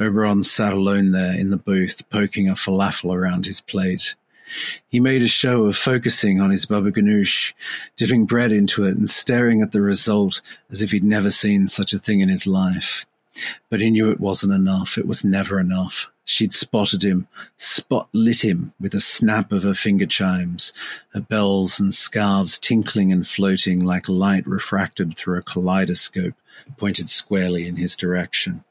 Auberon 0.00 0.42
sat 0.42 0.72
alone 0.72 1.10
there 1.10 1.38
in 1.38 1.50
the 1.50 1.58
booth, 1.58 2.08
poking 2.08 2.48
a 2.48 2.54
falafel 2.54 3.14
around 3.14 3.44
his 3.44 3.60
plate. 3.60 4.14
He 4.88 5.00
made 5.00 5.22
a 5.22 5.28
show 5.28 5.64
of 5.64 5.76
focusing 5.76 6.40
on 6.40 6.50
his 6.50 6.64
baba 6.66 6.90
ganoush, 6.92 7.52
dipping 7.96 8.26
bread 8.26 8.52
into 8.52 8.84
it 8.84 8.96
and 8.96 9.08
staring 9.08 9.62
at 9.62 9.72
the 9.72 9.82
result 9.82 10.40
as 10.70 10.82
if 10.82 10.90
he'd 10.90 11.04
never 11.04 11.30
seen 11.30 11.66
such 11.66 11.92
a 11.92 11.98
thing 11.98 12.20
in 12.20 12.28
his 12.28 12.46
life. 12.46 13.06
But 13.70 13.80
he 13.80 13.90
knew 13.90 14.10
it 14.10 14.20
wasn't 14.20 14.52
enough. 14.52 14.98
It 14.98 15.06
was 15.06 15.24
never 15.24 15.58
enough. 15.58 16.08
She'd 16.24 16.52
spotted 16.52 17.02
him, 17.02 17.26
spot 17.56 18.08
lit 18.12 18.44
him 18.44 18.72
with 18.78 18.94
a 18.94 19.00
snap 19.00 19.50
of 19.50 19.64
her 19.64 19.74
finger 19.74 20.06
chimes, 20.06 20.72
her 21.14 21.20
bells 21.20 21.80
and 21.80 21.92
scarves 21.92 22.58
tinkling 22.58 23.10
and 23.10 23.26
floating 23.26 23.84
like 23.84 24.08
light 24.08 24.46
refracted 24.46 25.16
through 25.16 25.38
a 25.38 25.42
kaleidoscope 25.42 26.34
pointed 26.76 27.08
squarely 27.08 27.66
in 27.66 27.76
his 27.76 27.96
direction. 27.96 28.64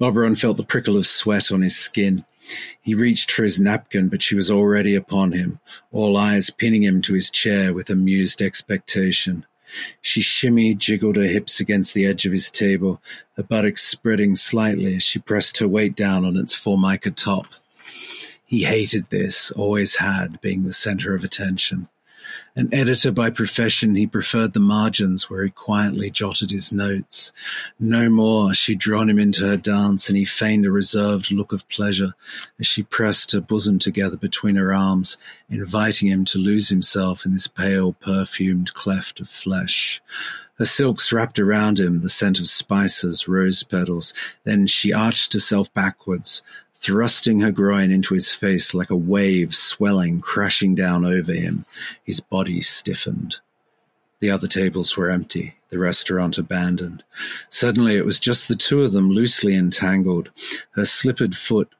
Auberon 0.00 0.38
felt 0.38 0.56
the 0.56 0.64
prickle 0.64 0.96
of 0.96 1.06
sweat 1.06 1.52
on 1.52 1.62
his 1.62 1.76
skin. 1.76 2.24
He 2.80 2.94
reached 2.94 3.30
for 3.30 3.44
his 3.44 3.60
napkin, 3.60 4.08
but 4.08 4.22
she 4.22 4.34
was 4.34 4.50
already 4.50 4.94
upon 4.94 5.32
him, 5.32 5.60
all 5.90 6.16
eyes 6.16 6.50
pinning 6.50 6.82
him 6.82 7.00
to 7.02 7.14
his 7.14 7.30
chair 7.30 7.72
with 7.72 7.90
amused 7.90 8.42
expectation. 8.42 9.46
She 10.00 10.20
shimmied, 10.20 10.78
jiggled 10.78 11.16
her 11.16 11.22
hips 11.22 11.60
against 11.60 11.94
the 11.94 12.04
edge 12.04 12.26
of 12.26 12.32
his 12.32 12.50
table, 12.50 13.00
her 13.36 13.42
buttocks 13.42 13.82
spreading 13.82 14.34
slightly 14.34 14.96
as 14.96 15.02
she 15.02 15.18
pressed 15.18 15.58
her 15.58 15.68
weight 15.68 15.96
down 15.96 16.24
on 16.24 16.36
its 16.36 16.54
formica 16.54 17.10
top. 17.10 17.46
He 18.44 18.64
hated 18.64 19.06
this, 19.08 19.50
always 19.52 19.96
had, 19.96 20.40
being 20.42 20.64
the 20.64 20.74
center 20.74 21.14
of 21.14 21.24
attention. 21.24 21.88
An 22.54 22.68
editor 22.72 23.10
by 23.10 23.30
profession, 23.30 23.94
he 23.94 24.06
preferred 24.06 24.52
the 24.52 24.60
margins 24.60 25.30
where 25.30 25.44
he 25.44 25.50
quietly 25.50 26.10
jotted 26.10 26.50
his 26.50 26.70
notes. 26.70 27.32
No 27.80 28.08
more, 28.08 28.54
she'd 28.54 28.78
drawn 28.78 29.08
him 29.08 29.18
into 29.18 29.46
her 29.46 29.56
dance, 29.56 30.08
and 30.08 30.16
he 30.16 30.24
feigned 30.24 30.66
a 30.66 30.70
reserved 30.70 31.30
look 31.30 31.52
of 31.52 31.68
pleasure 31.68 32.14
as 32.60 32.66
she 32.66 32.82
pressed 32.82 33.32
her 33.32 33.40
bosom 33.40 33.78
together 33.78 34.16
between 34.16 34.56
her 34.56 34.72
arms, 34.72 35.16
inviting 35.48 36.08
him 36.08 36.24
to 36.26 36.38
lose 36.38 36.68
himself 36.68 37.24
in 37.24 37.32
this 37.32 37.46
pale, 37.46 37.94
perfumed 37.94 38.74
cleft 38.74 39.20
of 39.20 39.28
flesh. 39.28 40.02
Her 40.56 40.66
silks 40.66 41.12
wrapped 41.12 41.38
around 41.38 41.80
him, 41.80 42.02
the 42.02 42.08
scent 42.08 42.38
of 42.38 42.48
spices, 42.48 43.26
rose 43.26 43.62
petals. 43.62 44.14
Then 44.44 44.66
she 44.66 44.92
arched 44.92 45.32
herself 45.32 45.72
backwards, 45.72 46.42
thrusting 46.82 47.40
her 47.40 47.52
groin 47.52 47.92
into 47.92 48.14
his 48.14 48.34
face 48.34 48.74
like 48.74 48.90
a 48.90 48.96
wave 48.96 49.54
swelling, 49.54 50.20
crashing 50.20 50.74
down 50.74 51.04
over 51.04 51.32
him. 51.32 51.64
His 52.02 52.18
body 52.20 52.60
stiffened. 52.60 53.36
The 54.18 54.30
other 54.30 54.48
tables 54.48 54.96
were 54.96 55.10
empty, 55.10 55.54
the 55.70 55.78
restaurant 55.78 56.38
abandoned. 56.38 57.04
Suddenly 57.48 57.96
it 57.96 58.04
was 58.04 58.20
just 58.20 58.48
the 58.48 58.56
two 58.56 58.82
of 58.82 58.92
them 58.92 59.10
loosely 59.10 59.54
entangled, 59.54 60.30
her 60.72 60.84
slippered 60.84 61.36
foot 61.36 61.72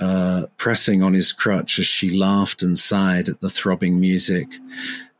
uh, 0.00 0.46
pressing 0.56 1.02
on 1.02 1.14
his 1.14 1.32
crutch 1.32 1.78
as 1.78 1.86
she 1.86 2.10
laughed 2.10 2.62
and 2.62 2.78
sighed 2.78 3.28
at 3.28 3.40
the 3.40 3.50
throbbing 3.50 3.98
music. 3.98 4.48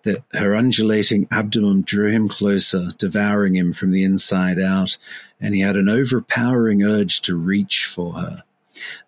That 0.05 0.23
her 0.33 0.55
undulating 0.55 1.27
abdomen 1.31 1.83
drew 1.83 2.11
him 2.11 2.29
closer, 2.29 2.93
devouring 2.99 3.57
him 3.57 3.73
from 3.73 3.91
the 3.91 4.05
inside 4.05 4.61
out, 4.61 4.97
and 5.41 5.55
he 5.55 5.61
had 5.61 5.77
an 5.77 5.89
overpowering 5.89 6.85
urge 6.85 7.21
to 7.23 7.37
reach 7.37 7.87
for 7.87 8.15
her. 8.15 8.45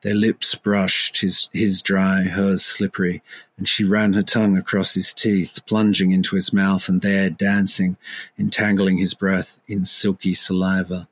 Their 0.03 0.15
lips 0.15 0.55
brushed, 0.55 1.19
his, 1.19 1.49
his 1.53 1.83
dry, 1.83 2.23
hers 2.23 2.65
slippery, 2.65 3.23
and 3.57 3.69
she 3.69 3.85
ran 3.85 4.15
her 4.15 4.23
tongue 4.23 4.57
across 4.57 4.95
his 4.95 5.13
teeth, 5.13 5.61
plunging 5.67 6.11
into 6.11 6.37
his 6.37 6.53
mouth 6.53 6.89
and 6.89 7.03
there 7.03 7.31
dancing, 7.31 7.97
entangling 8.39 8.99
his 8.99 9.15
breath 9.15 9.59
in 9.69 9.85
silky 9.85 10.35
saliva. 10.35 11.09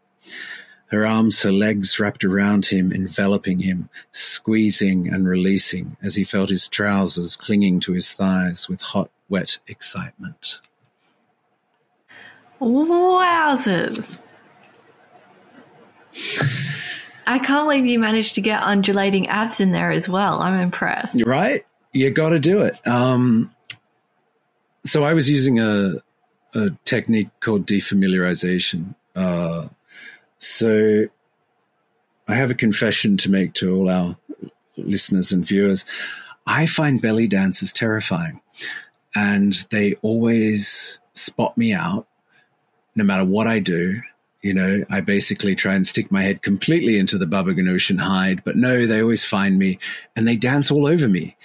Her 0.91 1.05
arms, 1.05 1.43
her 1.43 1.53
legs 1.53 2.01
wrapped 2.01 2.25
around 2.25 2.67
him, 2.67 2.93
enveloping 2.93 3.61
him, 3.61 3.91
squeezing 4.11 5.07
and 5.13 5.29
releasing 5.29 5.99
as 6.03 6.15
he 6.15 6.25
felt 6.25 6.49
his 6.49 6.67
trousers 6.67 7.37
clinging 7.37 7.81
to 7.81 7.93
his 7.93 8.13
thighs 8.13 8.69
with 8.69 8.81
hot, 8.81 9.11
wet 9.29 9.59
excitement. 9.67 10.61
Wowzers. 12.59 14.19
I 17.29 17.39
can't 17.39 17.67
believe 17.67 17.85
you 17.85 17.99
managed 17.99 18.37
to 18.37 18.41
get 18.41 18.63
undulating 18.63 19.29
abs 19.29 19.61
in 19.61 19.71
there 19.71 19.91
as 19.91 20.09
well. 20.09 20.41
I'm 20.41 20.59
impressed. 20.59 21.23
Right? 21.27 21.67
You 21.93 22.11
got 22.11 22.31
to 22.31 22.41
do 22.41 22.63
it. 22.63 22.87
Um, 22.87 23.55
so 24.83 25.05
I 25.05 25.13
was 25.13 25.29
using 25.29 25.61
a, 25.61 25.97
a 26.55 26.71
technique 26.87 27.29
called 27.41 27.67
defamiliarization. 27.67 28.95
Uh, 29.15 29.69
so 30.39 31.05
I 32.27 32.35
have 32.35 32.51
a 32.51 32.55
confession 32.55 33.19
to 33.19 33.31
make 33.31 33.53
to 33.55 33.77
all 33.77 33.91
our 33.91 34.17
listeners 34.79 35.31
and 35.31 35.45
viewers. 35.45 35.85
I 36.47 36.65
find 36.65 37.03
belly 37.03 37.29
dances 37.29 37.75
terrifying, 37.75 38.41
and 39.15 39.53
they 39.71 39.97
always 40.01 41.01
spot 41.13 41.59
me 41.59 41.75
out 41.75 42.07
no 42.95 43.05
matter 43.05 43.25
what 43.25 43.47
I 43.47 43.59
do. 43.59 44.01
You 44.43 44.55
know, 44.55 44.85
I 44.89 45.01
basically 45.01 45.57
try 45.57 45.75
and 45.75 45.87
stick 45.87 46.13
my 46.13 46.23
head 46.23 46.43
completely 46.43 46.99
into 46.99 47.19
the 47.19 47.27
Baba 47.27 47.55
Ganoush 47.55 47.91
and 47.91 48.01
hide, 48.01 48.45
but 48.45 48.57
no, 48.57 48.87
they 48.87 49.03
always 49.03 49.25
find 49.25 49.59
me 49.59 49.79
and 50.15 50.29
they 50.29 50.37
dance 50.37 50.71
all 50.71 50.87
over 50.87 51.09
me. 51.09 51.37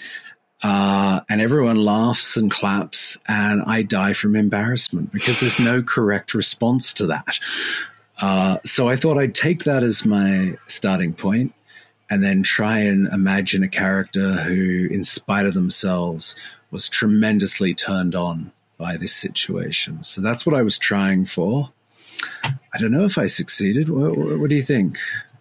Uh, 0.62 1.20
and 1.28 1.42
everyone 1.42 1.76
laughs 1.76 2.38
and 2.38 2.50
claps, 2.50 3.18
and 3.28 3.62
I 3.68 3.82
die 3.82 4.14
from 4.14 4.36
embarrassment 4.36 5.12
because 5.12 5.42
there's 5.42 5.60
no 5.60 5.84
correct 5.84 6.34
response 6.34 6.94
to 6.94 7.08
that. 7.08 7.40
Uh, 8.22 8.60
so 8.64 8.88
I 8.88 8.96
thought 8.96 9.18
I'd 9.18 9.36
take 9.36 9.66
that 9.66 9.84
as 9.84 10.06
my 10.06 10.58
starting 10.68 11.14
point 11.14 11.54
and 12.10 12.24
then 12.24 12.44
try 12.44 12.80
and 12.80 13.08
imagine 13.08 13.64
a 13.64 13.68
character 13.68 14.34
who, 14.36 14.88
in 14.90 15.04
spite 15.04 15.46
of 15.46 15.54
themselves, 15.54 16.36
was 16.72 16.88
tremendously 16.88 17.74
turned 17.74 18.16
on 18.16 18.54
by 18.78 18.96
this 18.96 19.14
situation. 19.14 20.02
So 20.04 20.22
that's 20.22 20.46
what 20.46 20.56
I 20.56 20.62
was 20.62 20.78
trying 20.78 21.26
for. 21.26 21.72
I 22.44 22.78
don't 22.80 22.92
know 22.92 23.06
if 23.06 23.18
I 23.18 23.28
succeeded. 23.28 23.90
What, 23.90 24.18
what, 24.18 24.50
do 24.50 24.56
you 24.56 24.64
think? 24.64 24.98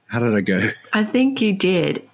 How 0.07 0.19
did 0.19 0.35
I 0.35 0.41
go? 0.41 0.71
I 0.93 1.05
think 1.05 1.41
you 1.41 1.55
did. 1.55 2.07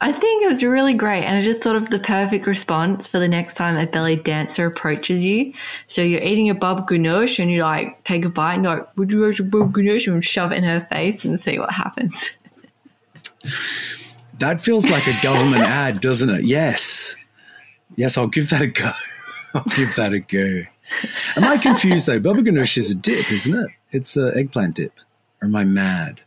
I 0.00 0.10
think 0.10 0.42
it 0.42 0.48
was 0.48 0.64
really 0.64 0.94
great. 0.94 1.22
And 1.22 1.36
I 1.36 1.42
just 1.42 1.62
thought 1.62 1.76
of 1.76 1.90
the 1.90 1.98
perfect 1.98 2.46
response 2.46 3.06
for 3.06 3.18
the 3.20 3.28
next 3.28 3.54
time 3.54 3.76
a 3.76 3.86
belly 3.86 4.16
dancer 4.16 4.66
approaches 4.66 5.22
you. 5.22 5.52
So 5.86 6.02
you're 6.02 6.22
eating 6.22 6.50
a 6.50 6.54
baba 6.54 6.82
ganoush 6.82 7.38
and 7.38 7.50
you 7.50 7.62
like 7.62 8.02
take 8.04 8.24
a 8.24 8.28
bite 8.28 8.54
and 8.54 8.64
like, 8.64 8.96
would 8.96 9.12
you 9.12 9.24
like 9.24 9.38
a 9.38 9.44
baba 9.44 9.66
ganoush? 9.66 10.12
And 10.12 10.24
shove 10.24 10.50
it 10.50 10.56
in 10.58 10.64
her 10.64 10.80
face 10.80 11.24
and 11.24 11.38
see 11.38 11.58
what 11.58 11.72
happens. 11.72 12.30
That 14.42 14.60
feels 14.60 14.90
like 14.90 15.06
a 15.06 15.22
government 15.22 15.62
ad, 15.66 16.00
doesn't 16.00 16.28
it? 16.28 16.44
Yes. 16.44 17.14
Yes, 17.94 18.18
I'll 18.18 18.26
give 18.26 18.50
that 18.50 18.62
a 18.62 18.66
go. 18.66 18.90
I'll 19.54 19.62
give 19.76 19.94
that 19.94 20.12
a 20.12 20.18
go. 20.18 20.64
Am 21.36 21.44
I 21.44 21.58
confused 21.58 22.08
though? 22.08 22.18
Baba 22.18 22.42
ganoush 22.42 22.76
is 22.76 22.90
a 22.90 22.96
dip, 22.96 23.30
isn't 23.30 23.56
it? 23.56 23.70
It's 23.92 24.16
an 24.16 24.32
eggplant 24.36 24.76
dip. 24.76 24.98
Or 25.40 25.46
am 25.46 25.56
I 25.56 25.64
mad? 25.64 26.20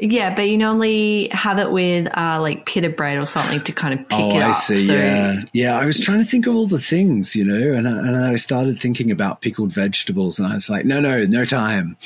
Yeah, 0.00 0.34
but 0.34 0.48
you 0.48 0.58
normally 0.58 1.28
have 1.28 1.58
it 1.60 1.70
with 1.70 2.08
uh, 2.18 2.38
like 2.40 2.66
pita 2.66 2.88
bread 2.88 3.18
or 3.18 3.26
something 3.26 3.60
to 3.60 3.72
kind 3.72 3.94
of 3.94 4.08
pick 4.08 4.18
oh, 4.18 4.36
it 4.36 4.42
up. 4.42 4.48
I 4.48 4.52
see. 4.52 4.86
So, 4.86 4.94
yeah, 4.94 5.40
yeah. 5.52 5.78
I 5.78 5.86
was 5.86 6.00
trying 6.00 6.18
to 6.18 6.24
think 6.24 6.48
of 6.48 6.56
all 6.56 6.66
the 6.66 6.80
things, 6.80 7.36
you 7.36 7.44
know, 7.44 7.72
and 7.72 7.86
I, 7.86 7.98
and 7.98 8.16
I 8.16 8.34
started 8.34 8.80
thinking 8.80 9.12
about 9.12 9.42
pickled 9.42 9.72
vegetables, 9.72 10.40
and 10.40 10.48
I 10.48 10.54
was 10.56 10.68
like, 10.68 10.84
no, 10.84 11.00
no, 11.00 11.24
no 11.26 11.44
time. 11.44 11.96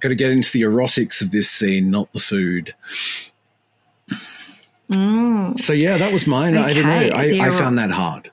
Got 0.00 0.08
to 0.08 0.14
get 0.14 0.30
into 0.30 0.50
the 0.50 0.62
erotics 0.62 1.20
of 1.20 1.32
this 1.32 1.50
scene, 1.50 1.90
not 1.90 2.10
the 2.14 2.20
food. 2.20 2.74
Mm. 4.90 5.58
So 5.58 5.74
yeah, 5.74 5.98
that 5.98 6.14
was 6.14 6.26
mine. 6.26 6.56
Okay. 6.56 6.64
I 6.64 6.72
don't 6.72 6.86
know. 6.86 7.44
I, 7.44 7.48
I 7.48 7.50
found 7.50 7.76
that 7.76 7.90
hard. 7.90 8.30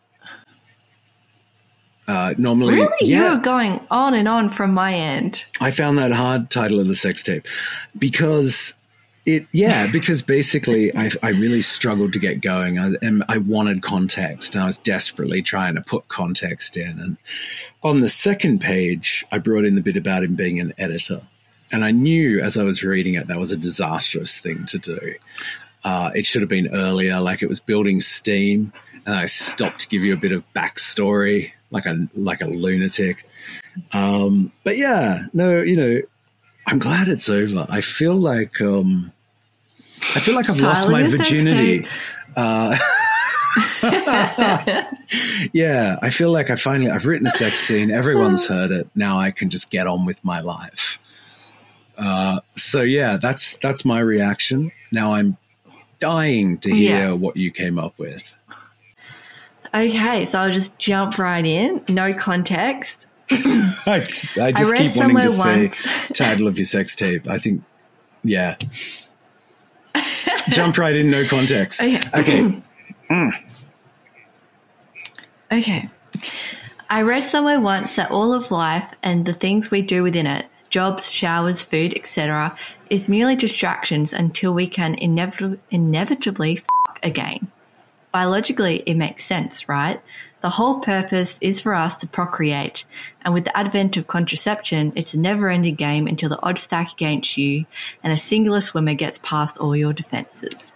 Uh, 2.07 2.35
normally, 2.37 2.75
really, 2.75 2.93
yeah, 3.01 3.31
you 3.31 3.35
were 3.37 3.41
going 3.41 3.79
on 3.89 4.13
and 4.13 4.27
on 4.27 4.49
from 4.49 4.73
my 4.73 4.93
end. 4.93 5.43
I 5.59 5.71
found 5.71 5.97
that 5.97 6.11
hard 6.11 6.51
title 6.51 6.79
of 6.79 6.87
the 6.87 6.95
sex 6.95 7.23
tape 7.23 7.47
because 7.97 8.77
it, 9.25 9.47
yeah, 9.51 9.87
because 9.91 10.21
basically 10.21 10.95
I, 10.95 11.09
I 11.23 11.29
really 11.29 11.61
struggled 11.61 12.13
to 12.13 12.19
get 12.19 12.41
going. 12.41 12.77
I, 12.77 12.91
and 13.01 13.23
I 13.27 13.39
wanted 13.39 13.81
context, 13.81 14.53
and 14.53 14.63
I 14.63 14.67
was 14.67 14.77
desperately 14.77 15.41
trying 15.41 15.75
to 15.75 15.81
put 15.81 16.07
context 16.07 16.77
in. 16.77 16.99
And 16.99 17.17
on 17.81 18.01
the 18.01 18.09
second 18.09 18.61
page, 18.61 19.25
I 19.31 19.39
brought 19.39 19.65
in 19.65 19.73
the 19.73 19.81
bit 19.81 19.97
about 19.97 20.23
him 20.23 20.35
being 20.35 20.59
an 20.59 20.73
editor, 20.77 21.21
and 21.71 21.83
I 21.83 21.89
knew 21.89 22.39
as 22.39 22.55
I 22.55 22.63
was 22.63 22.83
reading 22.83 23.15
it 23.15 23.27
that 23.27 23.37
was 23.37 23.51
a 23.51 23.57
disastrous 23.57 24.39
thing 24.39 24.65
to 24.67 24.77
do. 24.77 25.15
Uh, 25.83 26.11
it 26.15 26.25
should 26.25 26.41
have 26.41 26.49
been 26.49 26.73
earlier, 26.73 27.19
like 27.19 27.41
it 27.43 27.49
was 27.49 27.59
building 27.59 27.99
steam 27.99 28.73
and 29.05 29.15
I 29.15 29.25
stopped 29.25 29.81
to 29.81 29.87
give 29.87 30.03
you 30.03 30.13
a 30.13 30.17
bit 30.17 30.31
of 30.31 30.43
backstory, 30.53 31.51
like 31.71 31.85
a 31.85 32.07
like 32.13 32.41
a 32.41 32.47
lunatic. 32.47 33.27
Um, 33.93 34.51
but 34.63 34.77
yeah, 34.77 35.23
no, 35.33 35.61
you 35.61 35.75
know, 35.75 36.01
I'm 36.67 36.79
glad 36.79 37.07
it's 37.07 37.29
over. 37.29 37.65
I 37.69 37.81
feel 37.81 38.15
like 38.15 38.61
um, 38.61 39.11
I 40.15 40.19
feel 40.19 40.35
like 40.35 40.49
I've 40.49 40.61
lost 40.61 40.89
my 40.89 41.03
virginity. 41.03 41.87
Uh, 42.37 42.75
yeah, 45.53 45.97
I 46.01 46.09
feel 46.09 46.31
like 46.31 46.49
I 46.49 46.57
finally 46.57 46.91
I've 46.91 47.05
written 47.05 47.25
a 47.25 47.29
sex 47.29 47.61
scene. 47.61 47.91
Everyone's 47.91 48.45
heard 48.49 48.71
it. 48.71 48.89
Now 48.93 49.19
I 49.19 49.31
can 49.31 49.49
just 49.49 49.71
get 49.71 49.87
on 49.87 50.05
with 50.05 50.21
my 50.23 50.41
life. 50.41 50.99
Uh, 51.97 52.41
so 52.55 52.81
yeah, 52.81 53.15
that's 53.15 53.55
that's 53.57 53.85
my 53.85 53.99
reaction. 53.99 54.73
Now 54.91 55.13
I'm 55.13 55.37
dying 55.99 56.57
to 56.59 56.69
hear 56.73 57.07
yeah. 57.07 57.11
what 57.13 57.37
you 57.37 57.51
came 57.51 57.79
up 57.79 57.97
with. 57.97 58.34
Okay, 59.75 60.25
so 60.25 60.39
I'll 60.39 60.53
just 60.53 60.77
jump 60.79 61.17
right 61.17 61.45
in. 61.45 61.83
No 61.89 62.13
context. 62.13 63.07
I 63.31 64.03
just, 64.05 64.37
I 64.37 64.53
just 64.53 64.71
I 64.71 64.77
keep 64.77 64.95
wanting 64.95 65.17
to 65.17 65.37
once. 65.37 65.77
say 65.79 66.07
title 66.13 66.47
of 66.47 66.57
your 66.57 66.65
sex 66.65 66.95
tape. 66.95 67.27
I 67.27 67.39
think, 67.39 67.61
yeah. 68.23 68.55
jump 70.49 70.77
right 70.77 70.95
in, 70.95 71.11
no 71.11 71.27
context. 71.27 71.81
Okay. 71.81 72.01
Okay. 72.13 72.61
Mm. 73.09 73.31
Okay. 75.51 75.89
I 76.89 77.01
read 77.01 77.23
somewhere 77.23 77.59
once 77.59 77.97
that 77.97 78.11
all 78.11 78.31
of 78.31 78.51
life 78.51 78.93
and 79.03 79.25
the 79.25 79.33
things 79.33 79.71
we 79.71 79.81
do 79.81 80.03
within 80.03 80.27
it 80.27 80.45
jobs, 80.69 81.11
showers, 81.11 81.63
food, 81.63 81.93
etc., 81.95 82.55
is 82.89 83.07
merely 83.07 83.35
distractions 83.35 84.11
until 84.13 84.53
we 84.53 84.67
can 84.67 84.95
inevitably, 84.95 85.59
inevitably 85.71 86.57
f- 86.57 86.97
again. 87.03 87.47
Biologically, 88.15 88.81
it 88.85 88.93
makes 88.93 89.25
sense, 89.25 89.67
right? 89.67 89.99
The 90.39 90.49
whole 90.49 90.79
purpose 90.79 91.37
is 91.41 91.59
for 91.59 91.73
us 91.73 91.99
to 91.99 92.07
procreate, 92.07 92.85
and 93.25 93.33
with 93.33 93.43
the 93.43 93.57
advent 93.57 93.97
of 93.97 94.07
contraception, 94.07 94.93
it's 94.95 95.13
a 95.13 95.19
never 95.19 95.49
ending 95.49 95.75
game 95.75 96.07
until 96.07 96.29
the 96.29 96.41
odds 96.41 96.61
stack 96.61 96.93
against 96.93 97.35
you 97.35 97.65
and 98.01 98.13
a 98.13 98.17
singular 98.17 98.61
swimmer 98.61 98.93
gets 98.93 99.19
past 99.21 99.57
all 99.57 99.75
your 99.75 99.91
defenses. 99.91 100.71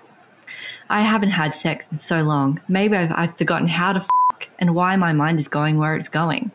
I 0.89 0.99
haven't 0.99 1.29
had 1.29 1.55
sex 1.55 1.87
in 1.89 1.95
so 1.95 2.23
long. 2.23 2.59
Maybe 2.67 2.97
I've, 2.97 3.13
I've 3.13 3.37
forgotten 3.37 3.69
how 3.69 3.93
to 3.93 4.01
fuck 4.01 4.49
and 4.59 4.75
why 4.75 4.97
my 4.97 5.13
mind 5.13 5.39
is 5.39 5.47
going 5.47 5.77
where 5.77 5.95
it's 5.95 6.09
going. 6.09 6.51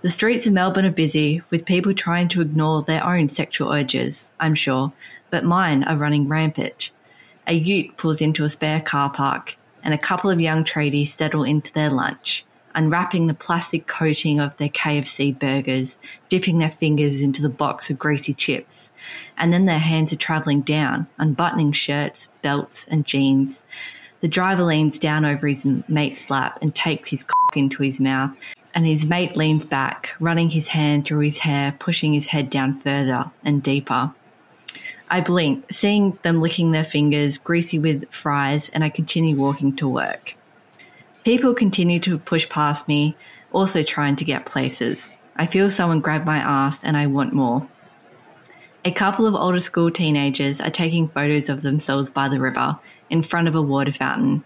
The 0.00 0.08
streets 0.08 0.46
of 0.46 0.54
Melbourne 0.54 0.86
are 0.86 0.90
busy 0.90 1.42
with 1.50 1.66
people 1.66 1.92
trying 1.92 2.28
to 2.28 2.40
ignore 2.40 2.82
their 2.82 3.04
own 3.04 3.28
sexual 3.28 3.70
urges, 3.70 4.32
I'm 4.40 4.54
sure, 4.54 4.90
but 5.28 5.44
mine 5.44 5.84
are 5.84 5.98
running 5.98 6.28
rampant. 6.28 6.92
A 7.46 7.52
ute 7.52 7.98
pulls 7.98 8.22
into 8.22 8.44
a 8.44 8.48
spare 8.48 8.80
car 8.80 9.10
park, 9.10 9.58
and 9.88 9.94
a 9.94 9.96
couple 9.98 10.28
of 10.28 10.38
young 10.38 10.64
tradies 10.64 11.08
settle 11.08 11.44
into 11.44 11.72
their 11.72 11.88
lunch, 11.88 12.44
unwrapping 12.74 13.26
the 13.26 13.32
plastic 13.32 13.86
coating 13.86 14.38
of 14.38 14.54
their 14.58 14.68
KFC 14.68 15.38
burgers, 15.38 15.96
dipping 16.28 16.58
their 16.58 16.68
fingers 16.68 17.22
into 17.22 17.40
the 17.40 17.48
box 17.48 17.88
of 17.88 17.98
greasy 17.98 18.34
chips, 18.34 18.90
and 19.38 19.50
then 19.50 19.64
their 19.64 19.78
hands 19.78 20.12
are 20.12 20.16
travelling 20.16 20.60
down, 20.60 21.06
unbuttoning 21.16 21.72
shirts, 21.72 22.28
belts, 22.42 22.86
and 22.90 23.06
jeans. 23.06 23.62
The 24.20 24.28
driver 24.28 24.64
leans 24.64 24.98
down 24.98 25.24
over 25.24 25.46
his 25.46 25.64
mate's 25.64 26.28
lap 26.28 26.58
and 26.60 26.74
takes 26.74 27.08
his 27.08 27.24
cock 27.24 27.56
into 27.56 27.82
his 27.82 27.98
mouth 27.98 28.36
and 28.74 28.84
his 28.84 29.06
mate 29.06 29.38
leans 29.38 29.64
back, 29.64 30.14
running 30.20 30.50
his 30.50 30.68
hand 30.68 31.06
through 31.06 31.20
his 31.20 31.38
hair, 31.38 31.74
pushing 31.78 32.12
his 32.12 32.28
head 32.28 32.50
down 32.50 32.74
further 32.74 33.30
and 33.42 33.62
deeper. 33.62 34.12
I 35.10 35.20
blink, 35.20 35.72
seeing 35.72 36.18
them 36.22 36.40
licking 36.40 36.72
their 36.72 36.84
fingers, 36.84 37.38
greasy 37.38 37.78
with 37.78 38.10
fries, 38.10 38.68
and 38.68 38.84
I 38.84 38.88
continue 38.88 39.36
walking 39.36 39.76
to 39.76 39.88
work. 39.88 40.36
People 41.24 41.54
continue 41.54 42.00
to 42.00 42.18
push 42.18 42.48
past 42.48 42.88
me, 42.88 43.16
also 43.52 43.82
trying 43.82 44.16
to 44.16 44.24
get 44.24 44.46
places. 44.46 45.08
I 45.36 45.46
feel 45.46 45.70
someone 45.70 46.00
grab 46.00 46.24
my 46.24 46.38
ass 46.38 46.82
and 46.84 46.96
I 46.96 47.06
want 47.06 47.32
more. 47.32 47.68
A 48.84 48.92
couple 48.92 49.26
of 49.26 49.34
older 49.34 49.60
school 49.60 49.90
teenagers 49.90 50.60
are 50.60 50.70
taking 50.70 51.08
photos 51.08 51.48
of 51.48 51.62
themselves 51.62 52.10
by 52.10 52.28
the 52.28 52.40
river 52.40 52.78
in 53.10 53.22
front 53.22 53.48
of 53.48 53.54
a 53.54 53.62
water 53.62 53.92
fountain. 53.92 54.44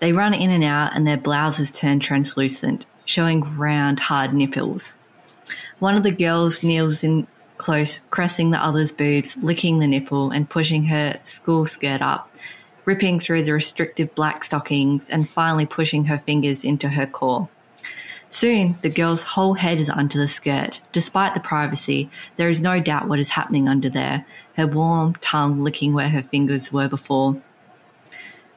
They 0.00 0.12
run 0.12 0.34
in 0.34 0.50
and 0.50 0.64
out 0.64 0.94
and 0.94 1.06
their 1.06 1.16
blouses 1.16 1.70
turn 1.70 2.00
translucent 2.00 2.86
showing 3.04 3.40
round, 3.56 4.00
hard 4.00 4.32
nipples. 4.32 4.96
One 5.78 5.96
of 5.96 6.02
the 6.02 6.10
girls 6.10 6.62
kneels 6.62 7.02
in 7.02 7.26
close, 7.62 8.00
caressing 8.10 8.50
the 8.50 8.62
other's 8.62 8.92
boobs, 8.92 9.36
licking 9.36 9.78
the 9.78 9.86
nipple, 9.86 10.30
and 10.30 10.50
pushing 10.50 10.84
her 10.84 11.18
school 11.22 11.64
skirt 11.64 12.02
up, 12.02 12.28
ripping 12.84 13.20
through 13.20 13.42
the 13.44 13.52
restrictive 13.52 14.14
black 14.14 14.42
stockings, 14.42 15.08
and 15.08 15.30
finally 15.30 15.64
pushing 15.64 16.04
her 16.06 16.18
fingers 16.18 16.64
into 16.64 16.88
her 16.88 17.06
core. 17.06 17.48
Soon, 18.28 18.78
the 18.82 18.88
girl's 18.88 19.22
whole 19.22 19.54
head 19.54 19.78
is 19.78 19.90
under 19.90 20.18
the 20.18 20.26
skirt. 20.26 20.80
Despite 20.90 21.34
the 21.34 21.40
privacy, 21.40 22.10
there 22.36 22.48
is 22.48 22.62
no 22.62 22.80
doubt 22.80 23.06
what 23.06 23.20
is 23.20 23.28
happening 23.28 23.68
under 23.68 23.90
there, 23.90 24.26
her 24.56 24.66
warm 24.66 25.14
tongue 25.16 25.62
licking 25.62 25.92
where 25.92 26.08
her 26.08 26.22
fingers 26.22 26.72
were 26.72 26.88
before. 26.88 27.40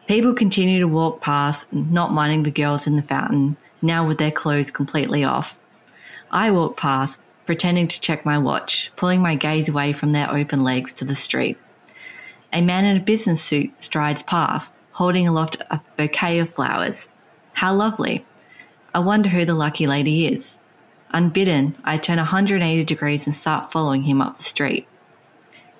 People 0.07 0.33
continue 0.33 0.79
to 0.79 0.87
walk 0.87 1.19
past, 1.19 1.71
not 1.71 2.13
minding 2.13 2.43
the 2.43 2.51
girls 2.51 2.87
in 2.87 2.95
the 2.95 3.01
fountain, 3.01 3.57
now 3.81 4.07
with 4.07 4.17
their 4.17 4.31
clothes 4.31 4.71
completely 4.71 5.23
off. 5.23 5.59
I 6.31 6.51
walk 6.51 6.77
past, 6.77 7.19
pretending 7.45 7.87
to 7.87 8.01
check 8.01 8.25
my 8.25 8.37
watch, 8.37 8.91
pulling 8.95 9.21
my 9.21 9.35
gaze 9.35 9.69
away 9.69 9.93
from 9.93 10.11
their 10.11 10.31
open 10.31 10.63
legs 10.63 10.93
to 10.93 11.05
the 11.05 11.15
street. 11.15 11.57
A 12.51 12.61
man 12.61 12.85
in 12.85 12.97
a 12.97 13.01
business 13.01 13.41
suit 13.41 13.71
strides 13.83 14.23
past, 14.23 14.73
holding 14.93 15.27
aloft 15.27 15.57
a 15.69 15.81
bouquet 15.97 16.39
of 16.39 16.49
flowers. 16.49 17.09
How 17.53 17.73
lovely. 17.73 18.25
I 18.93 18.99
wonder 18.99 19.29
who 19.29 19.45
the 19.45 19.53
lucky 19.53 19.87
lady 19.87 20.27
is. 20.27 20.59
Unbidden, 21.11 21.75
I 21.83 21.97
turn 21.97 22.17
180 22.17 22.83
degrees 22.83 23.25
and 23.25 23.35
start 23.35 23.71
following 23.71 24.03
him 24.03 24.21
up 24.21 24.37
the 24.37 24.43
street. 24.43 24.87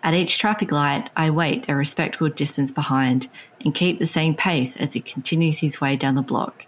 At 0.04 0.14
each 0.14 0.38
traffic 0.38 0.72
light, 0.72 1.10
I 1.16 1.32
wait 1.32 1.68
a 1.68 1.76
respectable 1.76 2.30
distance 2.30 2.72
behind 2.72 3.28
and 3.62 3.74
keep 3.74 3.98
the 3.98 4.06
same 4.06 4.36
pace 4.36 4.78
as 4.78 4.94
he 4.94 5.00
continues 5.00 5.60
his 5.60 5.82
way 5.82 5.96
down 5.96 6.16
the 6.16 6.22
block. 6.22 6.68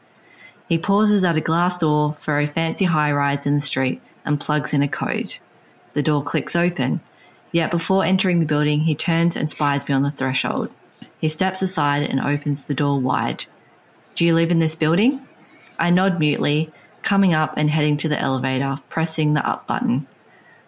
He 0.68 0.78
pauses 0.78 1.24
at 1.24 1.38
a 1.38 1.42
glass 1.42 1.78
door 1.78 2.14
for 2.14 2.40
a 2.40 2.48
fancy 2.48 2.86
high 2.86 3.12
rise 3.12 3.46
in 3.46 3.54
the 3.54 3.62
street 3.62 4.02
and 4.28 4.40
plugs 4.40 4.74
in 4.74 4.84
a 4.84 4.88
code. 4.88 5.38
The 5.94 6.04
door 6.04 6.24
clicks 6.24 6.56
open. 6.56 7.02
Yet 7.52 7.72
before 7.72 8.04
entering 8.04 8.40
the 8.40 8.46
building, 8.46 8.82
he 8.82 8.94
turns 8.94 9.36
and 9.36 9.50
spies 9.50 9.88
me 9.88 9.96
on 9.96 10.04
the 10.04 10.12
threshold. 10.12 10.70
He 11.20 11.30
steps 11.30 11.62
aside 11.62 12.04
and 12.04 12.20
opens 12.20 12.66
the 12.66 12.76
door 12.76 13.00
wide. 13.00 13.46
Do 14.14 14.26
you 14.26 14.36
live 14.36 14.52
in 14.52 14.60
this 14.60 14.76
building? 14.76 15.28
I 15.80 15.90
nod 15.90 16.20
mutely, 16.20 16.72
coming 17.02 17.34
up 17.34 17.54
and 17.58 17.70
heading 17.70 17.98
to 17.98 18.10
the 18.10 18.20
elevator, 18.20 18.78
pressing 18.90 19.34
the 19.34 19.48
up 19.48 19.66
button. 19.66 20.08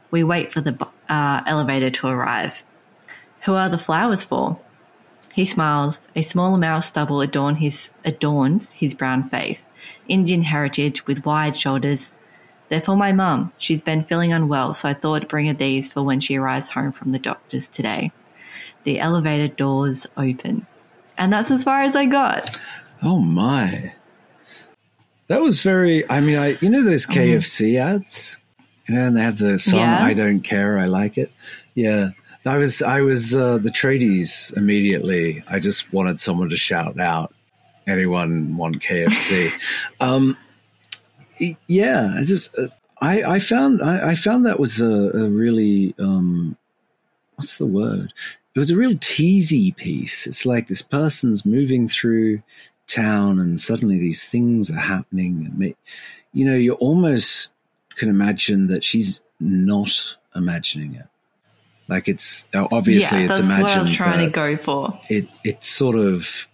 We 0.09 0.23
wait 0.23 0.51
for 0.51 0.61
the 0.61 0.87
uh, 1.07 1.41
elevator 1.45 1.89
to 1.89 2.07
arrive. 2.07 2.63
Who 3.41 3.53
are 3.53 3.69
the 3.69 3.77
flowers 3.77 4.23
for? 4.23 4.59
He 5.33 5.45
smiles. 5.45 6.01
A 6.15 6.21
small 6.21 6.55
amount 6.55 6.79
of 6.79 6.83
stubble 6.83 7.21
adorn 7.21 7.55
his, 7.55 7.93
adorns 8.03 8.69
his 8.71 8.93
brown 8.93 9.29
face. 9.29 9.69
Indian 10.07 10.43
heritage 10.43 11.05
with 11.05 11.25
wide 11.25 11.55
shoulders. 11.55 12.11
They're 12.69 12.79
for 12.79 12.95
my 12.95 13.11
mum. 13.11 13.51
She's 13.57 13.81
been 13.81 14.03
feeling 14.03 14.31
unwell, 14.31 14.73
so 14.73 14.87
I 14.87 14.93
thought 14.93 15.23
I'd 15.23 15.27
bring 15.27 15.47
her 15.47 15.53
these 15.53 15.91
for 15.91 16.03
when 16.03 16.19
she 16.19 16.37
arrives 16.37 16.69
home 16.69 16.91
from 16.91 17.11
the 17.11 17.19
doctor's 17.19 17.67
today. 17.67 18.11
The 18.83 18.99
elevator 18.99 19.53
doors 19.53 20.07
open. 20.15 20.65
And 21.17 21.33
that's 21.33 21.51
as 21.51 21.63
far 21.63 21.81
as 21.81 21.95
I 21.95 22.05
got. 22.05 22.57
Oh 23.01 23.19
my. 23.19 23.93
That 25.27 25.41
was 25.41 25.61
very 25.61 26.09
I 26.09 26.21
mean 26.21 26.37
I 26.37 26.57
you 26.61 26.69
know 26.69 26.83
those 26.83 27.05
KFC 27.05 27.73
mm. 27.73 27.81
ads? 27.81 28.37
You 28.87 28.95
know, 28.95 29.05
and 29.05 29.17
they 29.17 29.21
have 29.21 29.37
the 29.37 29.59
song 29.59 29.79
yeah. 29.79 30.03
I 30.03 30.13
don't 30.13 30.41
care, 30.41 30.79
I 30.79 30.85
like 30.85 31.17
it. 31.17 31.31
Yeah. 31.75 32.11
I 32.45 32.57
was 32.57 32.81
I 32.81 33.01
was 33.01 33.35
uh, 33.35 33.57
the 33.57 33.69
tradies 33.69 34.55
immediately. 34.55 35.43
I 35.47 35.59
just 35.59 35.91
wanted 35.91 36.17
someone 36.17 36.49
to 36.49 36.57
shout 36.57 36.99
out. 36.99 37.33
Anyone 37.85 38.55
want 38.55 38.81
KFC? 38.81 39.51
um, 39.99 40.37
yeah, 41.67 42.13
I 42.15 42.23
just 42.25 42.57
uh, 42.57 42.67
I 43.01 43.23
I 43.23 43.39
found 43.39 43.81
I, 43.81 44.11
I 44.11 44.15
found 44.15 44.45
that 44.45 44.59
was 44.59 44.81
a, 44.81 45.11
a 45.11 45.29
really 45.29 45.95
um, 45.99 46.57
what's 47.35 47.57
the 47.57 47.65
word? 47.65 48.13
It 48.55 48.59
was 48.59 48.71
a 48.71 48.77
real 48.77 48.93
teasy 48.93 49.75
piece. 49.75 50.27
It's 50.27 50.45
like 50.45 50.67
this 50.67 50.81
person's 50.81 51.45
moving 51.45 51.87
through 51.87 52.41
town, 52.87 53.39
and 53.39 53.59
suddenly 53.59 53.99
these 53.99 54.27
things 54.27 54.71
are 54.71 54.79
happening, 54.79 55.45
and 55.45 55.75
you 56.33 56.45
know, 56.45 56.55
you 56.55 56.73
almost 56.73 57.53
can 57.95 58.09
imagine 58.09 58.67
that 58.67 58.83
she's 58.83 59.21
not 59.39 60.15
imagining 60.35 60.95
it 60.95 61.05
like 61.89 62.07
it's 62.07 62.47
obviously 62.53 63.21
yeah, 63.21 63.29
it's 63.29 63.39
imagined. 63.39 63.63
What 63.63 63.77
I 63.77 63.79
was 63.79 63.91
trying 63.91 64.25
to 64.25 64.31
go 64.31 64.55
for. 64.57 64.99
It 65.09 65.27
it's 65.43 65.67
sort 65.67 65.95
of 65.95 66.47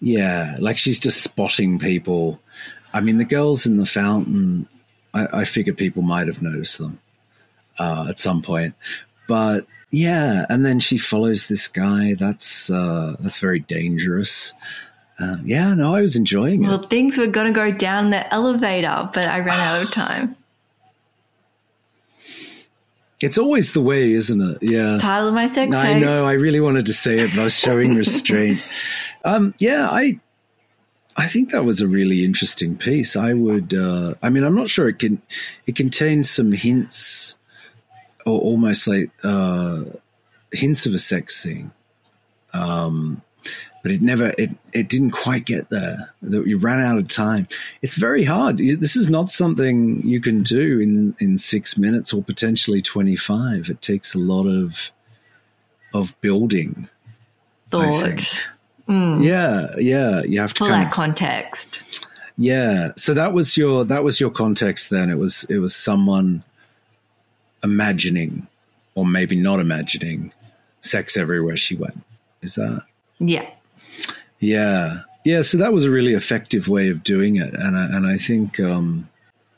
yeah, 0.00 0.56
like 0.58 0.76
she's 0.76 0.98
just 0.98 1.22
spotting 1.22 1.78
people. 1.78 2.40
I 2.94 3.00
mean, 3.00 3.18
the 3.18 3.24
girls 3.26 3.66
in 3.66 3.76
the 3.76 3.84
fountain. 3.84 4.68
I, 5.12 5.40
I 5.40 5.44
figure 5.44 5.74
people 5.74 6.02
might 6.02 6.26
have 6.28 6.40
noticed 6.40 6.78
them 6.78 6.98
uh, 7.78 8.06
at 8.08 8.18
some 8.18 8.40
point, 8.40 8.74
but 9.28 9.66
yeah, 9.90 10.46
and 10.48 10.64
then 10.66 10.80
she 10.80 10.98
follows 10.98 11.46
this 11.46 11.68
guy. 11.68 12.14
That's 12.14 12.70
uh, 12.70 13.16
that's 13.20 13.38
very 13.38 13.60
dangerous. 13.60 14.54
Uh, 15.18 15.36
yeah, 15.44 15.74
no, 15.74 15.94
I 15.94 16.00
was 16.00 16.16
enjoying 16.16 16.62
Well, 16.62 16.74
it. 16.74 16.80
Well, 16.80 16.88
things 16.88 17.16
were 17.18 17.28
going 17.28 17.46
to 17.46 17.52
go 17.52 17.70
down 17.70 18.10
the 18.10 18.32
elevator, 18.34 19.08
but 19.14 19.24
I 19.26 19.38
ran 19.40 19.60
out 19.60 19.82
of 19.84 19.90
time. 19.92 20.36
It's 23.20 23.38
always 23.38 23.72
the 23.72 23.80
way, 23.80 24.12
isn't 24.12 24.40
it? 24.40 24.58
Yeah. 24.60 24.98
Title 24.98 25.28
of 25.28 25.34
my 25.34 25.46
sex 25.46 25.74
I 25.74 25.98
know. 25.98 26.26
I 26.26 26.32
really 26.32 26.60
wanted 26.60 26.86
to 26.86 26.92
say 26.92 27.16
it, 27.20 27.30
but 27.30 27.40
I 27.40 27.44
was 27.44 27.56
showing 27.56 27.94
restraint. 27.96 28.60
Um, 29.24 29.54
yeah, 29.58 29.88
I, 29.88 30.18
I 31.16 31.26
think 31.26 31.50
that 31.50 31.64
was 31.64 31.80
a 31.80 31.86
really 31.86 32.24
interesting 32.24 32.76
piece. 32.76 33.16
I 33.16 33.34
would. 33.34 33.72
Uh, 33.72 34.14
I 34.22 34.30
mean, 34.30 34.44
I'm 34.44 34.56
not 34.56 34.68
sure 34.68 34.88
it 34.88 34.98
can. 34.98 35.22
It 35.66 35.76
contains 35.76 36.28
some 36.28 36.52
hints, 36.52 37.36
or 38.26 38.40
almost 38.40 38.86
like 38.86 39.10
uh, 39.22 39.84
hints 40.52 40.86
of 40.86 40.94
a 40.94 40.98
sex 40.98 41.36
scene. 41.36 41.70
Um, 42.52 43.22
but 43.82 43.92
it 43.92 44.02
never. 44.02 44.32
It 44.38 44.50
it 44.72 44.88
didn't 44.88 45.12
quite 45.12 45.44
get 45.44 45.70
there. 45.70 46.12
That 46.22 46.46
you 46.46 46.58
ran 46.58 46.80
out 46.80 46.98
of 46.98 47.06
time. 47.06 47.46
It's 47.80 47.94
very 47.94 48.24
hard. 48.24 48.58
This 48.58 48.96
is 48.96 49.08
not 49.08 49.30
something 49.30 50.02
you 50.06 50.20
can 50.20 50.42
do 50.42 50.80
in 50.80 51.14
in 51.20 51.36
six 51.36 51.78
minutes 51.78 52.12
or 52.12 52.22
potentially 52.22 52.82
twenty 52.82 53.16
five. 53.16 53.68
It 53.70 53.82
takes 53.82 54.14
a 54.14 54.18
lot 54.18 54.46
of 54.46 54.90
of 55.92 56.20
building. 56.20 56.88
I 58.40 58.53
Thought 58.86 59.20
Yeah, 59.22 59.74
yeah. 59.78 60.22
You 60.22 60.40
have 60.40 60.54
to 60.54 60.58
for 60.64 60.68
that 60.68 60.86
of- 60.88 60.92
context. 60.92 61.82
yeah. 62.36 62.92
So 62.96 63.14
that 63.14 63.32
was 63.32 63.56
your 63.56 63.84
that 63.84 64.04
was 64.04 64.20
your 64.20 64.30
context 64.30 64.90
then. 64.90 65.10
It 65.10 65.18
was 65.18 65.44
it 65.50 65.58
was 65.58 65.74
someone 65.74 66.44
imagining 67.62 68.46
or 68.94 69.06
maybe 69.06 69.36
not 69.36 69.60
imagining 69.60 70.32
sex 70.80 71.16
everywhere 71.16 71.56
she 71.56 71.74
went. 71.76 72.02
Is 72.42 72.54
that? 72.56 72.82
Yeah. 73.18 73.48
Yeah. 74.40 75.00
Yeah, 75.24 75.40
so 75.40 75.56
that 75.56 75.72
was 75.72 75.86
a 75.86 75.90
really 75.90 76.12
effective 76.12 76.68
way 76.68 76.90
of 76.90 77.02
doing 77.02 77.36
it 77.36 77.54
and 77.54 77.76
I, 77.78 77.84
and 77.86 78.06
I 78.06 78.18
think 78.18 78.60
um 78.60 79.08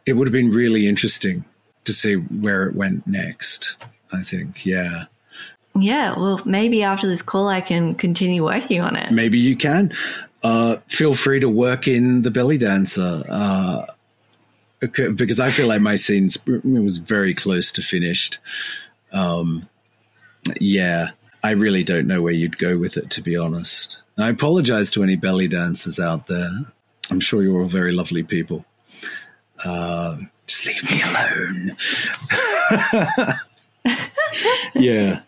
it 0.07 0.12
would 0.12 0.29
have 0.29 0.33
been 0.33 0.51
really 0.51 0.87
interesting 0.87 1.45
to 1.85 1.93
see 1.93 2.14
where 2.14 2.66
it 2.68 2.77
went 2.77 3.07
next. 3.07 3.74
I 4.12 4.22
think. 4.22 4.64
Yeah. 4.64 5.07
Yeah. 5.79 6.18
Well, 6.18 6.41
maybe 6.45 6.83
after 6.83 7.07
this 7.07 7.22
call, 7.22 7.49
I 7.49 7.61
can 7.61 7.95
continue 7.95 8.45
working 8.45 8.81
on 8.81 8.97
it. 8.97 9.11
maybe 9.11 9.39
you 9.39 9.57
can. 9.57 9.93
Uh, 10.43 10.77
feel 10.89 11.14
free 11.14 11.41
to 11.41 11.49
work 11.49 11.89
in 11.89 12.22
the 12.22 12.31
belly 12.31 12.59
dancer 12.59 13.24
uh, 13.29 13.87
because 14.81 15.41
I 15.41 15.51
feel 15.51 15.66
like 15.66 15.81
my 15.81 15.97
scenes 15.97 16.39
was 16.47 16.99
very 16.99 17.35
close 17.35 17.72
to 17.72 17.83
finished. 17.83 18.39
Um, 19.12 19.68
yeah, 20.61 21.11
I 21.43 21.51
really 21.51 21.83
don't 21.83 22.07
know 22.07 22.22
where 22.22 22.33
you'd 22.33 22.59
go 22.59 22.79
with 22.79 22.97
it, 22.97 23.11
to 23.11 23.22
be 23.22 23.37
honest. 23.37 23.99
I 24.18 24.29
apologize 24.29 24.91
to 24.93 25.03
any 25.03 25.16
belly 25.16 25.49
dancers 25.49 25.99
out 25.99 26.27
there. 26.27 26.51
I'm 27.11 27.20
sure 27.20 27.43
you're 27.43 27.62
all 27.62 27.68
very 27.68 27.93
lovely 27.93 28.22
people. 28.22 28.64
Uh, 29.64 30.18
just 30.47 30.66
leave 30.66 30.91
me 30.91 31.03
alone. 31.03 31.77
yeah. 34.74 35.20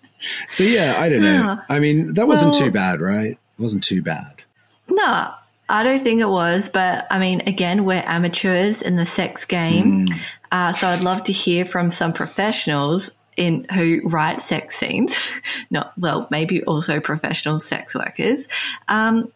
So 0.48 0.64
yeah, 0.64 1.00
I 1.00 1.08
don't 1.08 1.22
know. 1.22 1.32
Yeah. 1.32 1.56
I 1.68 1.78
mean, 1.78 2.14
that 2.14 2.26
wasn't 2.26 2.52
Well- 2.52 2.60
too 2.60 2.70
bad, 2.70 3.00
right? 3.00 3.32
It 3.32 3.38
wasn't 3.62 3.84
too 3.84 4.02
bad. 4.02 4.42
No, 4.88 5.30
I 5.68 5.82
don't 5.82 6.02
think 6.02 6.20
it 6.20 6.28
was. 6.28 6.68
But 6.68 7.06
I 7.10 7.18
mean, 7.18 7.42
again, 7.46 7.84
we're 7.84 8.02
amateurs 8.06 8.82
in 8.82 8.96
the 8.96 9.06
sex 9.06 9.44
game. 9.44 10.06
Mm. 10.08 10.18
Uh, 10.50 10.72
so 10.72 10.88
I'd 10.88 11.02
love 11.02 11.24
to 11.24 11.32
hear 11.32 11.64
from 11.64 11.90
some 11.90 12.12
professionals 12.12 13.10
in 13.36 13.66
who 13.74 14.00
write 14.04 14.40
sex 14.40 14.76
scenes. 14.76 15.18
Not 15.70 15.92
well, 15.98 16.26
maybe 16.30 16.62
also 16.64 17.00
professional 17.00 17.60
sex 17.60 17.94
workers. 17.94 18.46
Um, 18.88 19.30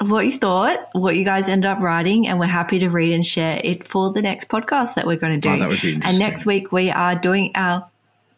what 0.00 0.26
you 0.26 0.38
thought, 0.38 0.88
what 0.92 1.16
you 1.16 1.24
guys 1.24 1.48
ended 1.48 1.70
up 1.70 1.78
writing, 1.80 2.28
and 2.28 2.38
we're 2.38 2.46
happy 2.46 2.78
to 2.80 2.88
read 2.90 3.12
and 3.12 3.24
share 3.24 3.60
it 3.64 3.86
for 3.86 4.12
the 4.12 4.20
next 4.20 4.48
podcast 4.48 4.94
that 4.94 5.06
we're 5.06 5.16
going 5.16 5.40
to 5.40 5.48
do. 5.48 5.54
Oh, 5.54 5.58
that 5.58 5.68
would 5.68 5.80
be 5.80 5.94
and 6.02 6.18
next 6.18 6.44
week 6.44 6.70
we 6.72 6.90
are 6.90 7.14
doing 7.14 7.52
our. 7.54 7.88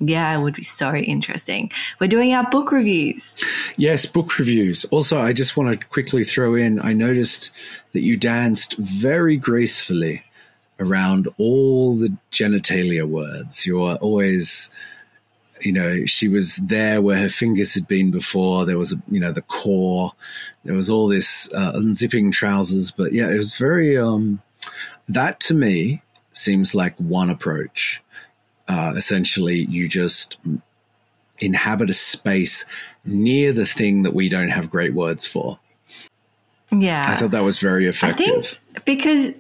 Yeah, 0.01 0.39
it 0.39 0.43
would 0.43 0.55
be 0.55 0.63
so 0.63 0.95
interesting. 0.95 1.73
We're 2.01 2.07
doing 2.07 2.33
our 2.33 2.49
book 2.49 2.71
reviews. 2.71 3.37
Yes, 3.77 4.07
book 4.07 4.39
reviews. 4.39 4.85
Also, 4.87 5.19
I 5.19 5.33
just 5.33 5.57
want 5.57 5.79
to 5.79 5.87
quickly 5.87 6.23
throw 6.23 6.55
in 6.55 6.81
I 6.81 6.93
noticed 6.93 7.51
that 7.93 8.03
you 8.03 8.17
danced 8.17 8.77
very 8.79 9.37
gracefully 9.37 10.23
around 10.79 11.29
all 11.37 11.97
the 11.97 12.17
genitalia 12.31 13.09
words. 13.09 13.67
You're 13.67 13.97
always, 13.97 14.71
you 15.61 15.73
know, 15.73 16.07
she 16.07 16.29
was 16.29 16.57
there 16.57 17.03
where 17.03 17.19
her 17.19 17.29
fingers 17.29 17.75
had 17.75 17.89
been 17.89 18.13
before. 18.13 18.67
There 18.67 18.79
was, 18.79 18.95
you 19.09 19.19
know, 19.19 19.33
the 19.33 19.43
core. 19.43 20.13
There 20.65 20.77
was 20.77 20.89
all 20.89 21.09
this 21.09 21.53
uh, 21.53 21.73
unzipping 21.73 22.31
trousers. 22.31 22.93
But 22.93 23.13
yeah, 23.13 23.31
it 23.31 23.39
was 23.39 23.59
very, 23.59 23.99
um, 23.99 24.43
that 25.09 25.41
to 25.41 25.55
me 25.55 26.03
seems 26.31 26.73
like 26.73 26.95
one 26.99 27.31
approach. 27.31 28.01
Uh, 28.69 28.93
essentially, 28.97 29.65
you 29.67 29.89
just 29.89 30.37
inhabit 31.41 31.91
a 31.91 31.95
space 31.95 32.67
near 33.05 33.53
the 33.53 33.67
thing 33.67 34.03
that 34.03 34.15
we 34.15 34.29
don't 34.29 34.49
have 34.49 34.71
great 34.71 34.95
words 34.95 35.27
for. 35.27 35.59
Yeah. 36.71 37.05
I 37.07 37.17
thought 37.17 37.31
that 37.31 37.45
was 37.45 37.59
very 37.59 37.87
effective. 37.87 38.27
I 38.27 38.41
think 38.41 38.85
because 38.85 39.33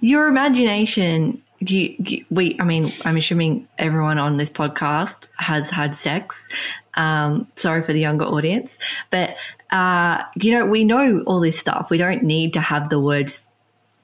your 0.00 0.28
imagination, 0.28 1.42
you, 1.58 1.94
you, 1.98 2.24
we, 2.30 2.56
I 2.60 2.64
mean, 2.64 2.92
I'm 3.04 3.16
assuming 3.16 3.66
everyone 3.78 4.18
on 4.18 4.36
this 4.36 4.50
podcast 4.50 5.28
has 5.36 5.70
had 5.70 5.94
sex. 5.94 6.48
Um, 6.94 7.46
sorry 7.56 7.82
for 7.82 7.92
the 7.92 8.00
younger 8.00 8.24
audience, 8.24 8.78
but 9.10 9.36
uh, 9.70 10.22
you 10.36 10.52
know, 10.52 10.66
we 10.66 10.84
know 10.84 11.22
all 11.26 11.40
this 11.40 11.58
stuff. 11.58 11.90
We 11.90 11.98
don't 11.98 12.22
need 12.22 12.52
to 12.54 12.60
have 12.60 12.88
the 12.88 12.98
words 12.98 13.46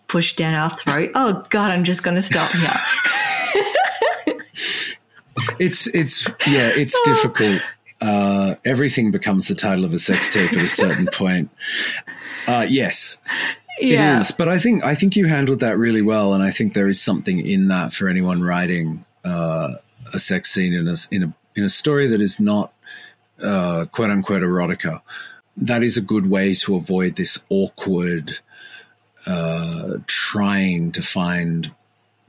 pushed 0.08 0.36
down 0.36 0.54
our 0.54 0.70
throat. 0.70 1.10
Oh 1.14 1.42
God, 1.50 1.72
I'm 1.72 1.84
just 1.84 2.02
going 2.02 2.16
to 2.16 2.22
stop 2.22 2.50
here. 2.52 2.70
It's 5.58 5.86
it's 5.88 6.26
yeah, 6.46 6.68
it's 6.68 6.98
difficult. 7.02 7.62
Uh, 8.00 8.56
everything 8.64 9.10
becomes 9.10 9.48
the 9.48 9.54
title 9.54 9.84
of 9.84 9.92
a 9.92 9.98
sex 9.98 10.32
tape 10.32 10.52
at 10.52 10.58
a 10.58 10.66
certain 10.66 11.06
point. 11.12 11.50
Uh, 12.46 12.66
yes, 12.68 13.18
yeah. 13.80 14.16
it 14.16 14.20
is. 14.20 14.30
But 14.32 14.48
I 14.48 14.58
think 14.58 14.84
I 14.84 14.94
think 14.94 15.16
you 15.16 15.26
handled 15.26 15.60
that 15.60 15.78
really 15.78 16.02
well, 16.02 16.34
and 16.34 16.42
I 16.42 16.50
think 16.50 16.74
there 16.74 16.88
is 16.88 17.00
something 17.00 17.40
in 17.40 17.68
that 17.68 17.92
for 17.92 18.08
anyone 18.08 18.42
writing 18.42 19.04
uh, 19.24 19.74
a 20.12 20.18
sex 20.18 20.50
scene 20.52 20.74
in 20.74 20.88
a 20.88 20.96
in 21.10 21.22
a 21.22 21.34
in 21.54 21.64
a 21.64 21.68
story 21.68 22.06
that 22.06 22.20
is 22.20 22.38
not 22.38 22.72
uh, 23.42 23.86
quote 23.86 24.10
unquote 24.10 24.42
erotica. 24.42 25.00
That 25.56 25.82
is 25.82 25.96
a 25.96 26.02
good 26.02 26.28
way 26.28 26.54
to 26.54 26.76
avoid 26.76 27.16
this 27.16 27.44
awkward 27.48 28.38
uh, 29.26 29.98
trying 30.06 30.92
to 30.92 31.02
find 31.02 31.72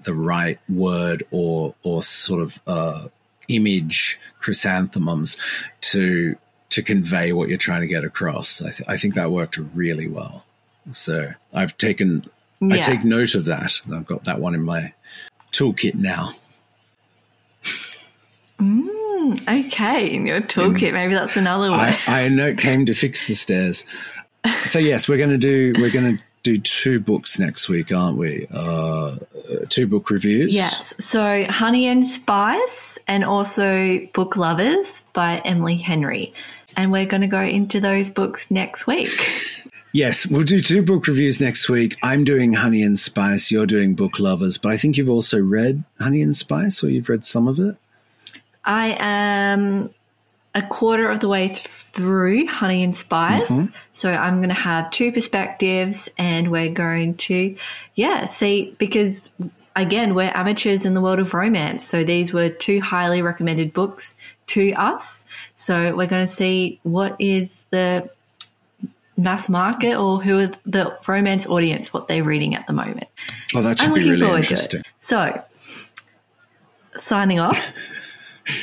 the 0.08 0.16
right 0.16 0.58
word 0.70 1.22
or 1.30 1.76
or 1.84 2.02
sort 2.02 2.42
of 2.42 2.60
uh, 2.66 3.10
image 3.50 4.20
chrysanthemums 4.40 5.38
to 5.82 6.36
to 6.70 6.82
convey 6.82 7.34
what 7.34 7.50
you're 7.50 7.58
trying 7.58 7.82
to 7.82 7.88
get 7.88 8.04
across. 8.04 8.62
I, 8.62 8.72
th- 8.72 8.90
I 8.90 8.98
think 8.98 9.14
that 9.14 9.32
worked 9.32 9.58
really 9.58 10.08
well. 10.08 10.46
So 10.92 11.34
I've 11.54 11.78
taken 11.78 12.24
I 12.62 12.80
take 12.80 13.04
note 13.04 13.36
of 13.36 13.46
that. 13.46 13.74
I've 13.92 14.08
got 14.08 14.24
that 14.24 14.40
one 14.40 14.56
in 14.56 14.64
my 14.64 14.94
toolkit 15.52 15.96
now. 15.96 16.34
Okay, 19.48 20.14
in 20.14 20.26
your 20.26 20.42
toolkit, 20.42 20.94
maybe 20.94 21.14
that's 21.14 21.36
another 21.36 21.70
one. 21.70 21.80
I, 21.80 22.00
I 22.08 22.30
know 22.30 22.48
it 22.48 22.58
came 22.58 22.86
to 22.86 22.94
fix 22.94 23.28
the 23.28 23.34
stairs. 23.34 23.86
So 24.64 24.80
yes, 24.80 25.10
we're 25.10 25.18
going 25.18 25.30
to 25.32 25.38
do 25.38 25.74
we're 25.82 25.92
going 25.92 26.18
to 26.18 26.24
do 26.48 26.58
two 26.58 27.00
books 27.02 27.38
next 27.38 27.68
week, 27.68 27.92
aren't 27.92 28.18
we? 28.18 28.48
Uh, 28.52 29.18
two 29.68 29.86
book 29.86 30.10
reviews. 30.10 30.56
Yes. 30.56 30.94
So 30.98 31.44
Honey 31.46 31.88
and 31.88 32.08
Spice 32.08 32.98
and 33.06 33.26
also 33.26 34.00
Book 34.14 34.38
Lovers 34.38 35.04
by 35.12 35.42
Emily 35.44 35.76
Henry. 35.76 36.34
And 36.78 36.92
we're 36.92 37.06
going 37.06 37.22
to 37.22 37.28
go 37.28 37.42
into 37.42 37.82
those 37.82 38.10
books 38.10 38.50
next 38.50 38.88
week. 38.88 39.10
Yes, 39.94 40.28
we'll 40.28 40.44
do 40.44 40.62
two 40.62 40.84
book 40.84 41.08
reviews 41.08 41.42
next 41.42 41.70
week. 41.70 41.98
I'm 42.04 42.24
doing 42.24 42.54
Honey 42.54 42.84
and 42.84 43.00
Spice. 43.00 43.50
You're 43.50 43.66
doing 43.66 43.96
Book 43.96 44.20
Lovers, 44.20 44.58
but 44.58 44.72
I 44.72 44.78
think 44.78 44.96
you've 44.96 45.10
also 45.10 45.40
read 45.40 45.84
Honey 45.98 46.22
and 46.22 46.36
Spice, 46.36 46.84
or 46.84 46.90
you've 46.90 47.10
read 47.10 47.26
some 47.26 47.48
of 47.48 47.58
it. 47.58 47.78
I 48.64 48.96
am 49.00 49.90
a 50.58 50.64
quarter 50.64 51.08
of 51.08 51.20
the 51.20 51.28
way 51.28 51.50
through 51.50 52.48
Honey 52.48 52.84
and 52.84 52.96
Spice. 52.96 53.50
Mm-hmm. 53.50 53.74
So 53.92 54.12
I'm 54.12 54.38
going 54.38 54.50
to 54.50 54.56
have 54.56 54.90
two 54.90 55.12
perspectives 55.12 56.10
and 56.18 56.50
we're 56.50 56.72
going 56.72 57.14
to, 57.16 57.56
yeah, 57.94 58.26
see, 58.26 58.76
because 58.80 59.30
again, 59.76 60.16
we're 60.16 60.32
amateurs 60.34 60.84
in 60.84 60.96
the 60.96 61.02
world 61.02 61.20
of 61.20 61.36
romance. 61.36 61.88
So 61.88 62.04
these 62.04 62.34
were 62.34 62.50
two 62.50 62.82
highly 62.82 63.22
recommended 63.22 63.72
books 63.72 64.16
to 64.48 64.74
us. 64.74 65.24
So 65.56 65.96
we're 65.96 66.08
going 66.08 66.26
to 66.26 66.34
see 66.34 66.80
what 66.82 67.16
is 67.20 67.66
the 67.70 68.10
mass 69.16 69.48
market 69.48 69.96
or 69.96 70.24
who 70.24 70.40
are 70.40 70.52
the 70.66 70.98
romance 71.08 71.46
audience, 71.46 71.94
what 71.94 72.08
they're 72.08 72.24
reading 72.24 72.56
at 72.56 72.66
the 72.66 72.74
moment. 72.74 73.10
Oh, 73.54 73.62
that 73.62 73.78
should 73.78 73.90
I'm 73.90 73.94
be 73.94 74.10
really 74.10 74.38
interesting. 74.38 74.82
So, 75.02 75.40
signing 76.96 77.40
off. 77.40 77.74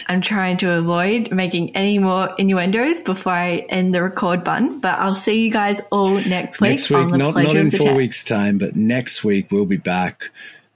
I'm 0.06 0.20
trying 0.20 0.56
to 0.58 0.70
avoid 0.72 1.32
making 1.32 1.74
any 1.76 1.98
more 1.98 2.34
innuendos 2.38 3.00
before 3.00 3.32
I 3.32 3.66
end 3.68 3.94
the 3.94 4.02
record 4.02 4.44
button. 4.44 4.80
But 4.80 4.98
I'll 4.98 5.14
see 5.14 5.44
you 5.44 5.50
guys 5.50 5.80
all 5.90 6.10
next 6.10 6.60
week. 6.60 6.70
Next 6.70 6.90
week, 6.90 6.98
on 6.98 7.10
the 7.10 7.18
not, 7.18 7.34
not 7.34 7.56
in 7.56 7.70
four 7.70 7.94
weeks' 7.94 8.24
time, 8.24 8.58
but 8.58 8.76
next 8.76 9.24
week 9.24 9.50
we'll 9.50 9.66
be 9.66 9.76
back, 9.76 10.30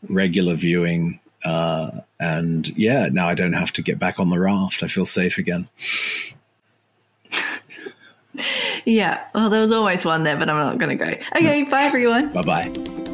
regular 0.08 0.54
viewing. 0.54 1.20
Uh, 1.44 2.00
and 2.20 2.66
yeah, 2.76 3.08
now 3.10 3.28
I 3.28 3.34
don't 3.34 3.52
have 3.52 3.72
to 3.74 3.82
get 3.82 3.98
back 3.98 4.18
on 4.18 4.30
the 4.30 4.38
raft. 4.38 4.82
I 4.82 4.88
feel 4.88 5.04
safe 5.04 5.38
again. 5.38 5.68
Yeah. 8.84 9.22
Well, 9.34 9.50
there 9.50 9.60
was 9.60 9.72
always 9.72 10.04
one 10.04 10.22
there, 10.22 10.36
but 10.36 10.48
I'm 10.48 10.56
not 10.56 10.78
going 10.78 10.96
to 10.96 11.04
go. 11.04 11.10
Okay. 11.36 11.64
Bye, 11.64 11.82
everyone. 11.82 12.32
Bye 12.32 12.42
bye. 12.42 13.04